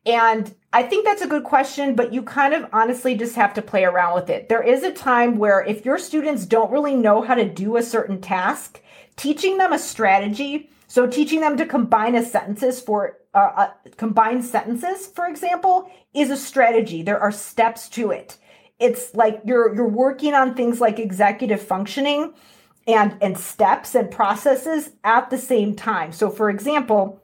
And 0.06 0.56
I 0.72 0.84
think 0.84 1.06
that's 1.06 1.22
a 1.22 1.28
good 1.28 1.44
question, 1.44 1.94
but 1.94 2.14
you 2.14 2.24
kind 2.24 2.54
of 2.54 2.70
honestly 2.72 3.16
just 3.16 3.36
have 3.36 3.54
to 3.56 3.62
play 3.62 3.84
around 3.84 4.16
with 4.16 4.30
it. 4.30 4.48
There 4.48 4.64
is 4.64 4.84
a 4.84 4.94
time 4.94 5.38
where 5.38 5.64
if 5.64 5.86
your 5.86 5.98
students 5.98 6.46
don't 6.46 6.72
really 6.72 6.96
know 6.96 7.22
how 7.22 7.36
to 7.36 7.48
do 7.48 7.76
a 7.76 7.84
certain 7.84 8.22
task, 8.22 8.82
teaching 9.18 9.58
them 9.58 9.74
a 9.74 9.80
strategy, 9.80 10.70
so 10.88 11.06
teaching 11.06 11.42
them 11.42 11.58
to 11.58 11.66
combine 11.66 12.16
a 12.16 12.24
sentences 12.24 12.80
for 12.80 13.18
uh, 13.38 13.54
uh, 13.56 13.72
combined 13.98 14.44
sentences, 14.44 15.08
for 15.08 15.28
example, 15.28 15.90
is 16.14 16.32
a 16.32 16.38
strategy. 16.38 17.04
There 17.04 17.20
are 17.20 17.32
steps 17.32 17.88
to 17.90 18.12
it. 18.12 18.38
It's 18.80 19.14
like 19.14 19.42
you're 19.46 19.76
you're 19.76 19.88
working 19.88 20.34
on 20.34 20.56
things 20.56 20.82
like 20.82 21.00
executive 21.00 21.62
functioning 21.62 22.34
and 22.88 23.16
and 23.22 23.38
steps 23.38 23.96
and 23.96 24.10
processes 24.10 24.92
at 25.04 25.30
the 25.30 25.38
same 25.38 25.76
time. 25.76 26.12
So, 26.12 26.30
for 26.30 26.50
example, 26.50 27.24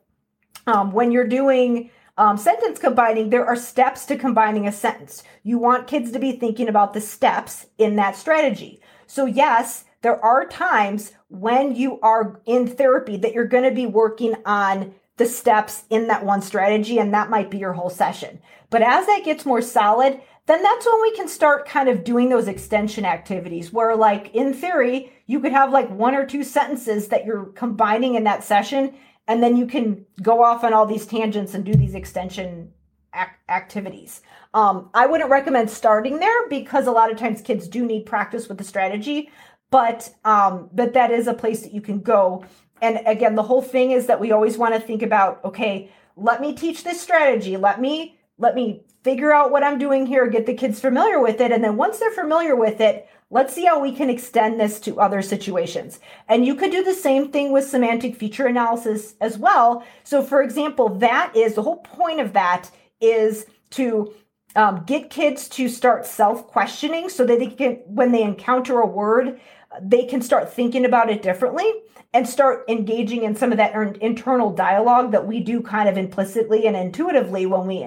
um, 0.68 0.92
when 0.92 1.12
you're 1.12 1.28
doing 1.28 1.90
um, 2.18 2.38
sentence 2.38 2.80
combining, 2.80 3.30
there 3.30 3.46
are 3.46 3.56
steps 3.56 4.06
to 4.06 4.18
combining 4.18 4.68
a 4.68 4.72
sentence. 4.72 5.24
You 5.44 5.58
want 5.58 5.88
kids 5.88 6.12
to 6.12 6.20
be 6.20 6.34
thinking 6.34 6.68
about 6.68 6.94
the 6.94 7.02
steps 7.02 7.66
in 7.78 7.96
that 7.96 8.16
strategy. 8.16 8.82
So, 9.08 9.26
yes, 9.26 9.86
there 10.04 10.24
are 10.24 10.46
times 10.46 11.14
when 11.30 11.76
you 11.76 12.00
are 12.02 12.40
in 12.46 12.68
therapy 12.68 13.18
that 13.18 13.34
you're 13.34 13.48
going 13.48 13.64
to 13.64 13.72
be 13.72 13.86
working 13.86 14.36
on 14.46 14.94
the 15.18 15.26
steps 15.26 15.84
in 15.90 16.08
that 16.08 16.26
one 16.26 16.42
strategy, 16.42 16.98
and 17.00 17.14
that 17.14 17.30
might 17.30 17.52
be 17.52 17.58
your 17.58 17.74
whole 17.74 17.90
session. 17.90 18.40
But 18.70 18.82
as 18.82 19.06
that 19.06 19.22
gets 19.24 19.46
more 19.46 19.62
solid, 19.62 20.20
then 20.46 20.64
that's 20.64 20.86
when 20.86 21.02
we 21.02 21.16
can 21.16 21.28
start 21.28 21.68
kind 21.68 21.88
of 21.88 22.04
doing 22.04 22.30
those 22.30 22.48
extension 22.48 23.06
activities 23.06 23.72
where, 23.72 23.96
like, 23.96 24.34
in 24.34 24.54
theory, 24.54 25.14
you 25.26 25.40
could 25.40 25.52
have 25.52 25.72
like 25.72 25.90
one 25.90 26.16
or 26.16 26.26
two 26.26 26.44
sentences 26.44 27.08
that 27.10 27.26
you're 27.26 27.46
combining 27.46 28.16
in 28.16 28.24
that 28.26 28.44
session, 28.44 28.94
and 29.28 29.42
then 29.42 29.56
you 29.56 29.66
can 29.66 30.06
go 30.22 30.44
off 30.44 30.64
on 30.64 30.74
all 30.74 30.86
these 30.86 31.06
tangents 31.06 31.54
and 31.54 31.64
do 31.64 31.74
these 31.76 31.96
extension 31.96 32.72
ac- 33.16 33.30
activities. 33.48 34.22
Um, 34.54 34.90
I 34.94 35.06
wouldn't 35.06 35.30
recommend 35.30 35.70
starting 35.70 36.20
there 36.20 36.50
because 36.50 36.88
a 36.88 36.92
lot 36.92 37.12
of 37.12 37.18
times 37.18 37.42
kids 37.42 37.68
do 37.68 37.86
need 37.86 38.06
practice 38.06 38.50
with 38.50 38.58
the 38.58 38.64
strategy, 38.64 39.32
but 39.72 40.14
um, 40.26 40.70
but 40.74 40.94
that 40.94 41.12
is 41.12 41.28
a 41.28 41.34
place 41.34 41.62
that 41.62 41.74
you 41.74 41.82
can 41.82 42.00
go. 42.00 42.44
And 42.84 43.00
again, 43.08 43.36
the 43.36 43.44
whole 43.44 43.62
thing 43.62 43.92
is 43.92 44.08
that 44.08 44.20
we 44.20 44.34
always 44.34 44.58
want 44.58 44.74
to 44.74 44.80
think 44.80 45.02
about, 45.02 45.44
okay, 45.46 45.90
let 46.18 46.42
me 46.42 46.54
teach 46.54 46.84
this 46.84 47.00
strategy. 47.00 47.56
Let 47.56 47.80
me 47.80 48.20
let 48.38 48.56
me 48.56 48.84
figure 49.04 49.32
out 49.32 49.52
what 49.52 49.64
I'm 49.64 49.80
doing 49.80 50.06
here, 50.06 50.28
get 50.28 50.46
the 50.46 50.54
kids 50.54 50.82
familiar 50.82 51.22
with 51.22 51.40
it, 51.40 51.52
and 51.52 51.64
then 51.64 51.78
once 51.78 52.00
they're 52.00 52.12
familiar 52.12 52.58
with 52.58 52.82
it, 52.82 53.08
let's 53.30 53.54
see 53.54 53.64
how 53.64 53.80
we 53.80 53.94
can 53.94 54.10
extend 54.10 54.60
this 54.60 54.82
to 54.82 55.00
other 55.00 55.22
situations. 55.22 56.02
And 56.28 56.46
you 56.46 56.56
could 56.56 56.72
do 56.72 56.84
the 56.84 56.94
same 56.94 57.32
thing 57.32 57.54
with 57.54 57.66
semantic 57.66 58.18
feature 58.18 58.48
analysis 58.48 59.16
as 59.22 59.38
well. 59.38 59.86
So, 60.04 60.22
for 60.22 60.42
example, 60.42 60.90
that 60.90 61.34
is 61.36 61.54
the 61.54 61.62
whole 61.62 61.78
point 61.78 62.20
of 62.20 62.34
that 62.34 62.70
is 63.00 63.46
to 63.72 64.14
um, 64.58 64.84
get 64.86 65.10
kids 65.10 65.48
to 65.50 65.70
start 65.70 66.06
self 66.06 66.48
questioning 66.48 67.08
so 67.08 67.26
that 67.26 67.40
they 67.40 67.48
can, 67.48 67.76
when 67.86 68.12
they 68.12 68.24
encounter 68.24 68.80
a 68.80 68.88
word, 68.88 69.40
they 69.82 70.06
can 70.06 70.22
start 70.22 70.52
thinking 70.52 70.84
about 70.84 71.10
it 71.10 71.22
differently 71.22 71.72
and 72.14 72.28
start 72.28 72.64
engaging 72.70 73.24
in 73.24 73.36
some 73.36 73.52
of 73.52 73.58
that 73.58 73.74
internal 74.02 74.52
dialogue 74.52 75.12
that 75.12 75.26
we 75.26 75.40
do 75.40 75.62
kind 75.62 75.90
of 75.90 75.98
implicitly 75.98 76.68
and 76.68 76.76
intuitively 76.76 77.46
when 77.46 77.68
we 77.68 77.82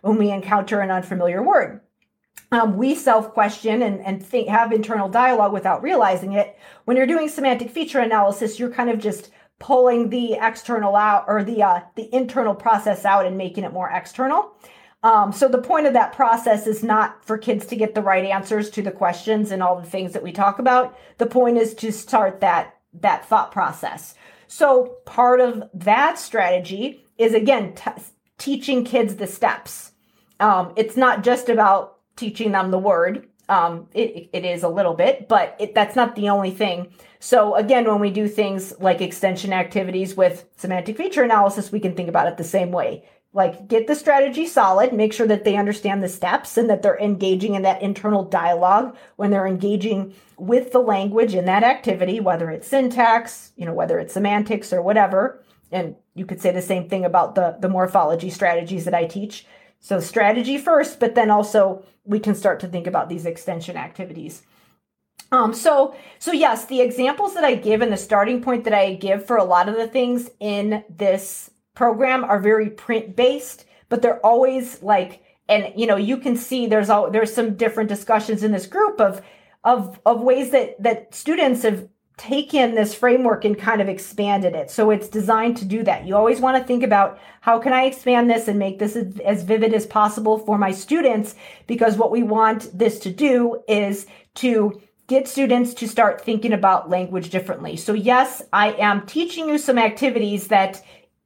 when 0.00 0.18
we 0.18 0.30
encounter 0.30 0.80
an 0.80 0.90
unfamiliar 0.90 1.42
word. 1.42 1.80
Um, 2.50 2.76
we 2.76 2.94
self 2.94 3.32
question 3.32 3.82
and, 3.82 4.04
and 4.04 4.24
think, 4.24 4.48
have 4.48 4.72
internal 4.72 5.08
dialogue 5.08 5.52
without 5.52 5.82
realizing 5.82 6.32
it. 6.32 6.58
When 6.84 6.96
you're 6.96 7.06
doing 7.06 7.28
semantic 7.28 7.70
feature 7.70 8.00
analysis, 8.00 8.58
you're 8.58 8.70
kind 8.70 8.90
of 8.90 8.98
just 8.98 9.30
pulling 9.58 10.10
the 10.10 10.34
external 10.34 10.96
out 10.96 11.24
or 11.28 11.44
the 11.44 11.62
uh, 11.62 11.80
the 11.94 12.14
internal 12.14 12.54
process 12.54 13.04
out 13.04 13.24
and 13.24 13.38
making 13.38 13.64
it 13.64 13.72
more 13.72 13.88
external. 13.88 14.52
Um, 15.04 15.32
so 15.32 15.48
the 15.48 15.62
point 15.62 15.86
of 15.86 15.94
that 15.94 16.12
process 16.12 16.66
is 16.66 16.84
not 16.84 17.24
for 17.24 17.38
kids 17.38 17.66
to 17.66 17.76
get 17.76 17.94
the 17.94 18.02
right 18.02 18.24
answers 18.24 18.70
to 18.70 18.82
the 18.82 18.92
questions 18.92 19.50
and 19.50 19.62
all 19.62 19.80
the 19.80 19.88
things 19.88 20.12
that 20.12 20.22
we 20.22 20.30
talk 20.30 20.58
about. 20.58 20.96
The 21.18 21.26
point 21.26 21.58
is 21.58 21.74
to 21.76 21.90
start 21.90 22.40
that 22.40 22.76
that 23.00 23.24
thought 23.26 23.52
process. 23.52 24.14
So 24.46 24.96
part 25.06 25.40
of 25.40 25.64
that 25.74 26.18
strategy 26.18 27.06
is 27.18 27.34
again 27.34 27.74
t- 27.74 27.90
teaching 28.38 28.84
kids 28.84 29.16
the 29.16 29.26
steps. 29.26 29.92
Um, 30.40 30.72
it's 30.76 30.96
not 30.96 31.22
just 31.22 31.48
about 31.48 31.98
teaching 32.16 32.52
them 32.52 32.70
the 32.70 32.78
word. 32.78 33.28
Um, 33.48 33.88
it, 33.92 34.30
it 34.32 34.44
is 34.44 34.62
a 34.62 34.68
little 34.68 34.94
bit, 34.94 35.28
but 35.28 35.56
it, 35.58 35.74
that's 35.74 35.96
not 35.96 36.16
the 36.16 36.28
only 36.28 36.50
thing. 36.50 36.92
So 37.18 37.54
again, 37.54 37.84
when 37.86 38.00
we 38.00 38.10
do 38.10 38.28
things 38.28 38.72
like 38.80 39.00
extension 39.00 39.52
activities 39.52 40.16
with 40.16 40.46
semantic 40.56 40.96
feature 40.96 41.22
analysis, 41.22 41.70
we 41.70 41.80
can 41.80 41.94
think 41.94 42.08
about 42.08 42.28
it 42.28 42.36
the 42.36 42.44
same 42.44 42.72
way 42.72 43.04
like 43.32 43.66
get 43.68 43.86
the 43.86 43.94
strategy 43.94 44.46
solid 44.46 44.92
make 44.92 45.12
sure 45.12 45.26
that 45.26 45.44
they 45.44 45.56
understand 45.56 46.02
the 46.02 46.08
steps 46.08 46.56
and 46.56 46.68
that 46.68 46.82
they're 46.82 46.98
engaging 46.98 47.54
in 47.54 47.62
that 47.62 47.82
internal 47.82 48.24
dialogue 48.24 48.96
when 49.16 49.30
they're 49.30 49.46
engaging 49.46 50.14
with 50.36 50.72
the 50.72 50.78
language 50.78 51.34
in 51.34 51.44
that 51.46 51.62
activity 51.62 52.20
whether 52.20 52.50
it's 52.50 52.68
syntax 52.68 53.52
you 53.56 53.64
know 53.64 53.74
whether 53.74 53.98
it's 53.98 54.14
semantics 54.14 54.72
or 54.72 54.82
whatever. 54.82 55.42
And 55.70 55.96
you 56.14 56.26
could 56.26 56.42
say 56.42 56.50
the 56.50 56.60
same 56.60 56.88
thing 56.88 57.04
about 57.04 57.34
the 57.34 57.56
the 57.60 57.68
morphology 57.68 58.30
strategies 58.30 58.84
that 58.84 58.94
i 58.94 59.06
teach. 59.06 59.46
So 59.80 60.00
strategy 60.00 60.58
first 60.58 61.00
but 61.00 61.14
then 61.14 61.30
also 61.30 61.84
we 62.04 62.18
can 62.18 62.34
start 62.34 62.60
to 62.60 62.68
think 62.68 62.86
about 62.86 63.08
these 63.08 63.26
extension 63.26 63.76
activities. 63.76 64.42
Um, 65.30 65.54
so, 65.54 65.94
so 66.18 66.30
yes, 66.32 66.66
the 66.66 66.82
examples 66.82 67.32
that 67.34 67.44
I 67.44 67.54
give 67.54 67.80
and 67.80 67.90
the 67.90 67.96
starting 67.96 68.42
point 68.42 68.64
that 68.64 68.74
I 68.74 68.94
give 68.94 69.26
for 69.26 69.38
a 69.38 69.44
lot 69.44 69.68
of 69.68 69.76
the 69.76 69.88
things 69.88 70.30
in 70.40 70.84
this 70.90 71.50
program 71.74 72.24
are 72.24 72.40
very 72.40 72.70
print 72.70 73.16
based, 73.16 73.64
but 73.88 74.02
they're 74.02 74.24
always 74.24 74.82
like, 74.82 75.22
and 75.48 75.72
you 75.76 75.86
know, 75.86 75.96
you 75.96 76.16
can 76.16 76.36
see 76.36 76.66
there's 76.66 76.90
all 76.90 77.10
there's 77.10 77.34
some 77.34 77.54
different 77.54 77.88
discussions 77.88 78.42
in 78.42 78.52
this 78.52 78.66
group 78.66 79.00
of 79.00 79.22
of 79.64 80.00
of 80.06 80.20
ways 80.20 80.50
that 80.50 80.80
that 80.82 81.14
students 81.14 81.62
have 81.62 81.88
taken 82.18 82.74
this 82.74 82.94
framework 82.94 83.44
and 83.44 83.58
kind 83.58 83.80
of 83.80 83.88
expanded 83.88 84.54
it. 84.54 84.70
So 84.70 84.90
it's 84.90 85.08
designed 85.08 85.56
to 85.56 85.64
do 85.64 85.82
that. 85.82 86.06
You 86.06 86.14
always 86.14 86.40
want 86.40 86.56
to 86.56 86.64
think 86.64 86.82
about 86.82 87.18
how 87.40 87.58
can 87.58 87.72
I 87.72 87.84
expand 87.84 88.30
this 88.30 88.48
and 88.48 88.58
make 88.58 88.78
this 88.78 88.96
as 89.24 89.42
vivid 89.42 89.72
as 89.74 89.86
possible 89.86 90.38
for 90.38 90.58
my 90.58 90.72
students 90.72 91.34
because 91.66 91.96
what 91.96 92.10
we 92.10 92.22
want 92.22 92.76
this 92.78 92.98
to 93.00 93.10
do 93.10 93.62
is 93.66 94.06
to 94.36 94.80
get 95.08 95.26
students 95.26 95.74
to 95.74 95.88
start 95.88 96.24
thinking 96.24 96.52
about 96.52 96.90
language 96.90 97.30
differently. 97.30 97.76
So 97.76 97.92
yes, 97.92 98.42
I 98.52 98.72
am 98.74 99.06
teaching 99.06 99.48
you 99.48 99.58
some 99.58 99.78
activities 99.78 100.48
that 100.48 100.82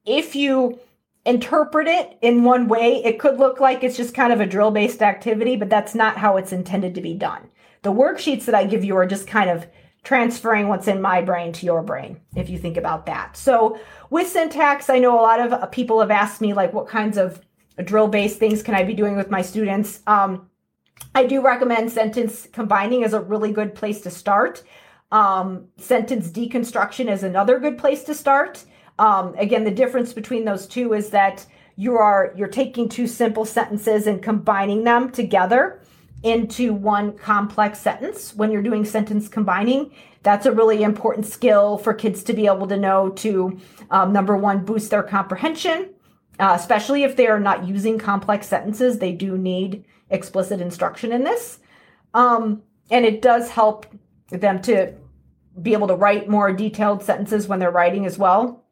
if 0.06 0.36
you 0.36 0.78
interpret 1.24 1.88
it 1.88 2.16
in 2.22 2.44
one 2.44 2.68
way, 2.68 3.02
it 3.04 3.18
could 3.18 3.38
look 3.38 3.60
like 3.60 3.82
it's 3.82 3.96
just 3.96 4.14
kind 4.14 4.32
of 4.32 4.40
a 4.40 4.46
drill 4.46 4.70
based 4.70 5.02
activity, 5.02 5.56
but 5.56 5.68
that's 5.68 5.94
not 5.94 6.16
how 6.16 6.36
it's 6.36 6.52
intended 6.52 6.94
to 6.94 7.00
be 7.00 7.14
done. 7.14 7.50
The 7.82 7.92
worksheets 7.92 8.44
that 8.44 8.54
I 8.54 8.64
give 8.64 8.84
you 8.84 8.96
are 8.96 9.06
just 9.06 9.26
kind 9.26 9.50
of 9.50 9.66
transferring 10.04 10.68
what's 10.68 10.86
in 10.86 11.02
my 11.02 11.20
brain 11.20 11.52
to 11.52 11.66
your 11.66 11.82
brain, 11.82 12.20
if 12.36 12.48
you 12.48 12.58
think 12.58 12.76
about 12.76 13.06
that. 13.06 13.36
So 13.36 13.78
with 14.08 14.28
syntax, 14.28 14.88
I 14.88 15.00
know 15.00 15.18
a 15.18 15.22
lot 15.22 15.40
of 15.40 15.52
uh, 15.52 15.66
people 15.66 15.98
have 15.98 16.12
asked 16.12 16.40
me, 16.40 16.54
like, 16.54 16.72
what 16.72 16.86
kinds 16.86 17.18
of 17.18 17.40
drill 17.84 18.06
based 18.06 18.38
things 18.38 18.62
can 18.62 18.76
I 18.76 18.84
be 18.84 18.94
doing 18.94 19.16
with 19.16 19.30
my 19.30 19.42
students? 19.42 20.00
Um, 20.06 20.48
I 21.12 21.26
do 21.26 21.42
recommend 21.42 21.90
sentence 21.90 22.46
combining 22.52 23.02
as 23.02 23.14
a 23.14 23.20
really 23.20 23.50
good 23.50 23.74
place 23.74 24.00
to 24.02 24.10
start. 24.10 24.62
Um, 25.10 25.68
sentence 25.76 26.28
deconstruction 26.28 27.10
is 27.10 27.24
another 27.24 27.58
good 27.58 27.76
place 27.76 28.04
to 28.04 28.14
start. 28.14 28.64
Um, 28.98 29.34
again, 29.36 29.64
the 29.64 29.70
difference 29.70 30.12
between 30.12 30.44
those 30.44 30.66
two 30.66 30.92
is 30.92 31.10
that 31.10 31.46
you 31.76 31.96
are 31.96 32.32
you're 32.36 32.48
taking 32.48 32.88
two 32.88 33.06
simple 33.06 33.44
sentences 33.44 34.06
and 34.06 34.22
combining 34.22 34.84
them 34.84 35.10
together 35.10 35.82
into 36.22 36.72
one 36.72 37.16
complex 37.16 37.78
sentence. 37.78 38.34
When 38.34 38.50
you're 38.50 38.62
doing 38.62 38.84
sentence 38.84 39.28
combining 39.28 39.92
that's 40.22 40.44
a 40.44 40.50
really 40.50 40.82
important 40.82 41.24
skill 41.24 41.78
for 41.78 41.94
kids 41.94 42.24
to 42.24 42.32
be 42.32 42.46
able 42.46 42.66
to 42.66 42.76
know 42.76 43.10
to 43.10 43.60
um, 43.92 44.12
number 44.12 44.36
one 44.36 44.64
boost 44.64 44.90
their 44.90 45.04
comprehension 45.04 45.94
uh, 46.38 46.54
especially 46.58 47.02
if 47.02 47.16
they 47.16 47.26
are 47.26 47.40
not 47.40 47.66
using 47.66 47.98
complex 47.98 48.46
sentences. 48.46 48.98
They 48.98 49.12
do 49.12 49.38
need 49.38 49.84
explicit 50.10 50.60
instruction 50.60 51.12
in 51.12 51.24
this. 51.24 51.58
Um, 52.14 52.62
and 52.90 53.04
it 53.04 53.22
does 53.22 53.50
help 53.50 53.86
them 54.30 54.60
to 54.62 54.94
be 55.62 55.72
able 55.72 55.88
to 55.88 55.94
write 55.94 56.28
more 56.28 56.52
detailed 56.52 57.02
sentences 57.02 57.48
when 57.48 57.58
they're 57.58 57.70
writing 57.70 58.04
as 58.04 58.18
well 58.18 58.64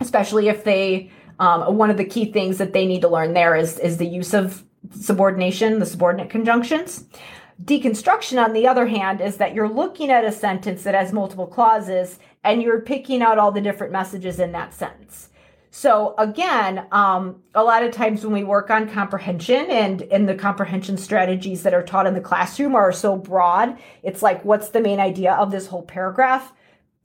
especially 0.00 0.48
if 0.48 0.64
they 0.64 1.10
um, 1.38 1.76
one 1.76 1.90
of 1.90 1.96
the 1.96 2.04
key 2.04 2.30
things 2.30 2.58
that 2.58 2.72
they 2.72 2.86
need 2.86 3.00
to 3.02 3.08
learn 3.08 3.34
there 3.34 3.56
is 3.56 3.78
is 3.78 3.96
the 3.96 4.06
use 4.06 4.34
of 4.34 4.64
subordination, 4.92 5.78
the 5.78 5.86
subordinate 5.86 6.30
conjunctions. 6.30 7.04
Deconstruction, 7.62 8.42
on 8.42 8.52
the 8.52 8.66
other 8.66 8.86
hand, 8.86 9.20
is 9.20 9.36
that 9.36 9.54
you're 9.54 9.68
looking 9.68 10.10
at 10.10 10.24
a 10.24 10.32
sentence 10.32 10.82
that 10.82 10.94
has 10.94 11.12
multiple 11.12 11.46
clauses 11.46 12.18
and 12.42 12.62
you're 12.62 12.80
picking 12.80 13.22
out 13.22 13.38
all 13.38 13.52
the 13.52 13.60
different 13.60 13.92
messages 13.92 14.40
in 14.40 14.52
that 14.52 14.74
sentence. 14.74 15.30
So 15.70 16.14
again, 16.18 16.86
um, 16.92 17.42
a 17.54 17.64
lot 17.64 17.82
of 17.82 17.92
times 17.92 18.24
when 18.24 18.32
we 18.32 18.44
work 18.44 18.70
on 18.70 18.88
comprehension 18.88 19.66
and 19.70 20.02
and 20.02 20.28
the 20.28 20.34
comprehension 20.34 20.96
strategies 20.96 21.64
that 21.64 21.74
are 21.74 21.82
taught 21.82 22.06
in 22.06 22.14
the 22.14 22.20
classroom 22.20 22.76
are 22.76 22.92
so 22.92 23.16
broad, 23.16 23.76
it's 24.04 24.22
like, 24.22 24.44
what's 24.44 24.68
the 24.68 24.80
main 24.80 25.00
idea 25.00 25.32
of 25.32 25.50
this 25.50 25.66
whole 25.66 25.82
paragraph? 25.82 26.52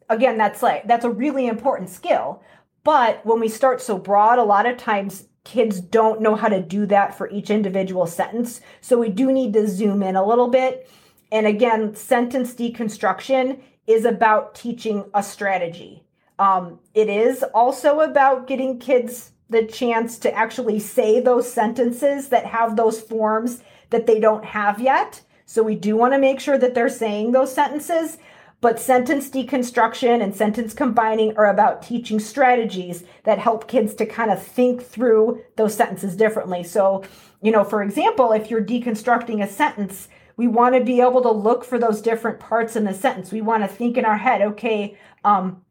Again, 0.07 0.37
that's 0.37 0.61
like 0.61 0.87
that's 0.87 1.05
a 1.05 1.09
really 1.09 1.47
important 1.47 1.89
skill. 1.89 2.43
But 2.83 3.25
when 3.25 3.39
we 3.39 3.49
start 3.49 3.81
so 3.81 3.97
broad, 3.97 4.39
a 4.39 4.43
lot 4.43 4.65
of 4.65 4.77
times 4.77 5.27
kids 5.43 5.81
don't 5.81 6.21
know 6.21 6.35
how 6.35 6.47
to 6.47 6.61
do 6.61 6.85
that 6.85 7.17
for 7.17 7.29
each 7.29 7.49
individual 7.49 8.05
sentence. 8.05 8.61
So 8.81 8.97
we 8.97 9.09
do 9.09 9.31
need 9.31 9.53
to 9.53 9.67
zoom 9.67 10.03
in 10.03 10.15
a 10.15 10.25
little 10.25 10.47
bit. 10.47 10.89
And 11.31 11.47
again, 11.47 11.95
sentence 11.95 12.53
deconstruction 12.53 13.59
is 13.87 14.05
about 14.05 14.55
teaching 14.55 15.05
a 15.13 15.23
strategy. 15.23 16.03
Um, 16.37 16.79
it 16.93 17.09
is 17.09 17.43
also 17.53 17.99
about 18.01 18.47
getting 18.47 18.79
kids 18.79 19.31
the 19.49 19.65
chance 19.65 20.19
to 20.19 20.31
actually 20.33 20.79
say 20.79 21.19
those 21.19 21.51
sentences 21.51 22.29
that 22.29 22.45
have 22.45 22.75
those 22.75 23.01
forms 23.01 23.63
that 23.89 24.05
they 24.05 24.19
don't 24.19 24.45
have 24.45 24.79
yet. 24.79 25.21
So 25.45 25.63
we 25.63 25.75
do 25.75 25.97
want 25.97 26.13
to 26.13 26.19
make 26.19 26.39
sure 26.39 26.59
that 26.59 26.75
they're 26.75 26.89
saying 26.89 27.31
those 27.31 27.53
sentences. 27.53 28.19
But 28.61 28.79
sentence 28.79 29.29
deconstruction 29.29 30.21
and 30.21 30.35
sentence 30.35 30.73
combining 30.73 31.37
are 31.37 31.45
about 31.45 31.81
teaching 31.81 32.19
strategies 32.19 33.03
that 33.23 33.39
help 33.39 33.67
kids 33.67 33.95
to 33.95 34.05
kind 34.05 34.31
of 34.31 34.43
think 34.43 34.83
through 34.83 35.41
those 35.55 35.73
sentences 35.75 36.15
differently. 36.15 36.63
So, 36.63 37.03
you 37.41 37.51
know, 37.51 37.63
for 37.63 37.81
example, 37.81 38.33
if 38.33 38.49
you're 38.49 38.63
deconstructing 38.63 39.41
a 39.41 39.47
sentence 39.47 40.09
We 40.39 40.47
want 40.47 40.73
to 40.73 40.81
be 40.81 41.01
able 41.01 41.21
to 41.23 41.31
look 41.31 41.65
for 41.65 41.77
those 41.77 42.01
different 42.01 42.39
parts 42.39 42.77
in 42.77 42.85
the 42.85 42.93
sentence. 42.93 43.29
We 43.29 43.41
want 43.41 43.61
to 43.63 43.67
think 43.67 43.97
in 43.97 44.05
our 44.05 44.17
head, 44.17 44.41
okay, 44.41 44.97
um, 45.25 45.65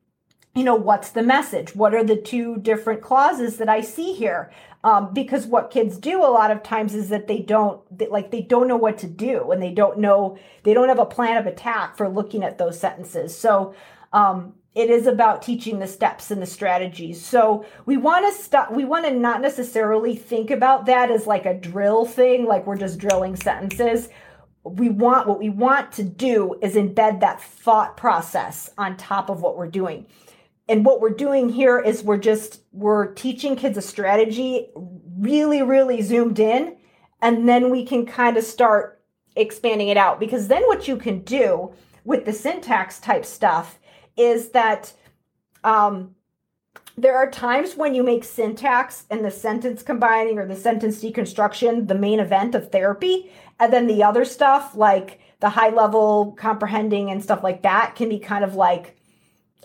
you 0.54 0.62
know, 0.62 0.74
what's 0.74 1.08
the 1.08 1.22
message? 1.22 1.74
What 1.74 1.94
are 1.94 2.04
the 2.04 2.16
two 2.16 2.58
different 2.58 3.00
clauses 3.00 3.56
that 3.56 3.70
I 3.70 3.80
see 3.80 4.12
here? 4.12 4.52
Um, 4.88 5.12
because 5.12 5.44
what 5.46 5.70
kids 5.70 5.98
do 5.98 6.22
a 6.22 6.32
lot 6.32 6.50
of 6.50 6.62
times 6.62 6.94
is 6.94 7.10
that 7.10 7.26
they 7.26 7.40
don't 7.40 7.82
they, 7.96 8.06
like 8.06 8.30
they 8.30 8.40
don't 8.40 8.66
know 8.66 8.78
what 8.78 8.96
to 8.98 9.06
do 9.06 9.50
and 9.50 9.62
they 9.62 9.70
don't 9.70 9.98
know 9.98 10.38
they 10.62 10.72
don't 10.72 10.88
have 10.88 10.98
a 10.98 11.04
plan 11.04 11.36
of 11.36 11.46
attack 11.46 11.98
for 11.98 12.08
looking 12.08 12.42
at 12.42 12.56
those 12.56 12.80
sentences. 12.80 13.36
So 13.36 13.74
um, 14.14 14.54
it 14.74 14.88
is 14.88 15.06
about 15.06 15.42
teaching 15.42 15.78
the 15.78 15.86
steps 15.86 16.30
and 16.30 16.40
the 16.40 16.46
strategies. 16.46 17.22
So 17.22 17.66
we 17.84 17.98
want 17.98 18.34
to 18.34 18.42
stop. 18.42 18.72
We 18.72 18.86
want 18.86 19.04
to 19.04 19.10
not 19.10 19.42
necessarily 19.42 20.16
think 20.16 20.50
about 20.50 20.86
that 20.86 21.10
as 21.10 21.26
like 21.26 21.44
a 21.44 21.52
drill 21.52 22.06
thing, 22.06 22.46
like 22.46 22.66
we're 22.66 22.78
just 22.78 22.98
drilling 22.98 23.36
sentences 23.36 24.08
we 24.64 24.90
want 24.90 25.26
what 25.26 25.38
we 25.38 25.48
want 25.48 25.92
to 25.92 26.02
do 26.02 26.58
is 26.60 26.74
embed 26.74 27.20
that 27.20 27.40
thought 27.40 27.96
process 27.96 28.68
on 28.76 28.96
top 28.98 29.30
of 29.30 29.40
what 29.40 29.56
we're 29.56 29.68
doing 29.68 30.04
and 30.68 30.84
what 30.84 31.00
we're 31.00 31.10
doing 31.10 31.48
here 31.48 31.78
is 31.78 32.02
we're 32.02 32.18
just 32.18 32.60
we're 32.72 33.12
teaching 33.14 33.56
kids 33.56 33.78
a 33.78 33.82
strategy 33.82 34.68
really 35.18 35.62
really 35.62 36.02
zoomed 36.02 36.38
in 36.38 36.76
and 37.22 37.48
then 37.48 37.70
we 37.70 37.84
can 37.84 38.06
kind 38.06 38.36
of 38.36 38.44
start 38.44 38.98
expanding 39.38 39.88
it 39.88 39.96
out. 39.96 40.20
Because 40.20 40.48
then 40.48 40.62
what 40.66 40.88
you 40.88 40.96
can 40.96 41.20
do 41.20 41.72
with 42.04 42.24
the 42.24 42.32
syntax 42.32 42.98
type 43.00 43.24
stuff 43.24 43.78
is 44.16 44.50
that 44.50 44.92
um, 45.64 46.14
there 46.96 47.16
are 47.16 47.30
times 47.30 47.76
when 47.76 47.94
you 47.94 48.02
make 48.02 48.24
syntax 48.24 49.04
and 49.10 49.24
the 49.24 49.30
sentence 49.30 49.82
combining 49.82 50.38
or 50.38 50.46
the 50.46 50.56
sentence 50.56 51.02
deconstruction 51.02 51.86
the 51.86 51.94
main 51.94 52.18
event 52.18 52.54
of 52.54 52.72
therapy 52.72 53.30
and 53.60 53.72
then 53.72 53.86
the 53.86 54.02
other 54.02 54.24
stuff 54.24 54.74
like 54.74 55.20
the 55.40 55.50
high 55.50 55.68
level 55.68 56.32
comprehending 56.38 57.10
and 57.10 57.22
stuff 57.22 57.42
like 57.42 57.62
that 57.62 57.94
can 57.94 58.08
be 58.08 58.18
kind 58.18 58.44
of 58.44 58.54
like 58.54 58.97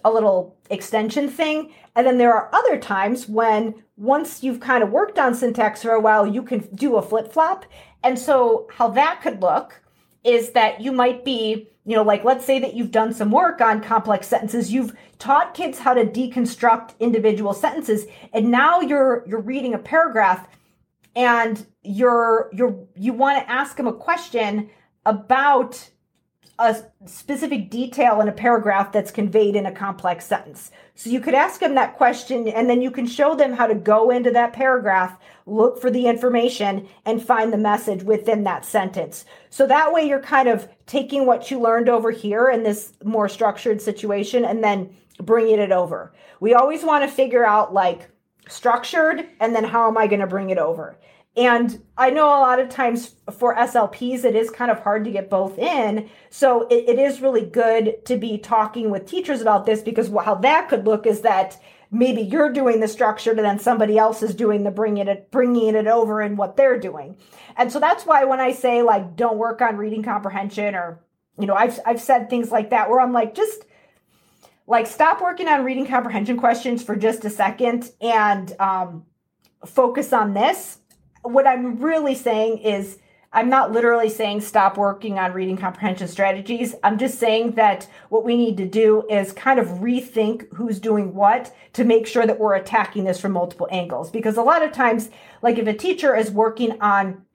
a 0.04 0.12
little 0.12 0.58
extension 0.70 1.30
thing. 1.30 1.74
And 1.96 2.06
then 2.06 2.18
there 2.18 2.34
are 2.34 2.50
other 2.54 2.78
times 2.78 3.28
when 3.28 3.76
once 3.98 4.44
you've 4.44 4.60
kind 4.60 4.84
of 4.84 4.90
worked 4.90 5.20
on 5.20 5.36
syntax 5.36 5.84
for 5.84 5.92
a 5.92 6.00
while, 6.00 6.26
you 6.26 6.44
can 6.44 6.60
do 6.76 6.96
a 6.96 7.02
flip 7.02 7.32
flop. 7.32 7.66
And 8.04 8.18
so, 8.18 8.68
how 8.72 8.90
that 8.90 9.22
could 9.22 9.42
look 9.42 9.82
is 10.24 10.52
that 10.52 10.82
you 10.82 10.92
might 10.92 11.24
be, 11.24 11.70
you 11.86 11.96
know, 11.96 12.04
like 12.04 12.24
let's 12.24 12.46
say 12.46 12.60
that 12.60 12.74
you've 12.74 12.92
done 12.92 13.14
some 13.14 13.32
work 13.32 13.62
on 13.62 13.82
complex 13.82 14.28
sentences, 14.28 14.72
you've 14.72 14.94
taught 15.20 15.54
kids 15.54 15.80
how 15.80 15.94
to 15.94 16.06
deconstruct 16.06 16.98
individual 17.00 17.54
sentences, 17.54 18.06
and 18.34 18.50
now 18.50 18.82
you're 18.82 19.24
you're 19.28 19.42
reading 19.42 19.74
a 19.74 19.80
paragraph 19.80 20.48
and 21.16 21.66
you're 21.84 22.50
you're 22.54 22.88
you 22.96 23.14
want 23.14 23.38
to 23.38 23.52
ask 23.52 23.78
them 23.78 23.88
a 23.88 23.94
question 23.94 24.70
about 25.06 25.90
a 26.64 26.86
specific 27.06 27.70
detail 27.70 28.22
in 28.22 28.28
a 28.28 28.34
paragraph 28.34 28.92
that's 28.92 29.12
conveyed 29.12 29.56
in 29.56 29.66
a 29.66 29.72
complex 29.72 30.26
sentence. 30.26 30.72
So 30.96 31.10
you 31.10 31.20
could 31.20 31.34
ask 31.34 31.60
them 31.60 31.76
that 31.76 31.96
question 31.96 32.48
and 32.48 32.70
then 32.70 32.82
you 32.82 32.92
can 32.92 33.06
show 33.06 33.36
them 33.36 33.54
how 33.54 33.68
to 33.68 33.76
go 33.76 34.10
into 34.10 34.32
that 34.32 34.54
paragraph, 34.54 35.18
look 35.46 35.82
for 35.82 35.90
the 35.90 36.08
information, 36.08 36.88
and 37.06 37.22
find 37.22 37.52
the 37.52 37.58
message 37.58 38.04
within 38.04 38.44
that 38.44 38.66
sentence. 38.66 39.26
So 39.50 39.68
that 39.68 39.92
way 39.92 40.08
you're 40.08 40.20
kind 40.20 40.48
of 40.48 40.68
taking 40.86 41.26
what 41.26 41.52
you 41.52 41.60
learned 41.60 41.90
over 41.90 42.12
here 42.12 42.50
in 42.50 42.64
this 42.64 42.94
more 43.04 43.30
structured 43.30 43.82
situation 43.82 44.46
and 44.46 44.64
then 44.64 44.96
bringing 45.22 45.60
it 45.60 45.72
over. 45.72 46.14
We 46.40 46.54
always 46.54 46.84
want 46.84 47.04
to 47.04 47.14
figure 47.14 47.46
out 47.46 47.74
like 47.74 48.10
structured 48.48 49.28
and 49.40 49.56
then 49.56 49.64
how 49.64 49.88
am 49.88 49.98
I 49.98 50.08
going 50.08 50.20
to 50.20 50.28
bring 50.28 50.50
it 50.50 50.58
over? 50.58 50.98
And 51.36 51.82
I 51.98 52.12
know 52.12 52.28
a 52.28 52.42
lot 52.42 52.60
of 52.60 52.70
times 52.70 53.16
for 53.32 53.56
SLPs, 53.56 54.24
it 54.24 54.36
is 54.36 54.52
kind 54.52 54.70
of 54.70 54.80
hard 54.80 55.04
to 55.06 55.12
get 55.12 55.32
both 55.32 55.58
in. 55.58 56.10
So 56.30 56.68
it, 56.68 56.90
it 56.90 57.00
is 57.00 57.22
really 57.22 57.46
good 57.46 58.06
to 58.06 58.18
be 58.18 58.38
talking 58.38 58.92
with 58.92 59.08
teachers 59.08 59.42
about 59.42 59.66
this 59.66 59.82
because 59.82 60.10
how 60.10 60.36
that 60.36 60.70
could 60.70 60.86
look 60.86 61.08
is 61.08 61.22
that 61.22 61.60
maybe 61.90 62.22
you're 62.22 62.52
doing 62.52 62.80
the 62.80 62.88
structured 62.88 63.38
and 63.38 63.46
then 63.46 63.58
somebody 63.60 63.98
else 63.98 64.22
is 64.22 64.36
doing 64.36 64.64
the 64.64 64.72
bringing 64.72 65.08
it 65.08 65.30
bringing 65.32 65.76
it 65.76 65.88
over 65.88 66.22
and 66.22 66.38
what 66.38 66.56
they're 66.56 66.80
doing. 66.80 67.18
And 67.56 67.72
so 67.72 67.80
that's 67.80 68.06
why 68.06 68.26
when 68.26 68.40
I 68.40 68.52
say 68.52 68.84
like 68.84 69.16
don't 69.16 69.38
work 69.38 69.62
on 69.62 69.78
reading 69.78 70.04
comprehension 70.04 70.76
or 70.76 71.00
you 71.40 71.48
know 71.48 71.56
I've 71.56 71.80
I've 71.86 72.02
said 72.02 72.30
things 72.30 72.52
like 72.52 72.72
that 72.72 72.90
where 72.90 73.00
I'm 73.00 73.14
like 73.14 73.36
just 73.36 73.66
like 74.68 74.88
stop 74.88 75.22
working 75.22 75.48
on 75.48 75.64
reading 75.64 75.86
comprehension 75.86 76.38
questions 76.38 76.84
for 76.84 76.96
just 76.96 77.26
a 77.26 77.30
second 77.30 77.92
and 78.02 78.56
um, 78.60 79.06
focus 79.66 80.14
on 80.14 80.34
this 80.34 80.80
what 81.24 81.48
I'm 81.48 81.80
really 81.80 82.16
saying 82.16 82.60
is 82.60 83.00
I'm 83.36 83.50
not 83.50 83.72
literally 83.72 84.10
saying 84.10 84.42
stop 84.42 84.78
working 84.78 85.18
on 85.18 85.34
reading 85.34 85.58
comprehension 85.58 86.08
strategies. 86.08 86.76
I'm 86.84 87.00
just 87.00 87.18
saying 87.18 87.54
that 87.54 87.88
what 88.10 88.24
we 88.24 88.38
need 88.38 88.58
to 88.58 88.66
do 88.68 89.08
is 89.10 89.34
kind 89.34 89.60
of 89.60 89.68
rethink 89.80 90.54
who's 90.54 90.80
doing 90.80 91.16
what 91.16 91.54
to 91.74 91.84
make 91.84 92.06
sure 92.06 92.28
that 92.28 92.40
we're 92.40 92.54
attacking 92.56 93.06
this 93.06 93.20
from 93.20 93.32
multiple 93.32 93.68
angles. 93.72 94.12
Because 94.12 94.38
a 94.38 94.44
lot 94.44 94.62
of 94.62 94.72
times, 94.72 95.10
like 95.42 95.58
if 95.58 95.66
a 95.66 95.74
teacher 95.74 96.16
is 96.16 96.30
working 96.30 96.80
on 96.80 97.26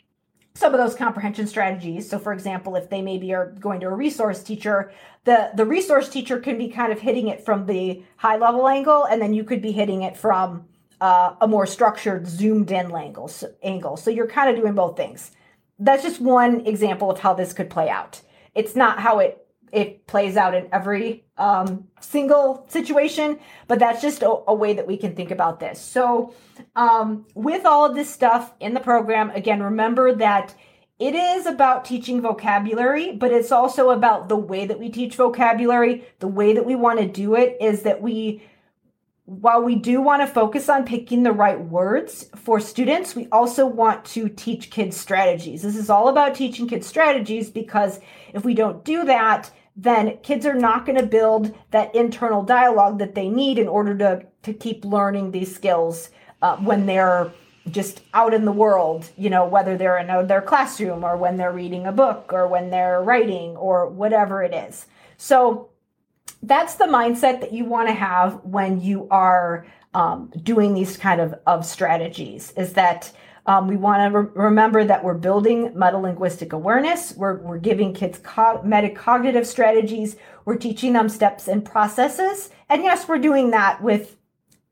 some 0.55 0.75
of 0.75 0.81
those 0.81 0.97
comprehension 0.97 1.47
strategies. 1.47 2.11
So 2.11 2.19
for 2.19 2.33
example, 2.33 2.75
if 2.75 2.91
they 2.91 3.01
maybe 3.01 3.33
are 3.33 3.53
going 3.61 3.79
to 3.81 3.87
a 3.87 3.95
resource 3.95 4.43
teacher, 4.43 4.93
the, 5.23 5.53
the 5.55 5.65
resource 5.65 6.09
teacher 6.09 6.41
can 6.41 6.59
be 6.59 6.69
kind 6.69 6.93
of 6.93 6.99
hitting 6.99 7.29
it 7.29 7.45
from 7.45 7.67
the 7.67 8.03
high 8.17 8.37
level 8.37 8.67
angle, 8.67 9.05
and 9.05 9.23
then 9.23 9.35
you 9.35 9.45
could 9.45 9.63
be 9.63 9.71
hitting 9.71 10.03
it 10.03 10.17
from 10.17 10.67
uh, 11.01 11.35
a 11.41 11.49
more 11.49 11.67
structured, 11.67 12.27
zoomed 12.27 12.71
in 12.71 12.95
angle. 12.95 13.29
So, 13.29 13.53
angle. 13.63 13.97
so 13.97 14.11
you're 14.11 14.27
kind 14.27 14.51
of 14.51 14.57
doing 14.57 14.75
both 14.75 14.97
things. 14.97 15.31
That's 15.79 16.03
just 16.03 16.21
one 16.21 16.67
example 16.67 17.11
of 17.11 17.21
how 17.21 17.35
this 17.35 17.53
could 17.53 17.71
play 17.71 17.89
out. 17.89 18.21
It's 18.55 18.75
not 18.75 18.99
how 18.99 19.21
it 19.21 19.45
it 19.73 20.07
plays 20.07 20.37
out 20.37 20.55
in 20.55 20.67
every 20.73 21.25
um, 21.37 21.87
single 22.01 22.65
situation, 22.69 23.39
but 23.67 23.79
that's 23.79 24.01
just 24.01 24.23
a, 24.23 24.31
a, 24.49 24.55
way 24.55 24.73
that 24.73 24.87
we 24.87 24.97
can 24.97 25.15
think 25.15 25.31
about 25.31 25.61
this. 25.61 25.79
So, 25.79 26.35
um, 26.75 27.27
with 27.35 27.67
all 27.67 27.85
of 27.85 27.95
this 27.95 28.11
stuff 28.11 28.55
in 28.61 28.73
the 28.73 28.81
program, 28.81 29.31
again, 29.31 29.63
remember 29.63 30.15
that 30.15 30.55
it 30.99 31.15
is 31.15 31.47
about 31.47 31.85
teaching 31.85 32.21
vocabulary, 32.21 33.13
but 33.13 33.31
it's 33.31 33.53
also 33.53 33.91
about 33.91 34.29
the 34.29 34.37
way 34.37 34.67
that 34.67 34.81
we 34.81 34.89
teach 34.89 35.15
vocabulary. 35.15 36.05
The 36.19 36.29
way 36.29 36.55
that 36.55 36.67
we 36.67 36.75
want 36.75 36.99
to 36.99 37.07
do 37.07 37.37
it 37.37 37.57
is 37.61 37.83
that 37.83 38.03
we 38.03 38.43
while 39.29 39.63
we 39.63 39.75
do 39.75 40.01
want 40.01 40.23
to 40.23 40.27
focus 40.27 40.71
on 40.71 40.87
picking 40.87 41.23
the 41.23 41.33
right 41.33 41.61
words 41.61 42.31
for 42.35 42.59
students, 42.59 43.15
we 43.15 43.29
also 43.31 43.67
want 43.67 44.03
to 44.07 44.27
teach 44.27 44.71
kids 44.71 44.97
strategies. 44.97 45.61
This 45.61 45.77
is 45.77 45.91
all 45.91 46.09
about 46.09 46.35
teaching 46.35 46.67
kids 46.67 46.87
strategies 46.87 47.51
because 47.51 48.01
if 48.33 48.43
we 48.43 48.55
don't 48.55 48.87
do 48.87 49.05
that, 49.05 49.51
then 49.77 50.17
kids 50.23 50.47
are 50.47 50.55
not 50.55 50.87
going 50.87 50.99
to 50.99 51.05
build 51.05 51.55
that 51.73 51.95
internal 51.95 52.43
dialogue 52.43 52.99
that 53.01 53.15
they 53.15 53.29
need 53.29 53.59
in 53.59 53.69
order 53.69 53.95
to, 53.99 54.25
to 54.45 54.55
keep 54.55 54.83
learning 54.87 55.31
these 55.31 55.55
skills 55.55 56.09
uh, 56.41 56.57
when 56.57 56.87
they're 56.87 57.31
just 57.71 58.01
out 58.15 58.33
in 58.33 58.47
the 58.47 58.53
world, 58.53 59.11
you 59.19 59.29
know, 59.29 59.47
whether 59.47 59.77
they're 59.77 59.99
in 59.99 60.09
a, 60.09 60.25
their 60.25 60.41
classroom 60.41 61.05
or 61.05 61.19
when 61.19 61.37
they're 61.37 61.53
reading 61.53 61.87
a 61.87 61.93
book 61.93 62.33
or 62.33 62.49
when 62.49 62.71
they're 62.71 63.03
writing 63.03 63.55
or 63.59 63.91
whatever 63.91 64.43
it 64.43 64.55
is. 64.55 64.87
So, 65.19 65.69
that's 66.43 66.77
the 66.77 66.85
mindset 66.85 67.41
that 67.41 67.53
you 67.53 67.65
want 67.65 67.89
to 67.89 67.95
have 67.95 68.41
when 68.45 68.81
you 68.81 69.09
are 69.11 69.67
um, 69.95 70.33
doing 70.43 70.75
these 70.75 70.97
kind 70.97 71.21
of, 71.21 71.35
of 71.47 71.65
strategies 71.65 72.53
is 72.53 72.75
that 72.75 73.13
um, 73.47 73.67
we 73.67 73.77
want 73.77 74.13
to 74.13 74.19
re- 74.19 74.31
remember 74.35 74.85
that 74.85 75.03
we're 75.03 75.15
building 75.15 75.71
metalinguistic 75.71 76.53
awareness. 76.53 77.15
We're, 77.17 77.39
we're 77.39 77.59
giving 77.59 77.95
kids 77.95 78.19
co- 78.19 78.63
metacognitive 78.65 79.47
strategies. 79.47 80.17
We're 80.45 80.57
teaching 80.57 80.93
them 80.93 81.09
steps 81.09 81.49
and 81.49 81.65
processes. 81.65 82.51
And 82.69 82.83
yes, 82.83 83.09
we're 83.09 83.19
doing 83.19 83.51
that 83.53 83.83
with 83.83 84.17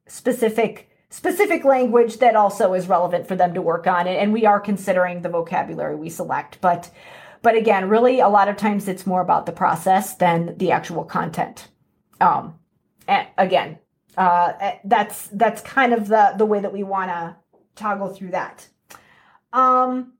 specific 0.06 0.90
specific 1.08 1.64
language 1.64 2.18
that 2.18 2.36
also 2.36 2.74
is 2.74 2.88
relevant 2.88 3.26
for 3.26 3.36
them 3.36 3.54
to 3.54 3.62
work 3.62 3.86
on. 3.86 4.06
And 4.06 4.32
we 4.32 4.44
are 4.44 4.60
considering 4.60 5.22
the 5.22 5.30
vocabulary 5.30 5.96
we 5.96 6.10
select. 6.10 6.60
But 6.60 6.90
but 7.46 7.54
again, 7.54 7.88
really, 7.88 8.18
a 8.18 8.28
lot 8.28 8.48
of 8.48 8.56
times 8.56 8.88
it's 8.88 9.06
more 9.06 9.20
about 9.20 9.46
the 9.46 9.52
process 9.52 10.16
than 10.16 10.58
the 10.58 10.72
actual 10.72 11.04
content. 11.04 11.68
Um, 12.20 12.58
and 13.06 13.28
again, 13.38 13.78
uh, 14.18 14.54
eh, 14.58 14.78
that's 14.82 15.28
that's 15.28 15.62
kind 15.62 15.92
of 15.92 16.08
the 16.08 16.34
the 16.36 16.44
way 16.44 16.58
that 16.58 16.72
we 16.72 16.82
want 16.82 17.08
to 17.12 17.36
toggle 17.76 18.08
through 18.08 18.32
that. 18.32 18.66
Um, 19.52 20.14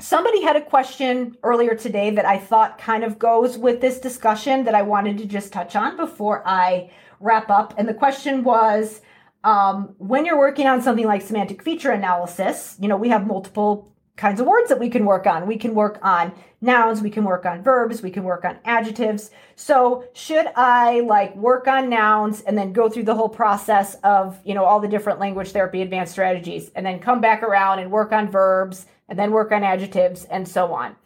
somebody 0.00 0.42
had 0.42 0.56
a 0.56 0.62
question 0.62 1.36
earlier 1.44 1.76
today 1.76 2.10
that 2.10 2.26
I 2.26 2.38
thought 2.38 2.76
kind 2.76 3.04
of 3.04 3.20
goes 3.20 3.56
with 3.56 3.80
this 3.80 4.00
discussion 4.00 4.64
that 4.64 4.74
I 4.74 4.82
wanted 4.82 5.16
to 5.18 5.26
just 5.26 5.52
touch 5.52 5.76
on 5.76 5.96
before 5.96 6.42
I 6.44 6.90
wrap 7.20 7.50
up. 7.50 7.72
And 7.78 7.88
the 7.88 7.94
question 7.94 8.42
was 8.42 9.00
um, 9.44 9.94
when 9.98 10.26
you're 10.26 10.40
working 10.40 10.66
on 10.66 10.82
something 10.82 11.06
like 11.06 11.22
semantic 11.22 11.62
feature 11.62 11.92
analysis, 11.92 12.76
you 12.80 12.88
know, 12.88 12.96
we 12.96 13.10
have 13.10 13.28
multiple 13.28 13.89
kinds 14.20 14.38
of 14.38 14.46
words 14.46 14.68
that 14.68 14.78
we 14.78 14.90
can 14.90 15.06
work 15.06 15.26
on. 15.26 15.46
We 15.46 15.56
can 15.56 15.74
work 15.74 15.98
on 16.02 16.32
nouns, 16.60 17.00
we 17.00 17.08
can 17.08 17.24
work 17.24 17.46
on 17.46 17.62
verbs, 17.62 18.02
we 18.02 18.10
can 18.10 18.22
work 18.22 18.44
on 18.44 18.58
adjectives. 18.66 19.30
So, 19.56 20.04
should 20.12 20.46
I 20.56 21.00
like 21.00 21.34
work 21.34 21.66
on 21.66 21.88
nouns 21.88 22.42
and 22.42 22.56
then 22.56 22.74
go 22.74 22.90
through 22.90 23.04
the 23.04 23.14
whole 23.14 23.30
process 23.30 23.94
of, 24.04 24.38
you 24.44 24.52
know, 24.52 24.64
all 24.66 24.78
the 24.78 24.88
different 24.88 25.20
language 25.20 25.52
therapy 25.52 25.80
advanced 25.80 26.12
strategies 26.12 26.70
and 26.76 26.84
then 26.84 26.98
come 26.98 27.22
back 27.22 27.42
around 27.42 27.78
and 27.78 27.90
work 27.90 28.12
on 28.12 28.28
verbs 28.28 28.84
and 29.08 29.18
then 29.18 29.30
work 29.30 29.52
on 29.52 29.64
adjectives 29.64 30.26
and 30.26 30.46
so 30.46 30.74
on? 30.74 30.96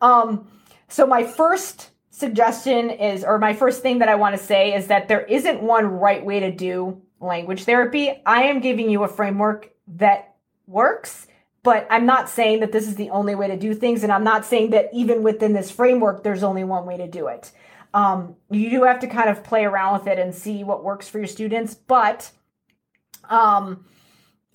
Um, 0.00 0.46
so 0.88 1.08
my 1.08 1.24
first 1.24 1.90
suggestion 2.10 2.88
is, 2.90 3.24
or 3.24 3.40
my 3.40 3.52
first 3.52 3.82
thing 3.82 3.98
that 3.98 4.08
I 4.08 4.14
want 4.14 4.38
to 4.38 4.42
say 4.42 4.74
is 4.74 4.86
that 4.86 5.08
there 5.08 5.22
isn't 5.22 5.60
one 5.60 5.86
right 5.86 6.24
way 6.24 6.38
to 6.38 6.52
do 6.52 7.02
language 7.18 7.64
therapy. 7.64 8.22
I 8.24 8.44
am 8.44 8.60
giving 8.60 8.88
you 8.88 9.02
a 9.02 9.08
framework 9.08 9.72
that 9.96 10.36
works, 10.68 11.26
but 11.62 11.86
I'm 11.90 12.06
not 12.06 12.28
saying 12.28 12.60
that 12.60 12.72
this 12.72 12.88
is 12.88 12.96
the 12.96 13.10
only 13.10 13.34
way 13.34 13.48
to 13.48 13.56
do 13.56 13.74
things. 13.74 14.02
And 14.02 14.12
I'm 14.12 14.24
not 14.24 14.44
saying 14.44 14.70
that 14.70 14.88
even 14.92 15.22
within 15.22 15.52
this 15.52 15.70
framework, 15.70 16.22
there's 16.22 16.42
only 16.42 16.64
one 16.64 16.86
way 16.86 16.96
to 16.96 17.06
do 17.06 17.26
it. 17.28 17.52
Um, 17.92 18.36
you 18.50 18.70
do 18.70 18.84
have 18.84 19.00
to 19.00 19.06
kind 19.06 19.28
of 19.28 19.44
play 19.44 19.64
around 19.64 19.98
with 19.98 20.06
it 20.06 20.18
and 20.18 20.34
see 20.34 20.64
what 20.64 20.84
works 20.84 21.08
for 21.08 21.18
your 21.18 21.26
students. 21.26 21.74
But 21.74 22.30
um, 23.28 23.84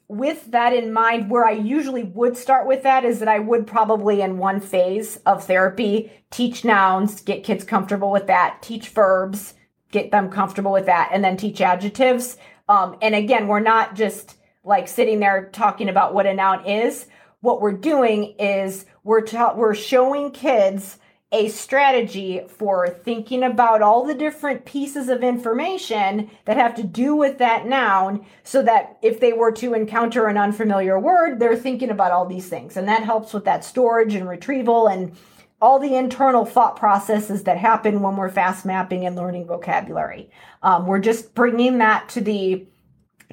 with 0.07 0.51
that 0.51 0.73
in 0.73 0.93
mind, 0.93 1.29
where 1.29 1.45
I 1.45 1.51
usually 1.51 2.03
would 2.03 2.37
start 2.37 2.65
with 2.65 2.83
that 2.83 3.03
is 3.03 3.19
that 3.19 3.27
I 3.27 3.39
would 3.39 3.67
probably, 3.67 4.21
in 4.21 4.37
one 4.37 4.59
phase 4.59 5.17
of 5.25 5.43
therapy, 5.43 6.11
teach 6.31 6.63
nouns, 6.63 7.21
get 7.21 7.43
kids 7.43 7.63
comfortable 7.63 8.11
with 8.11 8.27
that, 8.27 8.61
teach 8.61 8.89
verbs, 8.89 9.53
get 9.91 10.11
them 10.11 10.29
comfortable 10.29 10.71
with 10.71 10.85
that, 10.87 11.09
and 11.11 11.23
then 11.23 11.37
teach 11.37 11.61
adjectives. 11.61 12.37
Um, 12.67 12.97
and 13.01 13.13
again, 13.13 13.47
we're 13.47 13.59
not 13.59 13.95
just 13.95 14.37
like 14.65 14.87
sitting 14.87 15.19
there 15.19 15.49
talking 15.53 15.89
about 15.89 16.13
what 16.13 16.25
a 16.25 16.33
noun 16.33 16.65
is. 16.65 17.07
What 17.41 17.61
we're 17.61 17.73
doing 17.73 18.35
is 18.39 18.85
we're 19.03 19.21
ta- 19.21 19.53
we're 19.55 19.75
showing 19.75 20.31
kids 20.31 20.97
a 21.31 21.49
strategy 21.49 22.41
for 22.47 22.87
thinking 22.87 23.43
about 23.43 23.81
all 23.81 24.05
the 24.05 24.13
different 24.13 24.63
pieces 24.63 25.09
of 25.09 25.23
information 25.23 26.29
that 26.45 26.55
have 26.55 26.75
to 26.75 26.83
do 26.83 27.15
with 27.15 27.39
that 27.39 27.65
noun 27.67 28.25
so 28.43 28.61
that 28.61 28.97
if 29.01 29.19
they 29.19 29.33
were 29.33 29.51
to 29.51 29.73
encounter 29.73 30.27
an 30.27 30.37
unfamiliar 30.37 30.99
word, 30.99 31.39
they're 31.39 31.55
thinking 31.55 31.89
about 31.89 32.11
all 32.11 32.25
these 32.25 32.47
things. 32.47 32.77
And 32.77 32.87
that 32.87 33.03
helps 33.03 33.33
with 33.33 33.43
that 33.45 33.65
storage 33.65 34.13
and 34.13 34.29
retrieval 34.29 34.87
and 34.87 35.15
all 35.61 35.79
the 35.79 35.95
internal 35.95 36.45
thought 36.45 36.75
processes 36.75 37.43
that 37.43 37.57
happen 37.57 38.01
when 38.01 38.15
we're 38.15 38.29
fast 38.29 38.65
mapping 38.65 39.05
and 39.05 39.15
learning 39.15 39.45
vocabulary. 39.45 40.29
Um, 40.61 40.85
we're 40.85 40.99
just 40.99 41.33
bringing 41.33 41.79
that 41.79 42.07
to 42.09 42.21
the 42.21 42.65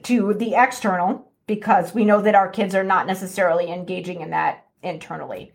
to 0.05 0.35
the 0.35 0.55
external 0.55 1.31
because 1.47 1.95
we 1.95 2.05
know 2.05 2.21
that 2.23 2.35
our 2.35 2.49
kids 2.49 2.75
are 2.75 2.85
not 2.85 3.07
necessarily 3.07 3.71
engaging 3.71 4.21
in 4.21 4.31
that 4.31 4.67
internally. 4.83 5.53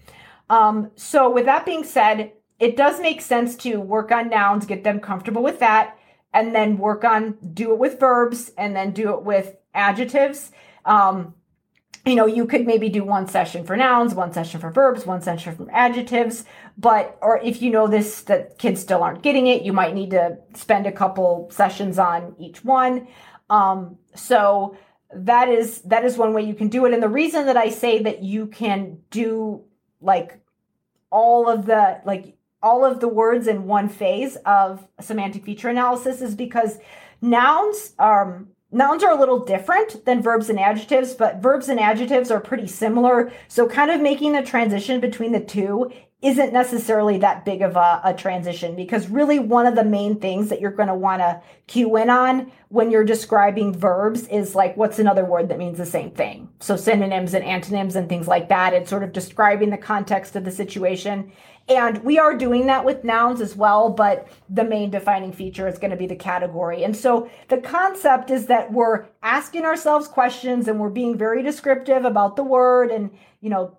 Um, 0.50 0.92
so, 0.96 1.30
with 1.30 1.46
that 1.46 1.66
being 1.66 1.84
said, 1.84 2.32
it 2.60 2.78
does 2.78 3.00
make 3.00 3.22
sense 3.22 3.56
to 3.58 3.78
work 3.78 4.12
on 4.12 4.30
nouns, 4.30 4.66
get 4.66 4.84
them 4.84 5.00
comfortable 5.00 5.44
with 5.44 5.60
that, 5.60 5.98
and 6.34 6.56
then 6.56 6.78
work 6.78 7.04
on 7.04 7.38
do 7.54 7.72
it 7.72 7.80
with 7.80 8.00
verbs 8.00 8.52
and 8.58 8.76
then 8.76 8.92
do 8.92 9.14
it 9.14 9.24
with 9.24 9.56
adjectives. 9.74 10.52
Um, 10.86 11.34
you 12.06 12.16
know, 12.16 12.26
you 12.26 12.46
could 12.46 12.66
maybe 12.66 12.88
do 12.90 13.04
one 13.04 13.28
session 13.28 13.66
for 13.66 13.76
nouns, 13.76 14.16
one 14.16 14.32
session 14.32 14.62
for 14.62 14.72
verbs, 14.72 15.06
one 15.06 15.22
session 15.22 15.56
for 15.56 15.68
adjectives. 15.72 16.46
But, 16.78 17.18
or 17.22 17.40
if 17.40 17.62
you 17.62 17.70
know 17.70 17.88
this, 17.88 18.22
that 18.24 18.58
kids 18.58 18.80
still 18.80 19.04
aren't 19.04 19.24
getting 19.24 19.48
it, 19.48 19.64
you 19.64 19.74
might 19.74 19.94
need 19.94 20.12
to 20.12 20.38
spend 20.54 20.88
a 20.88 20.92
couple 20.92 21.50
sessions 21.52 22.00
on 22.00 22.36
each 22.40 22.64
one. 22.64 23.08
Um, 23.50 23.98
so 24.16 24.78
that 25.14 25.50
is, 25.50 25.82
that 25.84 26.04
is 26.04 26.18
one 26.18 26.34
way 26.34 26.44
you 26.44 26.54
can 26.54 26.68
do 26.68 26.86
it. 26.86 26.94
And 26.94 27.02
the 27.02 27.10
reason 27.10 27.46
that 27.46 27.58
I 27.58 27.70
say 27.70 28.04
that 28.04 28.24
you 28.24 28.48
can 28.48 29.00
do 29.10 29.64
like 30.02 30.40
all 31.10 31.50
of 31.50 31.66
the, 31.66 32.02
like 32.06 32.38
all 32.62 32.84
of 32.84 33.00
the 33.00 33.08
words 33.08 33.48
in 33.48 33.66
one 33.66 33.90
phase 33.90 34.36
of 34.46 34.88
semantic 35.00 35.46
feature 35.46 35.70
analysis 35.70 36.22
is 36.22 36.36
because 36.36 36.80
nouns 37.22 37.94
um, 38.00 38.48
nouns 38.72 39.04
are 39.04 39.12
a 39.12 39.20
little 39.20 39.40
different 39.40 40.04
than 40.06 40.22
verbs 40.22 40.50
and 40.50 40.60
adjectives 40.60 41.14
but 41.14 41.38
verbs 41.38 41.70
and 41.70 41.80
adjectives 41.80 42.32
are 42.32 42.40
pretty 42.40 42.68
similar 42.68 43.32
so 43.48 43.68
kind 43.68 43.92
of 43.92 44.02
making 44.02 44.34
the 44.34 44.42
transition 44.42 45.00
between 45.00 45.32
the 45.32 45.40
two 45.40 45.92
isn't 46.22 46.52
necessarily 46.52 47.20
that 47.20 47.46
big 47.46 47.62
of 47.62 47.76
a, 47.76 48.02
a 48.04 48.14
transition 48.14 48.76
because 48.76 49.08
really 49.08 49.38
one 49.38 49.68
of 49.68 49.76
the 49.76 49.84
main 49.84 50.20
things 50.20 50.50
that 50.50 50.60
you're 50.60 50.72
going 50.72 50.88
to 50.88 50.96
want 50.96 51.22
to 51.22 51.40
cue 51.68 51.96
in 51.96 52.10
on 52.10 52.52
when 52.70 52.90
you're 52.90 53.04
describing 53.04 53.72
verbs 53.72 54.28
is 54.30 54.56
like 54.56 54.76
what's 54.76 54.98
another 54.98 55.24
word 55.24 55.50
that 55.50 55.60
means 55.60 55.78
the 55.78 55.86
same 55.86 56.10
thing 56.10 56.50
so 56.60 56.76
synonyms 56.76 57.36
and 57.36 57.46
antonyms 57.46 57.96
and 57.96 58.10
things 58.10 58.28
like 58.28 58.50
that 58.50 58.74
it's 58.74 58.90
sort 58.90 59.04
of 59.04 59.14
describing 59.14 59.70
the 59.70 59.78
context 59.78 60.36
of 60.36 60.44
the 60.44 60.52
situation 60.52 61.32
and 61.70 62.02
we 62.04 62.18
are 62.18 62.36
doing 62.36 62.68
that 62.68 62.86
with 62.86 63.04
nouns 63.04 63.42
as 63.42 63.56
well, 63.56 63.90
but 63.90 64.28
the 64.50 64.64
main 64.64 64.90
defining 64.90 65.34
feature 65.34 65.68
is 65.68 65.78
going 65.78 65.92
to 65.92 65.98
be 65.98 66.08
the 66.08 66.16
category. 66.16 66.84
And 66.84 66.96
so 66.96 67.30
the 67.50 67.58
concept 67.58 68.32
is 68.32 68.46
that 68.46 68.72
we're 68.72 69.06
asking 69.22 69.66
ourselves 69.66 70.08
questions 70.08 70.70
and 70.70 70.80
we're 70.80 70.90
being 70.90 71.18
very 71.18 71.44
descriptive 71.44 72.06
about 72.06 72.38
the 72.38 72.44
word 72.44 72.90
and, 72.90 73.12
you 73.42 73.50
know, 73.50 73.78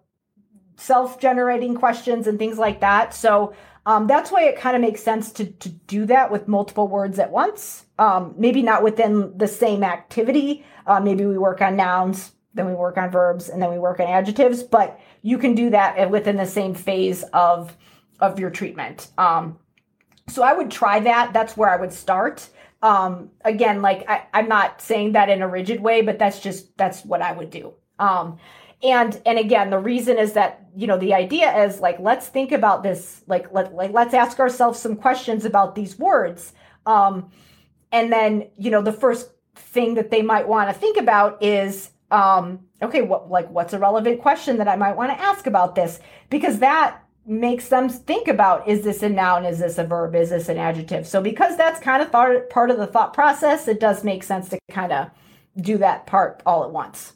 self 0.79 1.18
generating 1.18 1.74
questions 1.74 2.26
and 2.26 2.39
things 2.39 2.57
like 2.57 2.81
that. 2.81 3.12
So 3.12 3.53
um, 3.85 4.07
that's 4.07 4.31
why 4.31 4.45
it 4.45 4.57
kind 4.57 4.76
of 4.76 4.81
makes 4.83 5.03
sense 5.03 5.33
to, 5.33 5.47
to 5.47 5.68
do 5.68 6.07
that 6.07 6.31
with 6.31 6.47
multiple 6.47 6.87
words 6.87 7.18
at 7.18 7.31
once. 7.31 7.85
Um, 7.99 8.35
maybe 8.39 8.62
not 8.62 8.83
within 8.83 9.37
the 9.37 9.49
same 9.49 9.83
activity. 9.83 10.64
Uh, 10.87 11.01
maybe 11.01 11.26
we 11.26 11.37
work 11.37 11.61
on 11.61 11.76
nouns, 11.76 12.33
then 12.55 12.66
we 12.66 12.74
work 12.74 12.97
on 12.97 13.11
verbs, 13.11 13.49
and 13.49 13.61
then 13.61 13.70
we 13.70 13.79
work 13.79 13.99
on 13.99 14.07
adjectives, 14.07 14.62
but 14.62 15.01
you 15.22 15.37
can 15.37 15.55
do 15.55 15.70
that 15.70 16.11
within 16.11 16.37
the 16.37 16.47
same 16.47 16.74
phase 16.74 17.24
of 17.33 17.76
of 18.20 18.39
your 18.39 18.51
treatment. 18.51 19.09
Um, 19.16 19.59
so 20.29 20.43
I 20.43 20.53
would 20.53 20.70
try 20.70 21.01
that. 21.01 21.33
That's 21.33 21.57
where 21.57 21.70
I 21.70 21.76
would 21.76 21.93
start. 21.93 22.49
Um, 22.83 23.31
again, 23.45 23.83
like 23.83 24.09
I, 24.09 24.26
I'm 24.33 24.49
not 24.49 24.81
saying 24.81 25.12
that 25.12 25.29
in 25.29 25.43
a 25.43 25.49
rigid 25.49 25.81
way, 25.81 26.03
but 26.03 26.18
that's 26.18 26.41
just 26.41 26.76
that's 26.76 27.05
what 27.05 27.22
I 27.22 27.33
would 27.33 27.51
do. 27.51 27.74
Um, 27.99 28.39
and 28.83 29.20
and 29.26 29.39
again, 29.39 29.70
the 29.70 29.79
reason 29.79 30.18
is 30.18 30.35
that 30.35 30.66
you 30.76 30.87
know 30.87 30.99
the 30.99 31.14
idea 31.14 31.64
is 31.64 31.81
like 31.81 31.99
let's 31.99 32.29
think 32.29 32.53
about 32.53 32.83
this. 32.83 33.22
Like 33.26 33.53
let 33.53 33.74
like 33.74 33.93
let's 33.93 34.14
ask 34.14 34.39
ourselves 34.39 34.79
some 34.79 34.97
questions 34.97 35.45
about 35.45 35.74
these 35.74 35.99
words. 35.99 36.53
Um, 36.87 37.31
and 37.91 38.12
then 38.12 38.49
you 38.57 38.70
know 38.70 38.83
the 38.83 38.93
first 38.93 39.31
thing 39.57 39.95
that 39.95 40.11
they 40.11 40.22
might 40.22 40.47
want 40.47 40.68
to 40.70 40.79
think 40.79 40.97
about 40.97 41.43
is 41.43 41.91
um, 42.11 42.61
okay, 42.81 43.03
what 43.03 43.31
like 43.31 43.51
what's 43.51 43.72
a 43.72 43.79
relevant 43.79 44.20
question 44.20 44.59
that 44.59 44.68
I 44.68 44.76
might 44.76 44.97
want 44.97 45.11
to 45.11 45.20
ask 45.20 45.47
about 45.47 45.74
this? 45.74 45.99
Because 46.31 46.61
that 46.61 47.03
makes 47.26 47.68
them 47.68 47.91
think 47.91 48.26
about 48.26 48.66
is 48.66 48.85
this 48.85 49.03
a 49.03 49.09
noun 49.09 49.45
is 49.45 49.59
this 49.59 49.76
a 49.76 49.85
verb 49.85 50.14
is 50.14 50.31
this 50.31 50.49
an 50.49 50.57
adjective 50.57 51.07
so 51.07 51.20
because 51.20 51.59
that's 51.59 51.79
kind 51.79 52.03
of 52.03 52.11
thought, 52.11 52.49
part 52.49 52.70
of 52.70 52.79
the 52.79 52.87
thought 52.87 53.12
process 53.12 53.68
it 53.68 53.79
does 53.79 54.03
make 54.03 54.22
sense 54.22 54.49
to 54.49 54.59
kind 54.70 54.93
of 54.93 55.11
do 55.61 55.76
that 55.76 56.07
part 56.07 56.43
all 56.47 56.64
at 56.64 56.70
once 56.70 57.12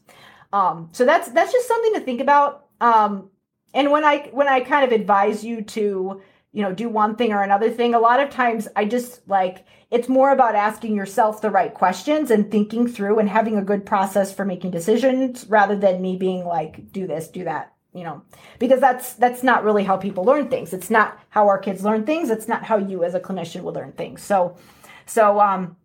um, 0.53 0.89
so 0.93 1.05
that's 1.05 1.31
that's 1.31 1.53
just 1.53 1.69
something 1.69 1.95
to 1.95 2.01
think 2.01 2.21
about. 2.21 2.67
Um, 2.81 3.31
and 3.75 3.91
when 3.91 4.05
i 4.05 4.29
when 4.33 4.49
i 4.49 4.61
kind 4.61 4.85
of 4.85 4.93
advise 4.93 5.45
you 5.45 5.63
to 5.63 6.21
you 6.53 6.63
know 6.63 6.73
do 6.73 6.89
one 6.89 7.17
thing 7.17 7.33
or 7.33 7.43
another 7.43 7.71
thing 7.71 7.95
a 7.95 7.99
lot 7.99 8.21
of 8.21 8.31
times 8.31 8.69
i 8.77 8.85
just 8.85 9.27
like 9.29 9.65
it's 9.91 10.09
more 10.09 10.33
about 10.33 10.55
asking 10.55 10.95
yourself 10.95 11.41
the 11.41 11.51
right 11.51 11.75
questions 11.75 12.31
and 12.31 12.51
thinking 12.51 12.87
through 12.87 13.19
and 13.19 13.29
having 13.29 13.57
a 13.57 13.63
good 13.63 13.85
process 13.85 14.33
for 14.33 14.45
making 14.45 14.71
decisions 14.71 15.47
rather 15.49 15.77
than 15.77 16.03
me 16.03 16.17
being 16.17 16.45
like 16.45 16.93
do 16.93 17.07
this 17.07 17.29
do 17.29 17.45
that 17.45 17.73
you 17.95 18.05
know 18.05 18.23
because 18.59 18.81
that's 18.81 19.15
that's 19.15 19.43
not 19.43 19.65
really 19.65 19.85
how 19.85 19.99
people 19.99 20.25
learn 20.25 20.49
things. 20.49 20.73
It's 20.73 20.89
not 20.89 21.19
how 21.29 21.47
our 21.49 21.59
kids 21.59 21.85
learn 21.85 22.07
things. 22.07 22.31
It's 22.31 22.49
not 22.49 22.65
how 22.65 22.79
you 22.79 23.05
as 23.05 23.15
a 23.15 23.21
clinician 23.21 23.61
will 23.61 23.75
learn 23.75 23.93
things. 23.93 24.23
So 24.23 24.57
so 25.05 25.41
um 25.41 25.77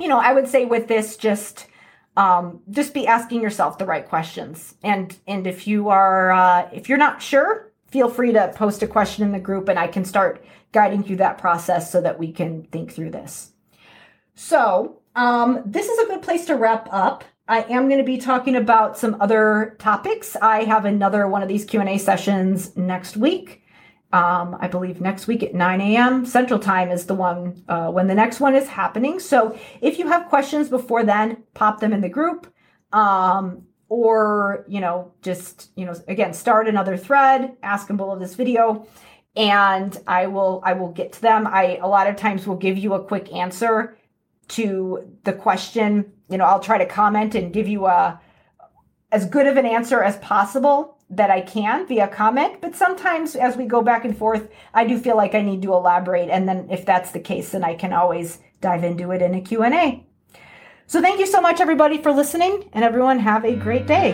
you 0.00 0.08
know 0.08 0.18
i 0.18 0.32
would 0.32 0.48
say 0.48 0.64
with 0.64 0.88
this 0.88 1.16
just 1.16 1.66
um 2.16 2.60
just 2.70 2.94
be 2.94 3.06
asking 3.06 3.40
yourself 3.40 3.78
the 3.78 3.86
right 3.86 4.08
questions 4.08 4.74
and 4.82 5.16
and 5.26 5.46
if 5.46 5.66
you 5.66 5.88
are 5.88 6.32
uh 6.32 6.68
if 6.72 6.88
you're 6.88 6.98
not 6.98 7.20
sure 7.22 7.72
feel 7.88 8.08
free 8.08 8.32
to 8.32 8.52
post 8.54 8.82
a 8.82 8.86
question 8.86 9.24
in 9.24 9.32
the 9.32 9.38
group 9.38 9.68
and 9.68 9.78
i 9.78 9.86
can 9.86 10.04
start 10.04 10.44
guiding 10.72 11.02
through 11.02 11.16
that 11.16 11.38
process 11.38 11.90
so 11.90 12.00
that 12.00 12.18
we 12.18 12.32
can 12.32 12.62
think 12.64 12.92
through 12.92 13.10
this 13.10 13.52
so 14.34 15.00
um 15.14 15.62
this 15.64 15.88
is 15.88 15.98
a 16.00 16.06
good 16.06 16.22
place 16.22 16.44
to 16.46 16.54
wrap 16.54 16.88
up 16.92 17.24
I 17.46 17.62
am 17.64 17.88
going 17.88 17.98
to 17.98 18.04
be 18.04 18.16
talking 18.16 18.56
about 18.56 18.96
some 18.96 19.20
other 19.20 19.76
topics. 19.78 20.34
I 20.40 20.64
have 20.64 20.86
another 20.86 21.28
one 21.28 21.42
of 21.42 21.48
these 21.48 21.66
Q&A 21.66 21.98
sessions 21.98 22.74
next 22.74 23.18
week. 23.18 23.63
Um, 24.14 24.56
I 24.60 24.68
believe 24.68 25.00
next 25.00 25.26
week 25.26 25.42
at 25.42 25.54
9 25.54 25.80
a.m. 25.80 26.24
Central 26.24 26.60
Time 26.60 26.90
is 26.90 27.06
the 27.06 27.14
one 27.14 27.64
uh, 27.68 27.90
when 27.90 28.06
the 28.06 28.14
next 28.14 28.38
one 28.38 28.54
is 28.54 28.68
happening. 28.68 29.18
So 29.18 29.58
if 29.80 29.98
you 29.98 30.06
have 30.06 30.28
questions 30.28 30.68
before 30.68 31.02
then, 31.02 31.42
pop 31.52 31.80
them 31.80 31.92
in 31.92 32.00
the 32.00 32.08
group. 32.08 32.46
Um, 32.92 33.64
or, 33.88 34.64
you 34.68 34.80
know, 34.80 35.12
just, 35.20 35.70
you 35.76 35.84
know, 35.84 35.94
again, 36.06 36.32
start 36.32 36.68
another 36.68 36.96
thread, 36.96 37.56
ask 37.62 37.88
them 37.88 37.96
below 37.96 38.16
this 38.16 38.34
video, 38.34 38.86
and 39.36 39.96
I 40.06 40.28
will 40.28 40.62
I 40.64 40.74
will 40.74 40.92
get 40.92 41.12
to 41.14 41.22
them. 41.22 41.46
I 41.46 41.78
a 41.82 41.88
lot 41.88 42.06
of 42.06 42.16
times 42.16 42.46
will 42.46 42.56
give 42.56 42.78
you 42.78 42.94
a 42.94 43.04
quick 43.04 43.32
answer 43.32 43.98
to 44.48 45.12
the 45.24 45.32
question 45.32 46.12
you 46.28 46.38
know, 46.38 46.44
I'll 46.44 46.60
try 46.60 46.78
to 46.78 46.86
comment 46.86 47.34
and 47.34 47.52
give 47.52 47.68
you 47.68 47.86
a 47.86 48.20
as 49.12 49.26
good 49.26 49.46
of 49.46 49.56
an 49.56 49.66
answer 49.66 50.02
as 50.02 50.16
possible 50.18 50.93
that 51.16 51.30
I 51.30 51.40
can 51.40 51.86
via 51.86 52.08
comment, 52.08 52.60
but 52.60 52.74
sometimes 52.74 53.36
as 53.36 53.56
we 53.56 53.66
go 53.66 53.82
back 53.82 54.04
and 54.04 54.16
forth, 54.16 54.48
I 54.72 54.84
do 54.84 54.98
feel 54.98 55.16
like 55.16 55.34
I 55.34 55.42
need 55.42 55.62
to 55.62 55.72
elaborate 55.72 56.30
and 56.30 56.48
then 56.48 56.68
if 56.70 56.84
that's 56.84 57.12
the 57.12 57.20
case, 57.20 57.50
then 57.50 57.64
I 57.64 57.74
can 57.74 57.92
always 57.92 58.38
dive 58.60 58.84
into 58.84 59.10
it 59.12 59.22
in 59.22 59.34
a 59.34 59.40
Q&A. 59.40 60.04
So 60.86 61.00
thank 61.00 61.18
you 61.18 61.26
so 61.26 61.40
much 61.40 61.60
everybody 61.60 61.98
for 62.02 62.12
listening 62.12 62.68
and 62.72 62.84
everyone 62.84 63.18
have 63.18 63.44
a 63.44 63.54
great 63.56 63.86
day. 63.86 64.12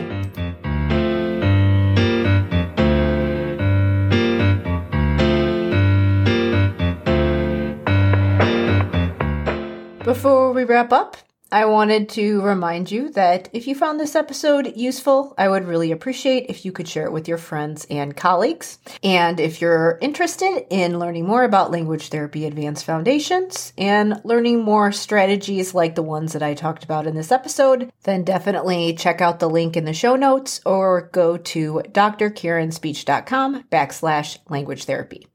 Before 10.04 10.52
we 10.52 10.64
wrap 10.64 10.92
up, 10.92 11.16
I 11.52 11.64
wanted 11.64 12.08
to 12.10 12.40
remind 12.42 12.92
you 12.92 13.10
that 13.10 13.48
if 13.52 13.66
you 13.66 13.74
found 13.74 13.98
this 13.98 14.14
episode 14.14 14.76
useful, 14.76 15.34
I 15.36 15.48
would 15.48 15.66
really 15.66 15.90
appreciate 15.90 16.46
if 16.48 16.64
you 16.64 16.70
could 16.70 16.86
share 16.86 17.06
it 17.06 17.12
with 17.12 17.26
your 17.26 17.38
friends 17.38 17.86
and 17.90 18.16
colleagues. 18.16 18.78
And 19.02 19.40
if 19.40 19.60
you're 19.60 19.98
interested 20.00 20.66
in 20.70 21.00
learning 21.00 21.26
more 21.26 21.42
about 21.42 21.72
Language 21.72 22.08
Therapy 22.08 22.46
Advanced 22.46 22.84
Foundations 22.84 23.72
and 23.76 24.20
learning 24.24 24.62
more 24.62 24.92
strategies 24.92 25.74
like 25.74 25.96
the 25.96 26.02
ones 26.02 26.34
that 26.34 26.42
I 26.42 26.54
talked 26.54 26.84
about 26.84 27.08
in 27.08 27.16
this 27.16 27.32
episode, 27.32 27.92
then 28.04 28.22
definitely 28.22 28.94
check 28.94 29.20
out 29.20 29.40
the 29.40 29.50
link 29.50 29.76
in 29.76 29.84
the 29.84 29.92
show 29.92 30.14
notes 30.14 30.60
or 30.64 31.10
go 31.12 31.36
to 31.36 31.82
drkarenspeech.com 31.88 33.64
backslash 33.64 34.38
language 34.48 34.84
therapy. 34.84 35.26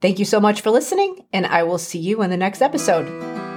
Thank 0.00 0.18
you 0.18 0.24
so 0.24 0.40
much 0.40 0.62
for 0.62 0.70
listening, 0.70 1.26
and 1.32 1.46
I 1.46 1.62
will 1.62 1.78
see 1.78 1.98
you 1.98 2.22
in 2.22 2.30
the 2.30 2.36
next 2.36 2.62
episode. 2.62 3.51